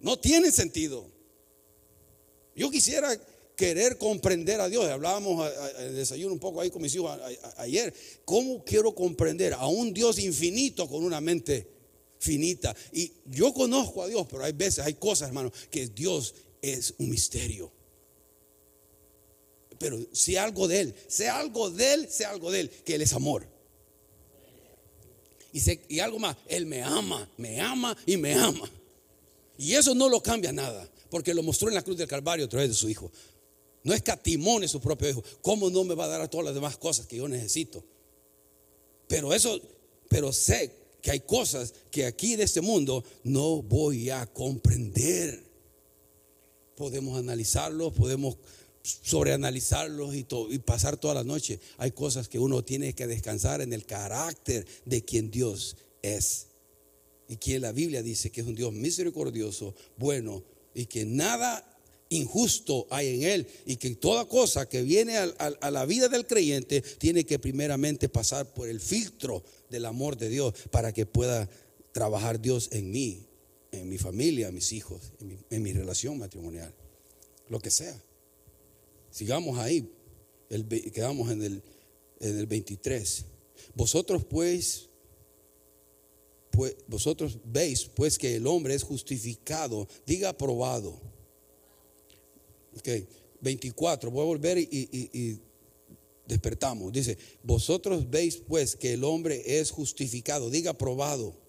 No 0.00 0.18
tienen 0.18 0.52
sentido. 0.52 1.10
Yo 2.54 2.70
quisiera 2.70 3.18
querer 3.56 3.98
comprender 3.98 4.60
a 4.60 4.68
Dios. 4.68 4.84
Hablábamos 4.86 5.50
el 5.78 5.96
desayuno 5.96 6.34
un 6.34 6.40
poco 6.40 6.60
ahí 6.60 6.70
con 6.70 6.82
mis 6.82 6.94
hijos 6.94 7.18
ayer. 7.56 7.92
¿Cómo 8.24 8.64
quiero 8.64 8.94
comprender 8.94 9.54
a 9.54 9.66
un 9.66 9.94
Dios 9.94 10.18
infinito 10.18 10.88
con 10.88 11.04
una 11.04 11.20
mente 11.20 11.74
finita. 12.24 12.74
Y 12.92 13.12
yo 13.26 13.52
conozco 13.52 14.02
a 14.02 14.08
Dios, 14.08 14.26
pero 14.28 14.44
hay 14.44 14.52
veces, 14.52 14.84
hay 14.84 14.94
cosas, 14.94 15.28
hermano, 15.28 15.52
que 15.70 15.88
Dios 15.88 16.34
es 16.62 16.94
un 16.98 17.10
misterio. 17.10 17.70
Pero 19.78 19.98
si 20.12 20.36
algo 20.36 20.68
de 20.68 20.80
Él, 20.80 20.94
sea 21.08 21.38
algo 21.38 21.70
de 21.70 21.94
Él, 21.94 22.08
sea 22.10 22.30
algo 22.30 22.50
de 22.50 22.60
Él, 22.60 22.70
que 22.70 22.94
Él 22.94 23.02
es 23.02 23.12
amor. 23.12 23.46
Y, 25.52 26.00
algo 26.00 26.18
más, 26.18 26.36
Él 26.48 26.66
me 26.66 26.82
ama, 26.82 27.28
me 27.36 27.60
ama 27.60 27.96
y 28.06 28.16
me 28.16 28.34
ama. 28.34 28.68
Y 29.56 29.74
eso 29.74 29.94
no 29.94 30.08
lo 30.08 30.20
cambia 30.20 30.52
nada, 30.52 30.88
porque 31.10 31.32
lo 31.32 31.44
mostró 31.44 31.68
en 31.68 31.76
la 31.76 31.82
cruz 31.82 31.96
del 31.96 32.08
Calvario 32.08 32.46
a 32.46 32.48
través 32.48 32.68
de 32.68 32.74
su 32.74 32.88
Hijo. 32.88 33.10
No 33.84 33.94
es 33.94 34.02
catimón 34.02 34.66
su 34.68 34.80
propio 34.80 35.10
Hijo. 35.10 35.22
¿Cómo 35.42 35.70
no 35.70 35.84
me 35.84 35.94
va 35.94 36.06
a 36.06 36.08
dar 36.08 36.20
a 36.20 36.28
todas 36.28 36.46
las 36.46 36.54
demás 36.54 36.76
cosas 36.76 37.06
que 37.06 37.16
yo 37.16 37.28
necesito? 37.28 37.84
Pero 39.06 39.32
eso, 39.32 39.60
pero 40.08 40.32
sé 40.32 40.72
que 41.00 41.10
hay 41.10 41.20
cosas 41.20 41.72
que 41.90 42.06
aquí 42.06 42.32
en 42.32 42.40
este 42.40 42.60
mundo 42.60 43.04
no 43.22 43.62
voy 43.62 44.10
a 44.10 44.26
comprender. 44.26 45.44
Podemos 46.74 47.16
analizarlos, 47.16 47.92
podemos 47.92 48.38
sobreanalizarlos 48.84 50.14
y, 50.14 50.26
y 50.50 50.58
pasar 50.58 50.96
toda 50.96 51.14
la 51.14 51.24
noche. 51.24 51.58
Hay 51.78 51.90
cosas 51.90 52.28
que 52.28 52.38
uno 52.38 52.62
tiene 52.62 52.94
que 52.94 53.06
descansar 53.06 53.60
en 53.60 53.72
el 53.72 53.86
carácter 53.86 54.66
de 54.84 55.04
quien 55.04 55.30
Dios 55.30 55.76
es. 56.02 56.48
Y 57.28 57.36
quien 57.36 57.62
la 57.62 57.72
Biblia 57.72 58.02
dice 58.02 58.30
que 58.30 58.42
es 58.42 58.46
un 58.46 58.54
Dios 58.54 58.72
misericordioso, 58.72 59.74
bueno, 59.96 60.44
y 60.74 60.86
que 60.86 61.04
nada 61.04 61.74
injusto 62.10 62.86
hay 62.90 63.14
en 63.14 63.22
él 63.22 63.46
y 63.66 63.76
que 63.76 63.94
toda 63.96 64.26
cosa 64.28 64.68
que 64.68 64.82
viene 64.82 65.16
a, 65.16 65.70
la 65.70 65.86
vida 65.86 66.08
del 66.08 66.26
creyente 66.26 66.80
tiene 66.80 67.24
que 67.24 67.38
primeramente 67.38 68.08
pasar 68.08 68.52
por 68.52 68.68
el 68.68 68.80
filtro 68.80 69.42
del 69.70 69.86
amor 69.86 70.16
de 70.16 70.28
Dios 70.28 70.54
para 70.70 70.92
que 70.92 71.06
pueda 71.06 71.48
trabajar 71.92 72.40
Dios 72.40 72.68
en 72.72 72.90
mí, 72.90 73.26
en 73.72 73.88
mi 73.88 73.98
familia, 73.98 74.48
en 74.48 74.54
mis 74.54 74.72
hijos, 74.72 75.12
en 75.50 75.62
mi, 75.62 75.72
relación 75.72 76.18
matrimonial, 76.18 76.74
lo 77.48 77.60
que 77.60 77.70
sea. 77.70 78.00
Sigamos 79.14 79.56
ahí, 79.60 79.88
quedamos 80.92 81.30
en 81.30 81.40
el, 81.40 81.62
en 82.18 82.36
el 82.36 82.46
23. 82.46 83.24
Vosotros 83.72 84.24
pues, 84.24 84.88
pues, 86.50 86.74
vosotros 86.88 87.38
veis 87.44 87.88
pues 87.94 88.18
que 88.18 88.34
el 88.34 88.46
hombre 88.48 88.74
es 88.74 88.82
justificado, 88.82 89.86
diga 90.04 90.30
aprobado. 90.30 91.00
Ok, 92.76 92.88
24, 93.40 94.10
voy 94.10 94.22
a 94.22 94.26
volver 94.26 94.58
y, 94.58 95.38
despertamos. 96.26 96.92
Dice, 96.92 97.16
vosotros 97.44 98.10
veis 98.10 98.38
pues 98.38 98.74
que 98.74 98.94
el 98.94 99.04
hombre 99.04 99.60
es 99.60 99.70
justificado, 99.70 100.50
diga 100.50 100.74
probado 100.74 101.43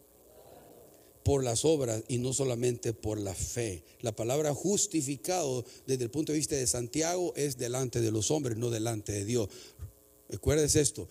por 1.25 1.43
las 1.43 1.65
obras 1.65 2.03
y 2.07 2.19
no 2.19 2.33
solamente 2.33 2.93
por 2.93 3.19
la 3.19 3.33
fe. 3.33 3.83
La 4.01 4.15
palabra 4.15 4.53
justificado 4.53 5.65
desde 5.87 6.03
el 6.03 6.11
punto 6.11 6.31
de 6.31 6.37
vista 6.37 6.55
de 6.55 6.67
Santiago 6.67 7.33
es 7.35 7.57
delante 7.57 7.99
de 7.99 8.11
los 8.11 8.29
hombres, 8.29 8.57
no 8.57 8.69
delante 8.69 9.11
de 9.11 9.25
Dios. 9.25 9.49
Recuerdes 10.29 10.75
esto, 10.75 11.09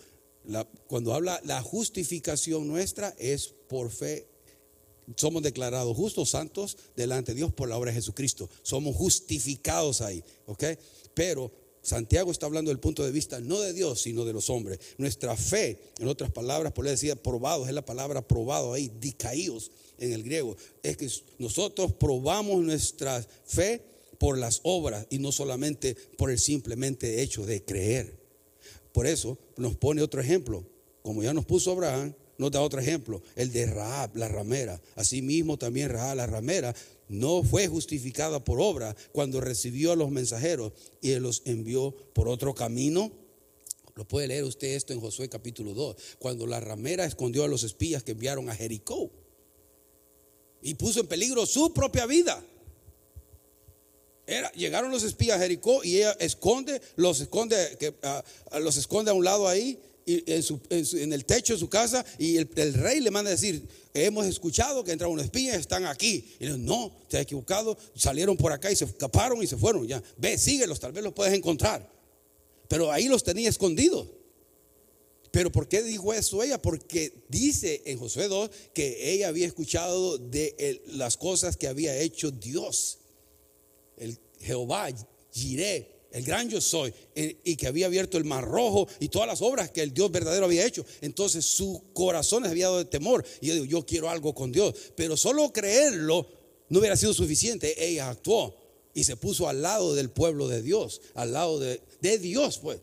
cuando 0.87 1.15
habla 1.15 1.41
la 1.45 1.61
justificación 1.62 2.69
nuestra 2.69 3.12
es 3.19 3.49
por 3.69 3.91
fe 3.91 4.29
somos 5.17 5.43
declarados 5.43 5.97
justos, 5.97 6.31
santos 6.31 6.79
delante 6.97 7.33
de 7.33 7.39
Dios 7.39 7.53
por 7.53 7.69
la 7.69 7.77
obra 7.77 7.91
de 7.91 7.97
Jesucristo. 7.97 8.49
Somos 8.62 8.97
justificados 8.97 10.01
ahí, 10.01 10.25
¿ok? 10.47 10.65
Pero 11.12 11.51
Santiago 11.83 12.31
está 12.31 12.47
hablando 12.47 12.71
del 12.71 12.79
punto 12.79 13.05
de 13.05 13.11
vista 13.11 13.41
no 13.41 13.61
de 13.61 13.73
Dios, 13.75 14.01
sino 14.01 14.25
de 14.25 14.33
los 14.33 14.49
hombres. 14.49 14.79
Nuestra 14.97 15.37
fe, 15.37 15.79
en 15.99 16.07
otras 16.07 16.31
palabras, 16.31 16.73
por 16.73 16.85
le 16.85 16.93
decía 16.93 17.17
probados, 17.17 17.69
es 17.69 17.75
la 17.75 17.85
palabra 17.85 18.27
probado 18.27 18.73
ahí, 18.73 18.91
dicaíos 19.01 19.73
en 19.99 20.13
el 20.13 20.23
griego. 20.23 20.57
Es 20.83 20.97
que 20.97 21.09
nosotros 21.39 21.93
probamos 21.93 22.63
nuestra 22.63 23.25
fe 23.45 23.83
por 24.19 24.39
las 24.39 24.61
obras 24.63 25.07
y 25.11 25.19
no 25.19 25.33
solamente 25.33 25.95
por 26.17 26.31
el 26.31 26.39
simplemente 26.39 27.23
hecho 27.23 27.45
de 27.47 27.65
creer. 27.65 28.19
Por 28.93 29.07
eso 29.07 29.39
nos 29.57 29.77
pone 29.77 30.03
otro 30.03 30.21
ejemplo. 30.21 30.65
Como 31.03 31.23
ya 31.23 31.35
nos 31.35 31.45
puso 31.45 31.73
Abraham, 31.73 32.15
nos 32.39 32.51
da 32.51 32.63
otro 32.63 32.81
ejemplo, 32.81 33.23
el 33.37 33.53
de 33.53 33.67
Raab, 33.67 34.17
la 34.17 34.29
ramera. 34.29 34.81
Asimismo 34.95 35.59
también 35.59 35.91
Raab, 35.91 36.17
la 36.17 36.27
ramera, 36.27 36.75
no 37.09 37.43
fue 37.43 37.69
justificada 37.69 38.43
por 38.43 38.61
obra 38.61 38.97
cuando 39.13 39.41
recibió 39.41 39.93
a 39.93 39.97
los 39.97 40.11
mensajeros 40.11 40.73
y 41.01 41.15
los 41.17 41.43
envió 41.45 41.95
por 42.15 42.29
otro 42.29 42.55
camino. 42.55 43.13
Lo 43.95 44.09
puede 44.09 44.29
leer 44.29 44.45
usted 44.45 44.69
esto 44.69 44.93
en 44.93 45.01
Josué 45.01 45.29
capítulo 45.29 45.75
2, 45.75 45.97
cuando 46.19 46.47
la 46.47 46.61
ramera 46.61 47.05
escondió 47.05 47.45
a 47.45 47.49
los 47.49 47.63
espías 47.63 48.03
que 48.03 48.13
enviaron 48.13 48.49
a 48.49 48.57
Jericó 48.57 49.11
y 50.65 50.75
puso 50.75 51.01
en 51.01 51.07
peligro 51.07 51.47
su 51.47 51.73
propia 51.73 52.07
vida. 52.07 52.43
Era, 54.27 54.51
llegaron 54.53 54.91
los 54.91 55.03
espías 55.03 55.37
a 55.37 55.41
Jericó 55.41 55.85
y 55.85 55.99
ella 55.99 56.17
esconde, 56.19 56.81
los 56.97 57.21
esconde, 57.21 57.77
que, 57.79 57.95
los 58.59 58.79
esconde 58.79 59.11
a 59.11 59.15
un 59.15 59.25
lado 59.25 59.47
ahí 59.47 59.79
y 60.07 60.25
en, 60.27 61.12
el 61.12 61.25
techo 61.27 61.53
de 61.53 61.59
su 61.59 61.69
casa 61.69 62.05
y 62.19 62.39
el, 62.39 62.75
rey 62.75 63.01
le 63.01 63.11
manda 63.11 63.29
a 63.31 63.35
decir, 63.35 63.69
hemos 63.93 64.25
escuchado 64.25 64.83
que 64.83 64.93
entraron 64.93 65.12
unos 65.12 65.27
espías, 65.27 65.59
están 65.59 65.85
aquí. 65.85 66.35
Y 66.41 66.47
él, 66.47 66.65
no, 66.65 66.97
te 67.09 67.19
has 67.19 67.25
equivocado, 67.25 67.77
salieron 67.95 68.39
por 68.39 68.51
acá 68.51 68.73
y 68.73 68.77
se 68.77 68.87
escaparon 68.87 69.43
y 69.43 69.47
se 69.47 69.59
fueron. 69.59 69.87
Ya, 69.87 70.03
ve, 70.17 70.39
síguelos, 70.39 70.81
tal 70.81 70.93
vez 70.93 71.05
los 71.05 71.12
puedes 71.12 71.35
encontrar. 71.35 71.87
Pero 72.69 72.91
ahí 72.91 73.07
los 73.07 73.23
tenía 73.23 73.51
escondidos. 73.51 74.09
Pero 75.35 75.51
¿por 75.51 75.66
qué 75.66 75.82
dijo 75.82 76.14
eso 76.14 76.45
ella? 76.45 76.62
Porque 76.62 77.12
dice 77.28 77.82
en 77.87 77.99
Josué 77.99 78.28
2 78.28 78.51
que 78.72 79.12
ella 79.12 79.26
había 79.26 79.49
escuchado 79.49 80.16
de 80.16 80.80
las 80.93 81.16
cosas 81.16 81.57
que 81.57 81.66
había 81.66 81.99
hecho 81.99 82.30
Dios. 82.30 82.99
El 83.97 84.16
Jehová, 84.39 84.91
Jireh, 85.32 86.07
el 86.12 86.24
gran 86.24 86.49
yo 86.49 86.61
soy, 86.61 86.95
eh, 87.16 87.41
y 87.43 87.57
que 87.57 87.66
había 87.66 87.87
abierto 87.87 88.16
el 88.16 88.24
mar 88.24 88.45
rojo 88.45 88.87
y 89.01 89.09
todas 89.09 89.26
las 89.26 89.43
obras 89.43 89.72
que 89.72 89.82
el 89.82 89.93
Dios 89.93 90.12
verdadero 90.12 90.45
había 90.45 90.64
hecho. 90.64 90.87
Entonces 91.01 91.45
su 91.45 91.82
corazón 91.93 92.47
había 92.47 92.66
dado 92.66 92.78
de 92.78 92.85
temor. 92.85 93.24
Y 93.41 93.49
yo 93.49 93.64
yo 93.64 93.85
quiero 93.85 94.09
algo 94.09 94.37
con 94.37 94.53
Dios. 94.53 94.72
Pero 94.95 95.16
solo 95.16 95.53
creerlo 95.53 96.28
no 96.68 96.78
hubiera 96.78 96.97
sido 96.97 97.12
suficiente. 97.12 97.85
Ella 97.85 98.09
actuó 98.09 98.57
y 98.95 99.03
se 99.03 99.16
puso 99.16 99.49
al 99.49 99.62
lado 99.62 99.97
del 99.97 100.11
pueblo 100.11 100.47
de 100.47 100.62
Dios, 100.62 101.01
al 101.14 101.32
lado 101.32 101.59
de, 101.59 101.80
Dios, 102.20 102.59
pues. 102.59 102.78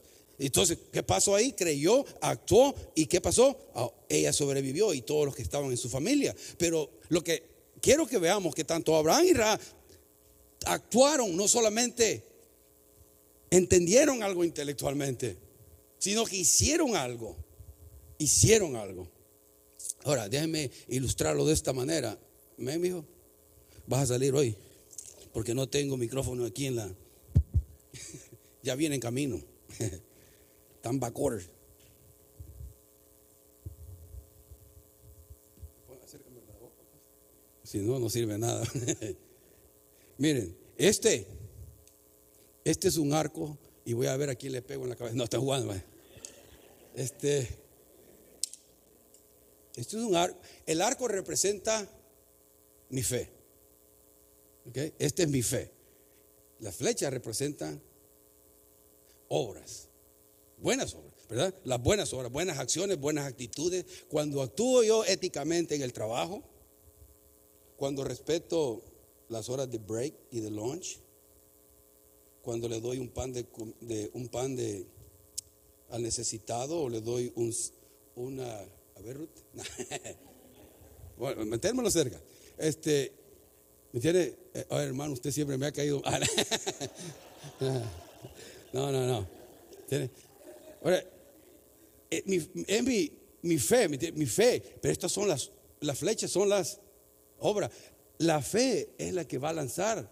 Entonces, 0.45 0.79
¿qué 0.91 1.03
pasó 1.03 1.35
ahí? 1.35 1.53
Creyó, 1.53 2.03
actuó 2.19 2.73
y 2.95 3.05
¿qué 3.05 3.21
pasó? 3.21 3.55
Ah, 3.75 3.91
ella 4.09 4.33
sobrevivió 4.33 4.91
y 4.91 5.03
todos 5.03 5.27
los 5.27 5.35
que 5.35 5.43
estaban 5.43 5.69
en 5.69 5.77
su 5.77 5.87
familia. 5.87 6.35
Pero 6.57 6.89
lo 7.09 7.23
que 7.23 7.43
quiero 7.79 8.07
que 8.07 8.17
veamos 8.17 8.55
que 8.55 8.63
tanto 8.63 8.95
Abraham 8.95 9.25
y 9.27 9.33
Ra 9.33 9.59
actuaron 10.65 11.35
no 11.37 11.47
solamente 11.47 12.23
entendieron 13.51 14.23
algo 14.23 14.43
intelectualmente, 14.43 15.37
sino 15.99 16.25
que 16.25 16.37
hicieron 16.37 16.95
algo. 16.95 17.37
Hicieron 18.17 18.75
algo. 18.75 19.07
Ahora, 20.05 20.27
déjenme 20.27 20.71
ilustrarlo 20.87 21.45
de 21.45 21.53
esta 21.53 21.71
manera. 21.71 22.17
¿Me, 22.57 22.75
hijo? 22.77 23.05
Vas 23.85 24.03
a 24.03 24.13
salir 24.13 24.33
hoy, 24.33 24.55
porque 25.33 25.53
no 25.53 25.69
tengo 25.69 25.97
micrófono 25.97 26.45
aquí 26.45 26.65
en 26.65 26.77
la. 26.77 26.95
ya 28.63 28.73
viene 28.73 28.95
en 28.95 29.01
camino. 29.01 29.39
Tan 30.82 30.99
backward. 30.99 31.41
Si 37.63 37.79
no, 37.79 37.99
no 37.99 38.09
sirve 38.09 38.38
nada. 38.38 38.67
Miren, 40.17 40.57
este 40.77 41.25
este 42.63 42.88
es 42.88 42.97
un 42.97 43.13
arco 43.13 43.57
y 43.86 43.93
voy 43.93 44.07
a 44.07 44.17
ver 44.17 44.29
a 44.29 44.36
quién 44.36 44.53
le 44.53 44.61
pego 44.61 44.84
en 44.84 44.89
la 44.89 44.95
cabeza. 44.95 45.15
No, 45.15 45.23
está 45.23 45.39
jugando. 45.39 45.73
Este, 46.93 47.39
este 49.75 49.97
es 49.97 50.03
un 50.03 50.15
arco. 50.15 50.39
El 50.65 50.82
arco 50.82 51.07
representa 51.07 51.88
mi 52.89 53.01
fe. 53.01 53.29
¿Okay? 54.69 54.93
Este 54.99 55.23
es 55.23 55.29
mi 55.29 55.41
fe. 55.41 55.71
La 56.59 56.71
flecha 56.71 57.09
representa 57.09 57.75
obras. 59.29 59.88
Buenas 60.62 60.93
obras, 60.93 61.28
¿verdad? 61.28 61.55
Las 61.64 61.82
buenas 61.82 62.14
obras, 62.14 62.32
buenas 62.32 62.59
acciones, 62.59 62.99
buenas 62.99 63.26
actitudes. 63.26 63.84
Cuando 64.07 64.43
actúo 64.43 64.84
yo 64.84 65.03
éticamente 65.05 65.74
en 65.74 65.82
el 65.82 65.91
trabajo, 65.91 66.43
cuando 67.78 68.03
respeto 68.03 68.84
las 69.28 69.49
horas 69.49 69.72
de 69.72 69.80
break 69.80 70.14
y 70.30 70.39
de 70.39 70.51
lunch, 70.51 70.99
cuando 72.43 72.70
le 72.70 72.80
doy 72.80 72.99
un 72.99 73.09
pan 73.09 73.34
de, 73.34 73.47
un 74.14 74.28
pan 74.30 74.55
de 74.55 74.86
al 75.89 76.03
necesitado 76.03 76.80
o 76.80 76.89
le 76.89 77.01
doy 77.01 77.32
un, 77.36 77.51
una 78.16 78.59
a 78.95 79.01
ver 79.01 79.18
Ruth. 79.18 79.30
Bueno 81.18 81.45
metérmelo 81.45 81.91
cerca. 81.91 82.20
Este 82.57 83.14
me 83.91 83.99
tiene 83.99 84.36
eh, 84.53 84.66
hermano 84.70 85.14
usted 85.14 85.32
siempre 85.32 85.55
me 85.57 85.68
ha 85.68 85.72
caído 85.72 86.01
no 88.74 88.91
no 88.91 89.05
no 89.05 89.28
ahora 90.82 91.03
eh, 92.09 92.23
mi, 92.25 92.39
mi, 92.82 93.11
mi 93.43 93.57
fe 93.57 93.88
mi, 93.88 94.25
fe 94.25 94.61
pero 94.82 94.91
estas 94.91 95.11
son 95.11 95.27
las 95.27 95.51
las 95.79 95.97
flechas 95.97 96.32
son 96.32 96.49
las 96.49 96.79
obras 97.39 97.71
la 98.17 98.41
fe 98.41 98.93
es 98.97 99.13
la 99.13 99.27
que 99.27 99.38
va 99.38 99.49
a 99.49 99.53
lanzar 99.53 100.09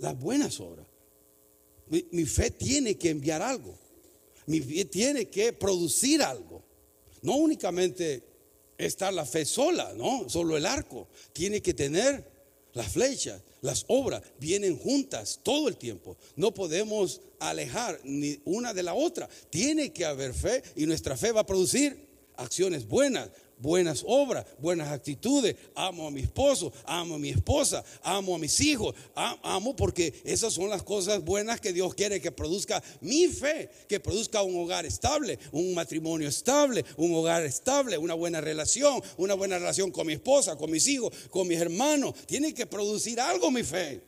las 0.00 0.18
buenas 0.18 0.58
obras. 0.60 0.86
Mi, 1.88 2.24
fe 2.24 2.50
tiene 2.50 2.96
que 2.96 3.10
enviar 3.10 3.42
algo. 3.42 3.76
Mi 4.46 4.60
fe 4.60 4.84
tiene 4.84 5.28
que 5.28 5.52
producir 5.52 6.22
algo. 6.22 6.62
No 7.22 7.36
únicamente 7.36 8.22
está 8.78 9.10
la 9.10 9.26
fe 9.26 9.44
sola, 9.44 9.92
no, 9.94 10.28
solo 10.28 10.56
el 10.56 10.66
arco. 10.66 11.08
Tiene 11.32 11.60
que 11.60 11.74
tener 11.74 12.29
las 12.74 12.92
flechas, 12.92 13.42
las 13.60 13.84
obras, 13.88 14.22
vienen 14.38 14.76
juntas 14.76 15.40
todo 15.42 15.68
el 15.68 15.76
tiempo. 15.76 16.16
No 16.36 16.52
podemos 16.52 17.20
alejar 17.38 18.00
ni 18.04 18.40
una 18.44 18.74
de 18.74 18.82
la 18.82 18.94
otra. 18.94 19.28
Tiene 19.50 19.92
que 19.92 20.04
haber 20.04 20.34
fe 20.34 20.62
y 20.76 20.86
nuestra 20.86 21.16
fe 21.16 21.32
va 21.32 21.40
a 21.40 21.46
producir 21.46 22.08
acciones 22.36 22.86
buenas, 22.86 23.30
buenas 23.60 24.02
obras, 24.06 24.44
buenas 24.58 24.88
actitudes. 24.88 25.56
Amo 25.74 26.08
a 26.08 26.10
mi 26.10 26.20
esposo, 26.20 26.72
amo 26.84 27.14
a 27.14 27.18
mi 27.18 27.30
esposa, 27.30 27.84
amo 28.02 28.34
a 28.34 28.38
mis 28.38 28.60
hijos, 28.60 28.94
amo 29.14 29.76
porque 29.76 30.20
esas 30.24 30.52
son 30.52 30.68
las 30.68 30.82
cosas 30.82 31.24
buenas 31.24 31.60
que 31.60 31.72
Dios 31.72 31.94
quiere 31.94 32.20
que 32.20 32.32
produzca 32.32 32.82
mi 33.00 33.28
fe, 33.28 33.70
que 33.88 34.00
produzca 34.00 34.42
un 34.42 34.58
hogar 34.58 34.86
estable, 34.86 35.38
un 35.52 35.74
matrimonio 35.74 36.28
estable, 36.28 36.84
un 36.96 37.14
hogar 37.14 37.44
estable, 37.44 37.98
una 37.98 38.14
buena 38.14 38.40
relación, 38.40 39.02
una 39.16 39.34
buena 39.34 39.58
relación 39.58 39.90
con 39.90 40.06
mi 40.06 40.14
esposa, 40.14 40.56
con 40.56 40.70
mis 40.70 40.86
hijos, 40.88 41.12
con 41.30 41.46
mis 41.46 41.60
hermanos. 41.60 42.14
Tiene 42.26 42.54
que 42.54 42.66
producir 42.66 43.20
algo 43.20 43.50
mi 43.50 43.62
fe. 43.62 44.00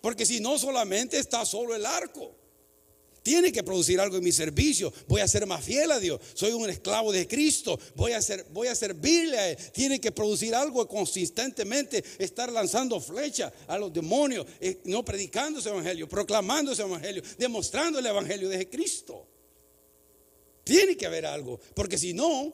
Porque 0.00 0.26
si 0.26 0.40
no 0.40 0.58
solamente 0.58 1.18
está 1.18 1.44
solo 1.44 1.76
el 1.76 1.86
arco. 1.86 2.41
Tiene 3.22 3.52
que 3.52 3.62
producir 3.62 4.00
algo 4.00 4.16
en 4.16 4.24
mi 4.24 4.32
servicio. 4.32 4.92
Voy 5.06 5.20
a 5.20 5.28
ser 5.28 5.46
más 5.46 5.64
fiel 5.64 5.92
a 5.92 6.00
Dios. 6.00 6.20
Soy 6.34 6.52
un 6.52 6.68
esclavo 6.68 7.12
de 7.12 7.28
Cristo. 7.28 7.78
Voy 7.94 8.12
a, 8.12 8.20
ser, 8.20 8.46
voy 8.50 8.66
a 8.66 8.74
servirle 8.74 9.38
a 9.38 9.50
Él. 9.50 9.58
Tiene 9.72 10.00
que 10.00 10.10
producir 10.10 10.54
algo 10.54 10.88
consistentemente. 10.88 12.02
Estar 12.18 12.50
lanzando 12.50 13.00
flechas 13.00 13.52
a 13.68 13.78
los 13.78 13.92
demonios. 13.92 14.44
Eh, 14.60 14.80
no 14.86 15.04
predicando 15.04 15.60
ese 15.60 15.68
evangelio, 15.68 16.08
proclamando 16.08 16.72
ese 16.72 16.82
evangelio, 16.82 17.22
demostrando 17.38 18.00
el 18.00 18.06
evangelio 18.06 18.48
de 18.48 18.68
Cristo. 18.68 19.28
Tiene 20.64 20.96
que 20.96 21.06
haber 21.06 21.24
algo. 21.24 21.60
Porque 21.74 21.98
si 21.98 22.12
no, 22.14 22.52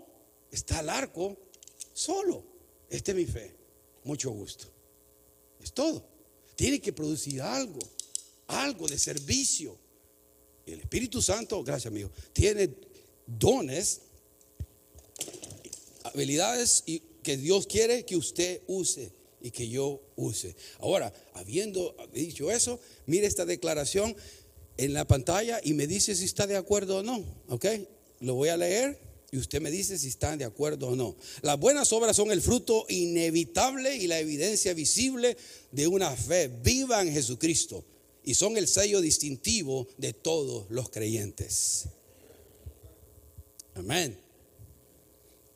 está 0.51 0.81
el 0.81 0.91
arco 0.91 1.39
solo. 1.95 2.45
Esta 2.91 3.13
es 3.13 3.17
mi 3.17 3.25
fe. 3.25 3.57
Mucho 4.05 4.31
gusto. 4.33 4.67
Es 5.63 5.73
todo. 5.73 6.07
Tiene 6.57 6.79
que 6.79 6.93
producir 6.93 7.41
algo. 7.41 7.79
Algo 8.49 8.87
de 8.87 8.99
servicio 8.99 9.88
el 10.73 10.81
Espíritu 10.81 11.23
Santo, 11.23 11.63
gracias 11.63 11.87
amigo, 11.87 12.11
tiene 12.33 12.71
dones, 13.27 14.01
habilidades 16.05 16.83
y 16.87 17.03
que 17.23 17.37
Dios 17.37 17.67
quiere 17.67 18.05
que 18.05 18.17
usted 18.17 18.63
use 18.67 19.13
y 19.41 19.51
que 19.51 19.69
yo 19.69 20.01
use. 20.17 20.57
Ahora, 20.79 21.13
habiendo 21.35 21.95
dicho 22.13 22.51
eso, 22.51 22.81
mire 23.07 23.27
esta 23.27 23.45
declaración 23.45 24.17
en 24.77 24.93
la 24.95 25.07
pantalla 25.07 25.61
y 25.63 25.75
me 25.75 25.87
dice 25.87 26.15
si 26.15 26.25
está 26.25 26.47
de 26.47 26.57
acuerdo 26.57 26.99
o 26.99 27.03
no. 27.03 27.23
¿Ok? 27.49 27.67
Lo 28.21 28.35
voy 28.35 28.49
a 28.49 28.57
leer 28.57 28.99
y 29.31 29.37
usted 29.37 29.61
me 29.61 29.71
dice 29.71 29.99
si 29.99 30.09
está 30.09 30.37
de 30.37 30.45
acuerdo 30.45 30.89
o 30.89 30.97
no. 30.97 31.17
Las 31.43 31.59
buenas 31.59 31.93
obras 31.93 32.17
son 32.17 32.31
el 32.31 32.43
fruto 32.43 32.87
inevitable 32.89 33.97
y 33.97 34.07
la 34.07 34.19
evidencia 34.19 34.73
visible 34.75 35.37
de 35.71 35.87
una 35.87 36.11
fe 36.17 36.49
viva 36.49 37.03
en 37.03 37.13
Jesucristo 37.13 37.85
y 38.25 38.35
son 38.35 38.57
el 38.57 38.69
sello 38.69 39.01
distintivo 39.01 39.89
de 39.97 40.13
todos 40.13 40.67
los 40.71 40.91
creyentes. 40.91 41.89
Amén. 43.75 44.19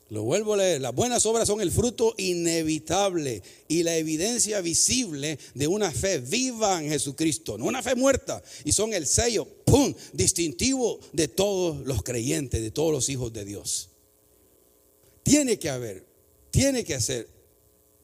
Lo 0.09 0.23
vuelvo 0.23 0.53
a 0.53 0.57
leer. 0.57 0.81
Las 0.81 0.93
buenas 0.93 1.25
obras 1.25 1.47
son 1.47 1.59
el 1.59 1.71
fruto 1.71 2.13
inevitable 2.17 3.41
y 3.67 3.83
la 3.83 3.97
evidencia 3.97 4.61
visible 4.61 5.39
de 5.55 5.67
una 5.67 5.91
fe 5.91 6.19
viva 6.19 6.81
en 6.81 6.89
Jesucristo, 6.89 7.57
no 7.57 7.65
una 7.65 7.81
fe 7.81 7.95
muerta. 7.95 8.43
Y 8.63 8.73
son 8.73 8.93
el 8.93 9.07
sello 9.07 9.47
¡pum! 9.65 9.93
distintivo 10.13 10.99
de 11.13 11.27
todos 11.27 11.85
los 11.85 12.03
creyentes, 12.03 12.61
de 12.61 12.69
todos 12.69 12.91
los 12.91 13.09
hijos 13.09 13.33
de 13.33 13.43
Dios. 13.43 13.89
Tiene 15.23 15.57
que 15.57 15.69
haber, 15.69 16.05
tiene 16.51 16.83
que 16.83 16.93
hacer, 16.95 17.27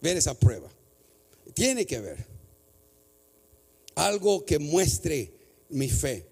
ver 0.02 0.18
esa 0.18 0.34
prueba. 0.34 0.72
Tiene 1.54 1.86
que 1.86 1.98
haber 1.98 2.39
algo 4.06 4.46
que 4.46 4.60
muestre 4.60 5.34
mi 5.70 5.90
fe. 5.90 6.28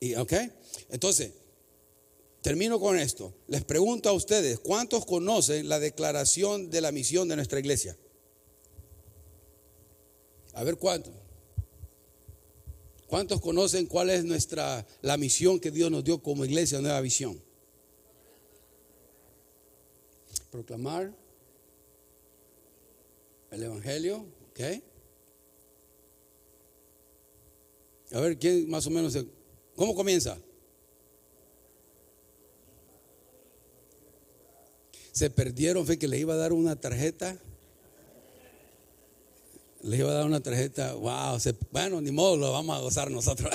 Y, 0.00 0.14
¿Ok? 0.14 0.32
Entonces, 0.90 1.32
termino 2.40 2.80
con 2.80 2.98
esto. 2.98 3.34
Les 3.48 3.64
pregunto 3.64 4.08
a 4.08 4.12
ustedes, 4.12 4.58
¿cuántos 4.58 5.04
conocen 5.04 5.68
la 5.68 5.78
declaración 5.78 6.70
de 6.70 6.80
la 6.80 6.92
misión 6.92 7.28
de 7.28 7.36
nuestra 7.36 7.58
iglesia? 7.58 7.96
A 10.54 10.64
ver 10.64 10.76
cuántos. 10.76 11.12
¿Cuántos 13.06 13.40
conocen 13.40 13.86
cuál 13.86 14.10
es 14.10 14.24
nuestra 14.24 14.86
la 15.02 15.16
misión 15.16 15.60
que 15.60 15.70
Dios 15.70 15.90
nos 15.90 16.04
dio 16.04 16.22
como 16.22 16.44
iglesia, 16.44 16.80
nueva 16.80 17.00
visión? 17.00 17.42
Proclamar 20.50 21.12
el 23.50 23.62
evangelio, 23.62 24.26
¿ok? 24.50 24.82
A 28.12 28.20
ver, 28.20 28.38
¿quién 28.38 28.68
más 28.68 28.86
o 28.86 28.90
menos? 28.90 29.16
¿Cómo 29.76 29.94
comienza? 29.94 30.38
Se 35.12 35.30
perdieron, 35.30 35.84
fue 35.84 35.98
que 35.98 36.08
le 36.08 36.18
iba 36.18 36.34
a 36.34 36.36
dar 36.36 36.52
una 36.52 36.76
tarjeta 36.76 37.38
les 39.82 40.00
iba 40.00 40.10
a 40.10 40.14
dar 40.14 40.26
una 40.26 40.40
tarjeta, 40.40 40.94
wow, 40.94 41.38
bueno, 41.70 42.00
ni 42.00 42.10
modo, 42.10 42.36
lo 42.36 42.52
vamos 42.52 42.76
a 42.76 42.80
gozar 42.80 43.10
nosotros. 43.10 43.52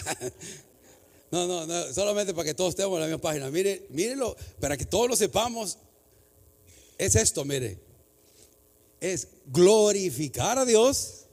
no, 1.32 1.47
no, 1.47 1.66
no, 1.66 1.93
solamente 1.93 2.34
para 2.34 2.45
que 2.45 2.54
todos 2.54 2.70
estemos 2.70 2.99
la 2.99 3.06
misma 3.06 3.22
página. 3.22 3.49
Mire, 3.49 3.86
mírenlo, 3.89 4.36
para 4.60 4.78
que 4.78 4.86
todos 4.86 5.10
lo 5.10 5.16
sepamos, 5.16 5.78
es 6.97 7.16
esto, 7.16 7.43
mire. 7.43 7.78
Es 9.01 9.28
glorificar 9.47 10.58
a 10.58 10.66
Dios, 10.66 11.26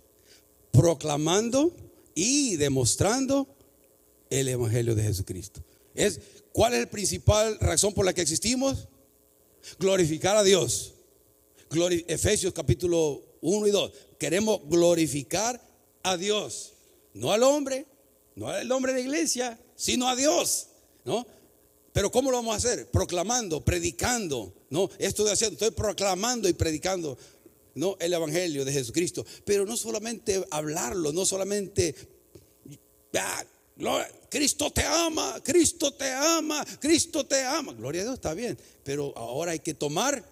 proclamando 0.73 1.73
y 2.15 2.57
demostrando 2.57 3.49
el 4.31 4.49
Evangelio 4.49 4.95
de 4.95 5.03
Jesucristo. 5.03 5.63
Es, 5.95 6.21
¿Cuál 6.53 6.75
es 6.75 6.81
la 6.81 6.91
principal 6.91 7.59
razón 7.61 7.93
por 7.95 8.05
la 8.05 8.13
que 8.13 8.23
existimos? 8.23 8.89
Glorificar 9.79 10.37
a 10.37 10.43
Dios. 10.43 10.95
Efesios 12.09 12.53
capítulo 12.53 13.23
1 13.43 13.67
y 13.67 13.71
2 13.71 13.93
queremos 14.21 14.61
glorificar 14.69 15.61
a 16.03 16.17
Dios, 16.17 16.75
no 17.15 17.33
al 17.33 17.43
hombre, 17.43 17.87
no 18.37 18.49
al 18.49 18.71
hombre 18.71 18.93
de 18.93 19.01
iglesia, 19.01 19.59
sino 19.75 20.09
a 20.09 20.15
Dios, 20.15 20.69
¿no? 21.05 21.27
Pero 21.93 22.13
¿cómo 22.13 22.31
lo 22.31 22.37
vamos 22.37 22.55
a 22.55 22.59
hacer? 22.59 22.91
Proclamando, 22.91 23.65
predicando, 23.65 24.53
¿no? 24.69 24.91
Esto 24.99 25.25
haciendo, 25.27 25.55
estoy 25.55 25.71
proclamando 25.71 26.49
y 26.49 26.53
predicando, 26.53 27.17
¿no? 27.75 27.97
El 28.01 28.13
evangelio 28.13 28.65
de 28.65 28.73
Jesucristo, 28.73 29.25
pero 29.45 29.67
no 29.67 29.77
solamente 29.77 30.45
hablarlo, 30.51 31.13
no 31.13 31.25
solamente 31.27 31.95
ah, 33.17 33.45
Cristo 34.29 34.71
te 34.71 34.83
ama, 34.83 35.41
Cristo 35.43 35.93
te 35.93 36.11
ama, 36.13 36.65
Cristo 36.81 37.27
te 37.27 37.43
ama. 37.43 37.73
Gloria 37.73 38.03
a 38.03 38.05
Dios, 38.05 38.15
está 38.15 38.35
bien, 38.35 38.59
pero 38.85 39.17
ahora 39.17 39.53
hay 39.53 39.61
que 39.61 39.75
tomar 39.75 40.25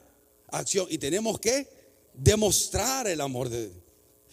acción 0.48 0.86
y 0.90 0.98
tenemos 0.98 1.40
que 1.40 1.68
demostrar 2.14 3.06
el 3.06 3.20
amor 3.20 3.48
de 3.48 3.70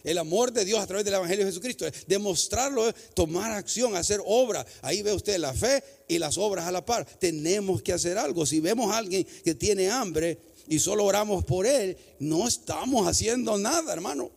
el 0.05 0.19
amor 0.19 0.53
de 0.53 0.63
Dios 0.65 0.79
a 0.79 0.87
través 0.87 1.03
del 1.03 1.15
Evangelio 1.15 1.45
de 1.45 1.51
Jesucristo. 1.51 1.85
Demostrarlo, 2.07 2.93
tomar 3.15 3.51
acción, 3.51 3.95
hacer 3.95 4.21
obra. 4.23 4.63
Ahí 4.83 5.01
ve 5.01 5.11
usted 5.11 5.37
la 5.39 5.51
fe 5.53 5.83
y 6.07 6.19
las 6.19 6.37
obras 6.37 6.67
a 6.67 6.71
la 6.71 6.85
par. 6.85 7.05
Tenemos 7.05 7.81
que 7.81 7.91
hacer 7.91 8.17
algo. 8.17 8.45
Si 8.45 8.59
vemos 8.59 8.93
a 8.93 8.97
alguien 8.97 9.25
que 9.43 9.55
tiene 9.55 9.89
hambre 9.89 10.37
y 10.67 10.79
solo 10.79 11.05
oramos 11.05 11.43
por 11.45 11.65
él, 11.65 11.97
no 12.19 12.47
estamos 12.47 13.07
haciendo 13.07 13.57
nada, 13.57 13.93
hermano. 13.93 14.31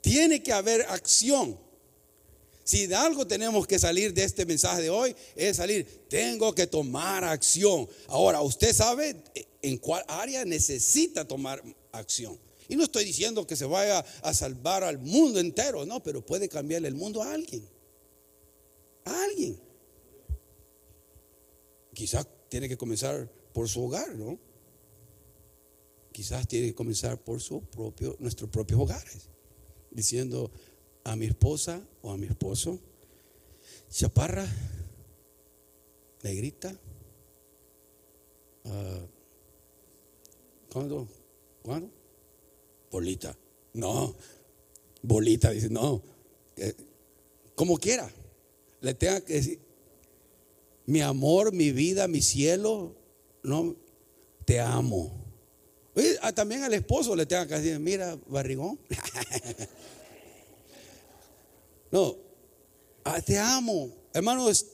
Tiene 0.00 0.42
que 0.42 0.52
haber 0.52 0.82
acción. 0.82 1.58
Si 2.62 2.86
de 2.86 2.96
algo 2.96 3.26
tenemos 3.26 3.66
que 3.66 3.78
salir 3.78 4.12
de 4.12 4.24
este 4.24 4.44
mensaje 4.44 4.82
de 4.82 4.90
hoy, 4.90 5.14
es 5.36 5.56
salir, 5.56 6.06
tengo 6.08 6.54
que 6.54 6.66
tomar 6.66 7.24
acción. 7.24 7.88
Ahora, 8.08 8.40
usted 8.40 8.72
sabe 8.72 9.16
en 9.62 9.78
cuál 9.78 10.04
área 10.08 10.44
necesita 10.44 11.26
tomar 11.26 11.62
acción. 11.92 12.38
Y 12.68 12.76
no 12.76 12.84
estoy 12.84 13.04
diciendo 13.04 13.46
que 13.46 13.54
se 13.54 13.64
vaya 13.64 14.04
a 14.22 14.34
salvar 14.34 14.82
al 14.82 14.98
mundo 14.98 15.38
entero, 15.38 15.86
no, 15.86 16.02
pero 16.02 16.24
puede 16.24 16.48
cambiarle 16.48 16.88
el 16.88 16.94
mundo 16.94 17.22
a 17.22 17.32
alguien. 17.32 17.68
A 19.04 19.24
alguien. 19.24 19.60
Quizás 21.94 22.26
tiene 22.48 22.68
que 22.68 22.76
comenzar 22.76 23.30
por 23.52 23.68
su 23.68 23.84
hogar, 23.84 24.14
¿no? 24.14 24.38
Quizás 26.12 26.46
tiene 26.48 26.68
que 26.68 26.74
comenzar 26.74 27.22
por 27.22 27.40
su 27.40 27.62
propio, 27.62 28.16
nuestros 28.18 28.50
propios 28.50 28.80
hogares. 28.80 29.28
Diciendo, 29.90 30.50
a 31.04 31.16
mi 31.16 31.26
esposa 31.26 31.86
o 32.02 32.12
a 32.12 32.16
mi 32.16 32.26
esposo, 32.26 32.80
chaparra, 33.90 34.46
negrita, 36.22 36.78
uh, 38.64 39.06
¿cuándo? 40.72 41.08
¿Cuándo? 41.62 41.90
Bolita. 42.90 43.36
No, 43.72 44.14
bolita, 45.02 45.50
dice, 45.50 45.68
no, 45.68 46.02
como 47.54 47.76
quiera, 47.78 48.10
le 48.80 48.94
tenga 48.94 49.20
que 49.20 49.34
decir, 49.34 49.60
mi 50.86 51.00
amor, 51.00 51.52
mi 51.52 51.72
vida, 51.72 52.08
mi 52.08 52.22
cielo, 52.22 52.94
no, 53.42 53.76
te 54.44 54.60
amo. 54.60 55.12
Ah, 56.22 56.32
también 56.32 56.62
al 56.62 56.74
esposo 56.74 57.16
le 57.16 57.26
tenga 57.26 57.46
que 57.46 57.54
decir, 57.54 57.78
mira, 57.78 58.18
barrigón. 58.28 58.78
No, 61.88 62.16
ah, 63.04 63.22
te 63.22 63.38
amo. 63.38 63.90
Hermanos, 64.12 64.66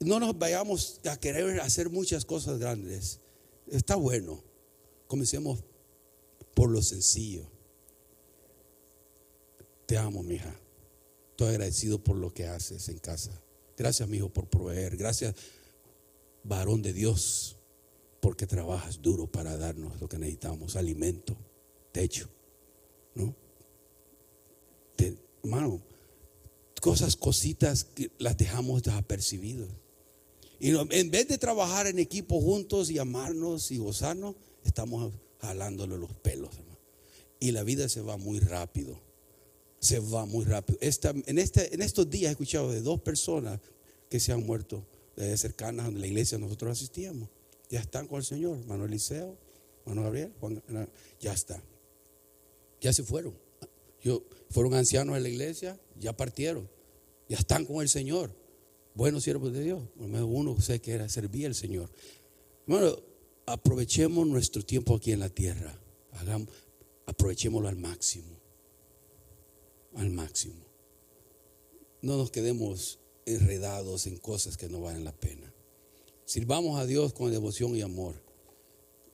no 0.00 0.20
nos 0.20 0.38
vayamos 0.38 1.00
a 1.10 1.18
querer 1.18 1.60
hacer 1.60 1.88
muchas 1.88 2.26
cosas 2.26 2.58
grandes. 2.58 3.20
Está 3.68 3.96
bueno. 3.96 4.44
Comencemos 5.06 5.64
por 6.54 6.70
lo 6.70 6.82
sencillo. 6.82 7.50
Te 9.86 9.96
amo, 9.96 10.22
mija. 10.22 10.54
Estoy 11.30 11.48
agradecido 11.48 11.98
por 11.98 12.16
lo 12.16 12.32
que 12.32 12.46
haces 12.46 12.88
en 12.88 12.98
casa. 12.98 13.41
Gracias, 13.76 14.08
mi 14.08 14.18
por 14.20 14.48
proveer. 14.48 14.96
Gracias, 14.96 15.34
varón 16.44 16.82
de 16.82 16.92
Dios, 16.92 17.56
porque 18.20 18.46
trabajas 18.46 19.00
duro 19.00 19.26
para 19.26 19.56
darnos 19.56 20.00
lo 20.00 20.08
que 20.08 20.18
necesitamos: 20.18 20.76
alimento, 20.76 21.36
techo. 21.92 22.28
¿No? 23.14 23.34
Hermano, 25.44 25.82
cosas, 26.80 27.16
cositas 27.16 27.84
que 27.84 28.10
las 28.18 28.36
dejamos 28.36 28.82
desapercibidas. 28.82 29.68
Y 30.60 30.70
en 30.70 31.10
vez 31.10 31.26
de 31.26 31.38
trabajar 31.38 31.88
en 31.88 31.98
equipo 31.98 32.40
juntos 32.40 32.90
y 32.90 32.98
amarnos 32.98 33.72
y 33.72 33.78
gozarnos, 33.78 34.36
estamos 34.64 35.12
jalándole 35.40 35.98
los 35.98 36.12
pelos. 36.12 36.50
Y 37.40 37.50
la 37.50 37.64
vida 37.64 37.88
se 37.88 38.00
va 38.00 38.16
muy 38.16 38.38
rápido. 38.38 39.00
Se 39.82 39.98
va 39.98 40.24
muy 40.24 40.46
rápido. 40.46 40.78
en, 40.80 41.38
este, 41.38 41.74
en 41.74 41.82
estos 41.82 42.08
días 42.08 42.30
he 42.30 42.32
escuchado 42.32 42.70
de 42.70 42.80
dos 42.80 43.00
personas 43.02 43.60
que 44.08 44.18
se 44.18 44.32
han 44.32 44.46
muerto 44.46 44.86
de 45.16 45.36
cercanas 45.36 45.86
donde 45.86 46.00
la 46.00 46.06
iglesia 46.06 46.38
nosotros 46.38 46.72
asistíamos. 46.72 47.28
Ya 47.68 47.80
están 47.80 48.06
con 48.06 48.18
el 48.18 48.24
Señor. 48.24 48.64
Manuel 48.66 48.92
Liceo, 48.92 49.36
Manuel 49.84 50.04
Gabriel, 50.04 50.32
Juan, 50.40 50.62
ya 51.20 51.32
está. 51.32 51.62
Ya 52.80 52.92
se 52.92 53.02
fueron. 53.02 53.34
Yo, 54.02 54.22
fueron 54.50 54.74
ancianos 54.74 55.16
en 55.16 55.22
la 55.22 55.28
iglesia, 55.28 55.80
ya 55.98 56.16
partieron, 56.16 56.68
ya 57.28 57.38
están 57.38 57.64
con 57.64 57.82
el 57.82 57.88
Señor. 57.88 58.34
Buenos 58.94 59.24
siervos 59.24 59.52
de 59.52 59.62
Dios. 59.62 59.82
Uno 59.96 60.60
sé 60.60 60.80
que 60.80 60.92
era 60.92 61.08
servir 61.08 61.46
al 61.46 61.54
Señor. 61.54 61.90
Bueno, 62.66 62.96
aprovechemos 63.46 64.26
nuestro 64.26 64.64
tiempo 64.64 64.94
aquí 64.94 65.12
en 65.12 65.20
la 65.20 65.28
tierra. 65.28 65.78
Hagamos, 66.12 66.48
aprovechémoslo 67.06 67.68
al 67.68 67.76
máximo. 67.76 68.41
Al 69.94 70.10
máximo. 70.10 70.64
No 72.00 72.16
nos 72.16 72.30
quedemos 72.30 72.98
enredados 73.26 74.06
en 74.06 74.16
cosas 74.16 74.56
que 74.56 74.68
no 74.68 74.80
valen 74.80 75.04
la 75.04 75.12
pena. 75.12 75.52
Sirvamos 76.24 76.78
a 76.78 76.86
Dios 76.86 77.12
con 77.12 77.30
devoción 77.30 77.76
y 77.76 77.82
amor. 77.82 78.14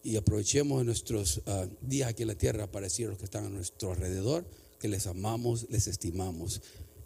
Y 0.02 0.16
aprovechemos 0.16 0.84
nuestros 0.84 1.42
ah, 1.46 1.66
días 1.80 2.08
aquí 2.08 2.22
en 2.22 2.28
la 2.28 2.34
tierra 2.34 2.70
para 2.70 2.86
decir 2.86 3.06
a 3.06 3.10
los 3.10 3.18
que 3.18 3.24
están 3.24 3.46
a 3.46 3.50
nuestro 3.50 3.92
alrededor 3.92 4.46
que 4.78 4.88
les 4.88 5.06
amamos, 5.06 5.66
les 5.70 5.86
estimamos. 5.88 6.62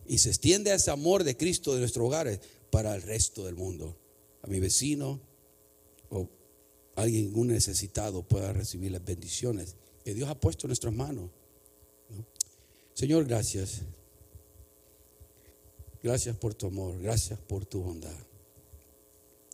Y 0.07 0.19
se 0.19 0.29
extiende 0.29 0.73
ese 0.73 0.91
amor 0.91 1.25
de 1.25 1.37
Cristo 1.37 1.73
de 1.73 1.81
nuestros 1.81 2.07
hogares 2.07 2.41
para 2.71 2.95
el 2.95 3.03
resto 3.03 3.45
del 3.47 3.55
mundo. 3.55 3.97
A 4.43 4.47
mi 4.49 4.61
vecino 4.61 5.21
o 6.11 6.29
alguien, 6.97 7.33
un 7.35 7.49
necesitado, 7.49 8.23
pueda 8.23 8.53
recibir 8.53 8.93
las 8.93 9.05
bendiciones 9.05 9.77
que 10.05 10.15
Dios 10.15 10.29
ha 10.29 10.39
puesto 10.39 10.67
en 10.67 10.71
nuestras 10.71 10.93
manos. 10.93 11.31
Señor, 13.03 13.25
gracias. 13.25 13.83
Gracias 16.05 16.37
por 16.37 16.55
tu 16.55 16.69
amor, 16.69 17.01
gracias 17.01 17.37
por 17.37 17.67
tu 17.67 17.83
bondad. 17.83 18.17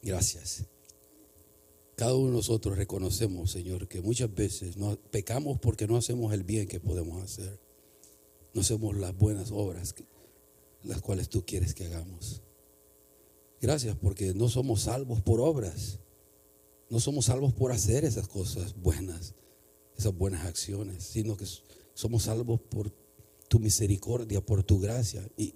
Gracias. 0.03 0.65
Cada 1.97 2.15
uno 2.15 2.27
de 2.27 2.37
nosotros 2.37 2.77
reconocemos, 2.77 3.51
Señor, 3.51 3.89
que 3.89 4.03
muchas 4.03 4.35
veces 4.35 4.77
pecamos 5.11 5.59
porque 5.61 5.87
no 5.87 5.97
hacemos 5.97 6.35
el 6.35 6.45
bien 6.45 6.69
que 6.69 6.79
podemos 6.79 7.23
hacer. 7.23 7.59
No 8.53 8.61
hacemos 8.61 8.95
las 8.99 9.17
buenas 9.17 9.51
obras, 9.51 9.95
las 10.85 11.01
cuales 11.01 11.31
tú 11.31 11.47
quieres 11.47 11.73
que 11.73 11.87
hagamos. 11.87 12.43
Gracias 13.63 13.97
porque 13.97 14.35
no 14.35 14.51
somos 14.51 14.83
salvos 14.83 15.23
por 15.23 15.41
obras. 15.41 16.01
No 16.91 17.01
somos 17.01 17.25
salvos 17.25 17.55
por 17.55 17.73
hacer 17.73 18.05
esas 18.05 18.29
cosas 18.29 18.79
buenas, 18.79 19.33
esas 19.97 20.15
buenas 20.15 20.45
acciones, 20.45 21.03
sino 21.03 21.39
que 21.39 21.47
somos 21.95 22.25
salvos 22.25 22.61
por 22.61 22.93
tu 23.49 23.59
misericordia, 23.59 24.41
por 24.45 24.63
tu 24.63 24.79
gracia. 24.79 25.27
Y, 25.37 25.55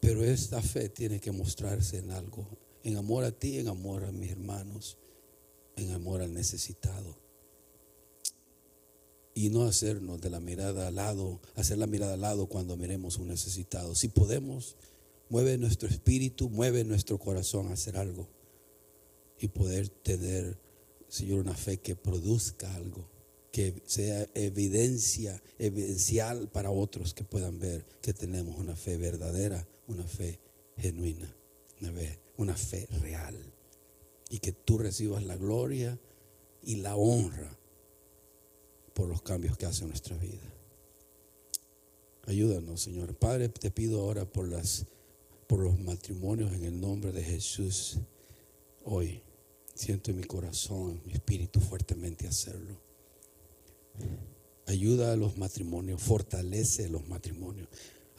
pero 0.00 0.24
esta 0.24 0.62
fe 0.62 0.88
tiene 0.88 1.20
que 1.20 1.32
mostrarse 1.32 1.98
en 1.98 2.10
algo, 2.10 2.46
en 2.82 2.96
amor 2.96 3.24
a 3.24 3.32
ti, 3.32 3.58
en 3.58 3.68
amor 3.68 4.04
a 4.04 4.12
mis 4.12 4.30
hermanos, 4.30 4.96
en 5.76 5.90
amor 5.92 6.22
al 6.22 6.32
necesitado. 6.32 7.18
Y 9.34 9.50
no 9.50 9.64
hacernos 9.64 10.20
de 10.20 10.30
la 10.30 10.40
mirada 10.40 10.88
al 10.88 10.96
lado, 10.96 11.40
hacer 11.54 11.78
la 11.78 11.86
mirada 11.86 12.14
al 12.14 12.22
lado 12.22 12.46
cuando 12.46 12.76
miremos 12.76 13.18
un 13.18 13.28
necesitado. 13.28 13.94
Si 13.94 14.08
podemos, 14.08 14.76
mueve 15.28 15.58
nuestro 15.58 15.88
espíritu, 15.88 16.48
mueve 16.48 16.84
nuestro 16.84 17.18
corazón 17.18 17.68
a 17.68 17.74
hacer 17.74 17.96
algo 17.96 18.28
y 19.38 19.48
poder 19.48 19.88
tener, 19.88 20.58
Señor, 21.08 21.40
una 21.40 21.54
fe 21.54 21.78
que 21.78 21.96
produzca 21.96 22.74
algo, 22.74 23.09
que 23.52 23.82
sea 23.86 24.26
evidencia, 24.34 25.42
evidencial 25.58 26.48
para 26.48 26.70
otros 26.70 27.14
que 27.14 27.24
puedan 27.24 27.58
ver 27.58 27.84
que 28.00 28.12
tenemos 28.12 28.58
una 28.58 28.76
fe 28.76 28.96
verdadera, 28.96 29.66
una 29.86 30.04
fe 30.04 30.38
genuina, 30.76 31.34
una 32.36 32.56
fe, 32.56 32.86
real. 33.00 33.36
Y 34.28 34.38
que 34.38 34.52
tú 34.52 34.78
recibas 34.78 35.24
la 35.24 35.36
gloria 35.36 35.98
y 36.62 36.76
la 36.76 36.94
honra 36.94 37.58
por 38.94 39.08
los 39.08 39.22
cambios 39.22 39.56
que 39.56 39.66
hace 39.66 39.82
en 39.82 39.88
nuestra 39.88 40.16
vida. 40.16 40.54
Ayúdanos, 42.26 42.80
Señor. 42.80 43.14
Padre, 43.16 43.48
te 43.48 43.70
pido 43.70 44.00
ahora 44.00 44.24
por 44.24 44.48
las 44.48 44.86
por 45.50 45.58
los 45.58 45.80
matrimonios 45.80 46.52
en 46.52 46.62
el 46.62 46.80
nombre 46.80 47.10
de 47.10 47.24
Jesús 47.24 47.98
hoy. 48.84 49.20
Siento 49.74 50.12
en 50.12 50.18
mi 50.18 50.22
corazón, 50.22 51.02
mi 51.04 51.12
espíritu 51.12 51.58
fuertemente 51.58 52.28
hacerlo. 52.28 52.89
Ayuda 54.66 55.12
a 55.12 55.16
los 55.16 55.36
matrimonios, 55.36 56.00
fortalece 56.00 56.88
los 56.88 57.08
matrimonios, 57.08 57.68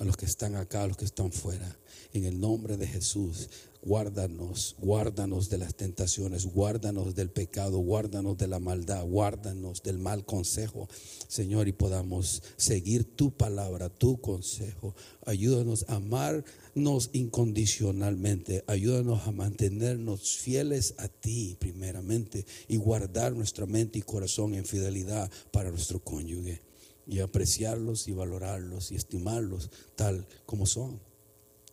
a 0.01 0.03
los 0.03 0.17
que 0.17 0.25
están 0.25 0.55
acá, 0.55 0.81
a 0.81 0.87
los 0.87 0.97
que 0.97 1.05
están 1.05 1.31
fuera. 1.31 1.77
En 2.11 2.25
el 2.25 2.39
nombre 2.39 2.75
de 2.75 2.87
Jesús, 2.87 3.49
guárdanos, 3.83 4.75
guárdanos 4.79 5.47
de 5.51 5.59
las 5.59 5.75
tentaciones, 5.75 6.47
guárdanos 6.47 7.13
del 7.13 7.29
pecado, 7.29 7.77
guárdanos 7.77 8.35
de 8.39 8.47
la 8.47 8.59
maldad, 8.59 9.05
guárdanos 9.05 9.83
del 9.83 9.99
mal 9.99 10.25
consejo, 10.25 10.89
Señor, 11.27 11.67
y 11.67 11.73
podamos 11.73 12.41
seguir 12.57 13.15
tu 13.15 13.29
palabra, 13.29 13.89
tu 13.89 14.19
consejo. 14.19 14.95
Ayúdanos 15.23 15.85
a 15.87 15.97
amarnos 15.97 17.11
incondicionalmente, 17.13 18.63
ayúdanos 18.65 19.27
a 19.27 19.31
mantenernos 19.31 20.37
fieles 20.37 20.95
a 20.97 21.09
ti 21.09 21.57
primeramente 21.59 22.47
y 22.67 22.77
guardar 22.77 23.33
nuestra 23.33 23.67
mente 23.67 23.99
y 23.99 24.01
corazón 24.01 24.55
en 24.55 24.65
fidelidad 24.65 25.29
para 25.51 25.69
nuestro 25.69 26.03
cónyuge 26.03 26.70
y 27.11 27.19
apreciarlos 27.19 28.07
y 28.07 28.13
valorarlos 28.13 28.89
y 28.91 28.95
estimarlos 28.95 29.69
tal 29.97 30.25
como 30.45 30.65
son 30.65 30.97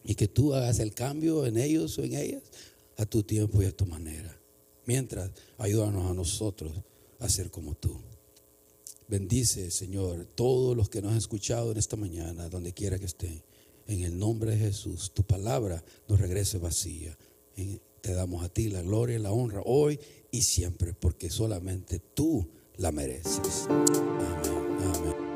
y 0.03 0.17
que 0.17 0.27
tú 0.27 0.53
hagas 0.53 0.81
el 0.81 0.95
cambio 0.95 1.47
en 1.47 1.57
ellos 1.59 1.97
o 1.99 2.03
en 2.03 2.15
ellas 2.15 2.43
a 2.97 3.07
tu 3.07 3.23
tiempo 3.23 3.63
y 3.63 3.67
a 3.67 3.77
tu 3.77 3.87
manera. 3.87 4.37
Mientras, 4.85 5.31
ayúdanos 5.57 6.11
a 6.11 6.15
nosotros 6.15 6.73
a 7.21 7.29
ser 7.29 7.53
como 7.53 7.77
tú. 7.77 8.01
Bendice, 9.07 9.71
Señor, 9.71 10.27
todos 10.35 10.77
los 10.77 10.89
que 10.89 11.01
nos 11.01 11.13
han 11.13 11.19
escuchado 11.19 11.71
en 11.71 11.79
esta 11.79 11.97
mañana, 11.97 12.49
donde 12.49 12.73
quiera 12.73 12.99
que 12.99 13.07
estén. 13.07 13.41
En 13.87 14.03
el 14.03 14.19
nombre 14.19 14.51
de 14.51 14.59
Jesús, 14.59 15.13
tu 15.15 15.23
palabra 15.23 15.85
nos 16.09 16.19
regrese 16.19 16.59
vacía. 16.59 17.17
Te 18.01 18.13
damos 18.13 18.45
a 18.45 18.49
ti 18.49 18.71
la 18.71 18.83
gloria 18.83 19.17
y 19.17 19.23
la 19.23 19.31
honra 19.31 19.63
hoy 19.65 20.01
y 20.33 20.43
siempre, 20.43 20.95
porque 20.95 21.31
solamente 21.31 22.01
tú 22.01 22.49
la 22.77 22.91
mereces. 22.91 23.67
Amén. 23.69 24.69
Amén. 24.95 25.28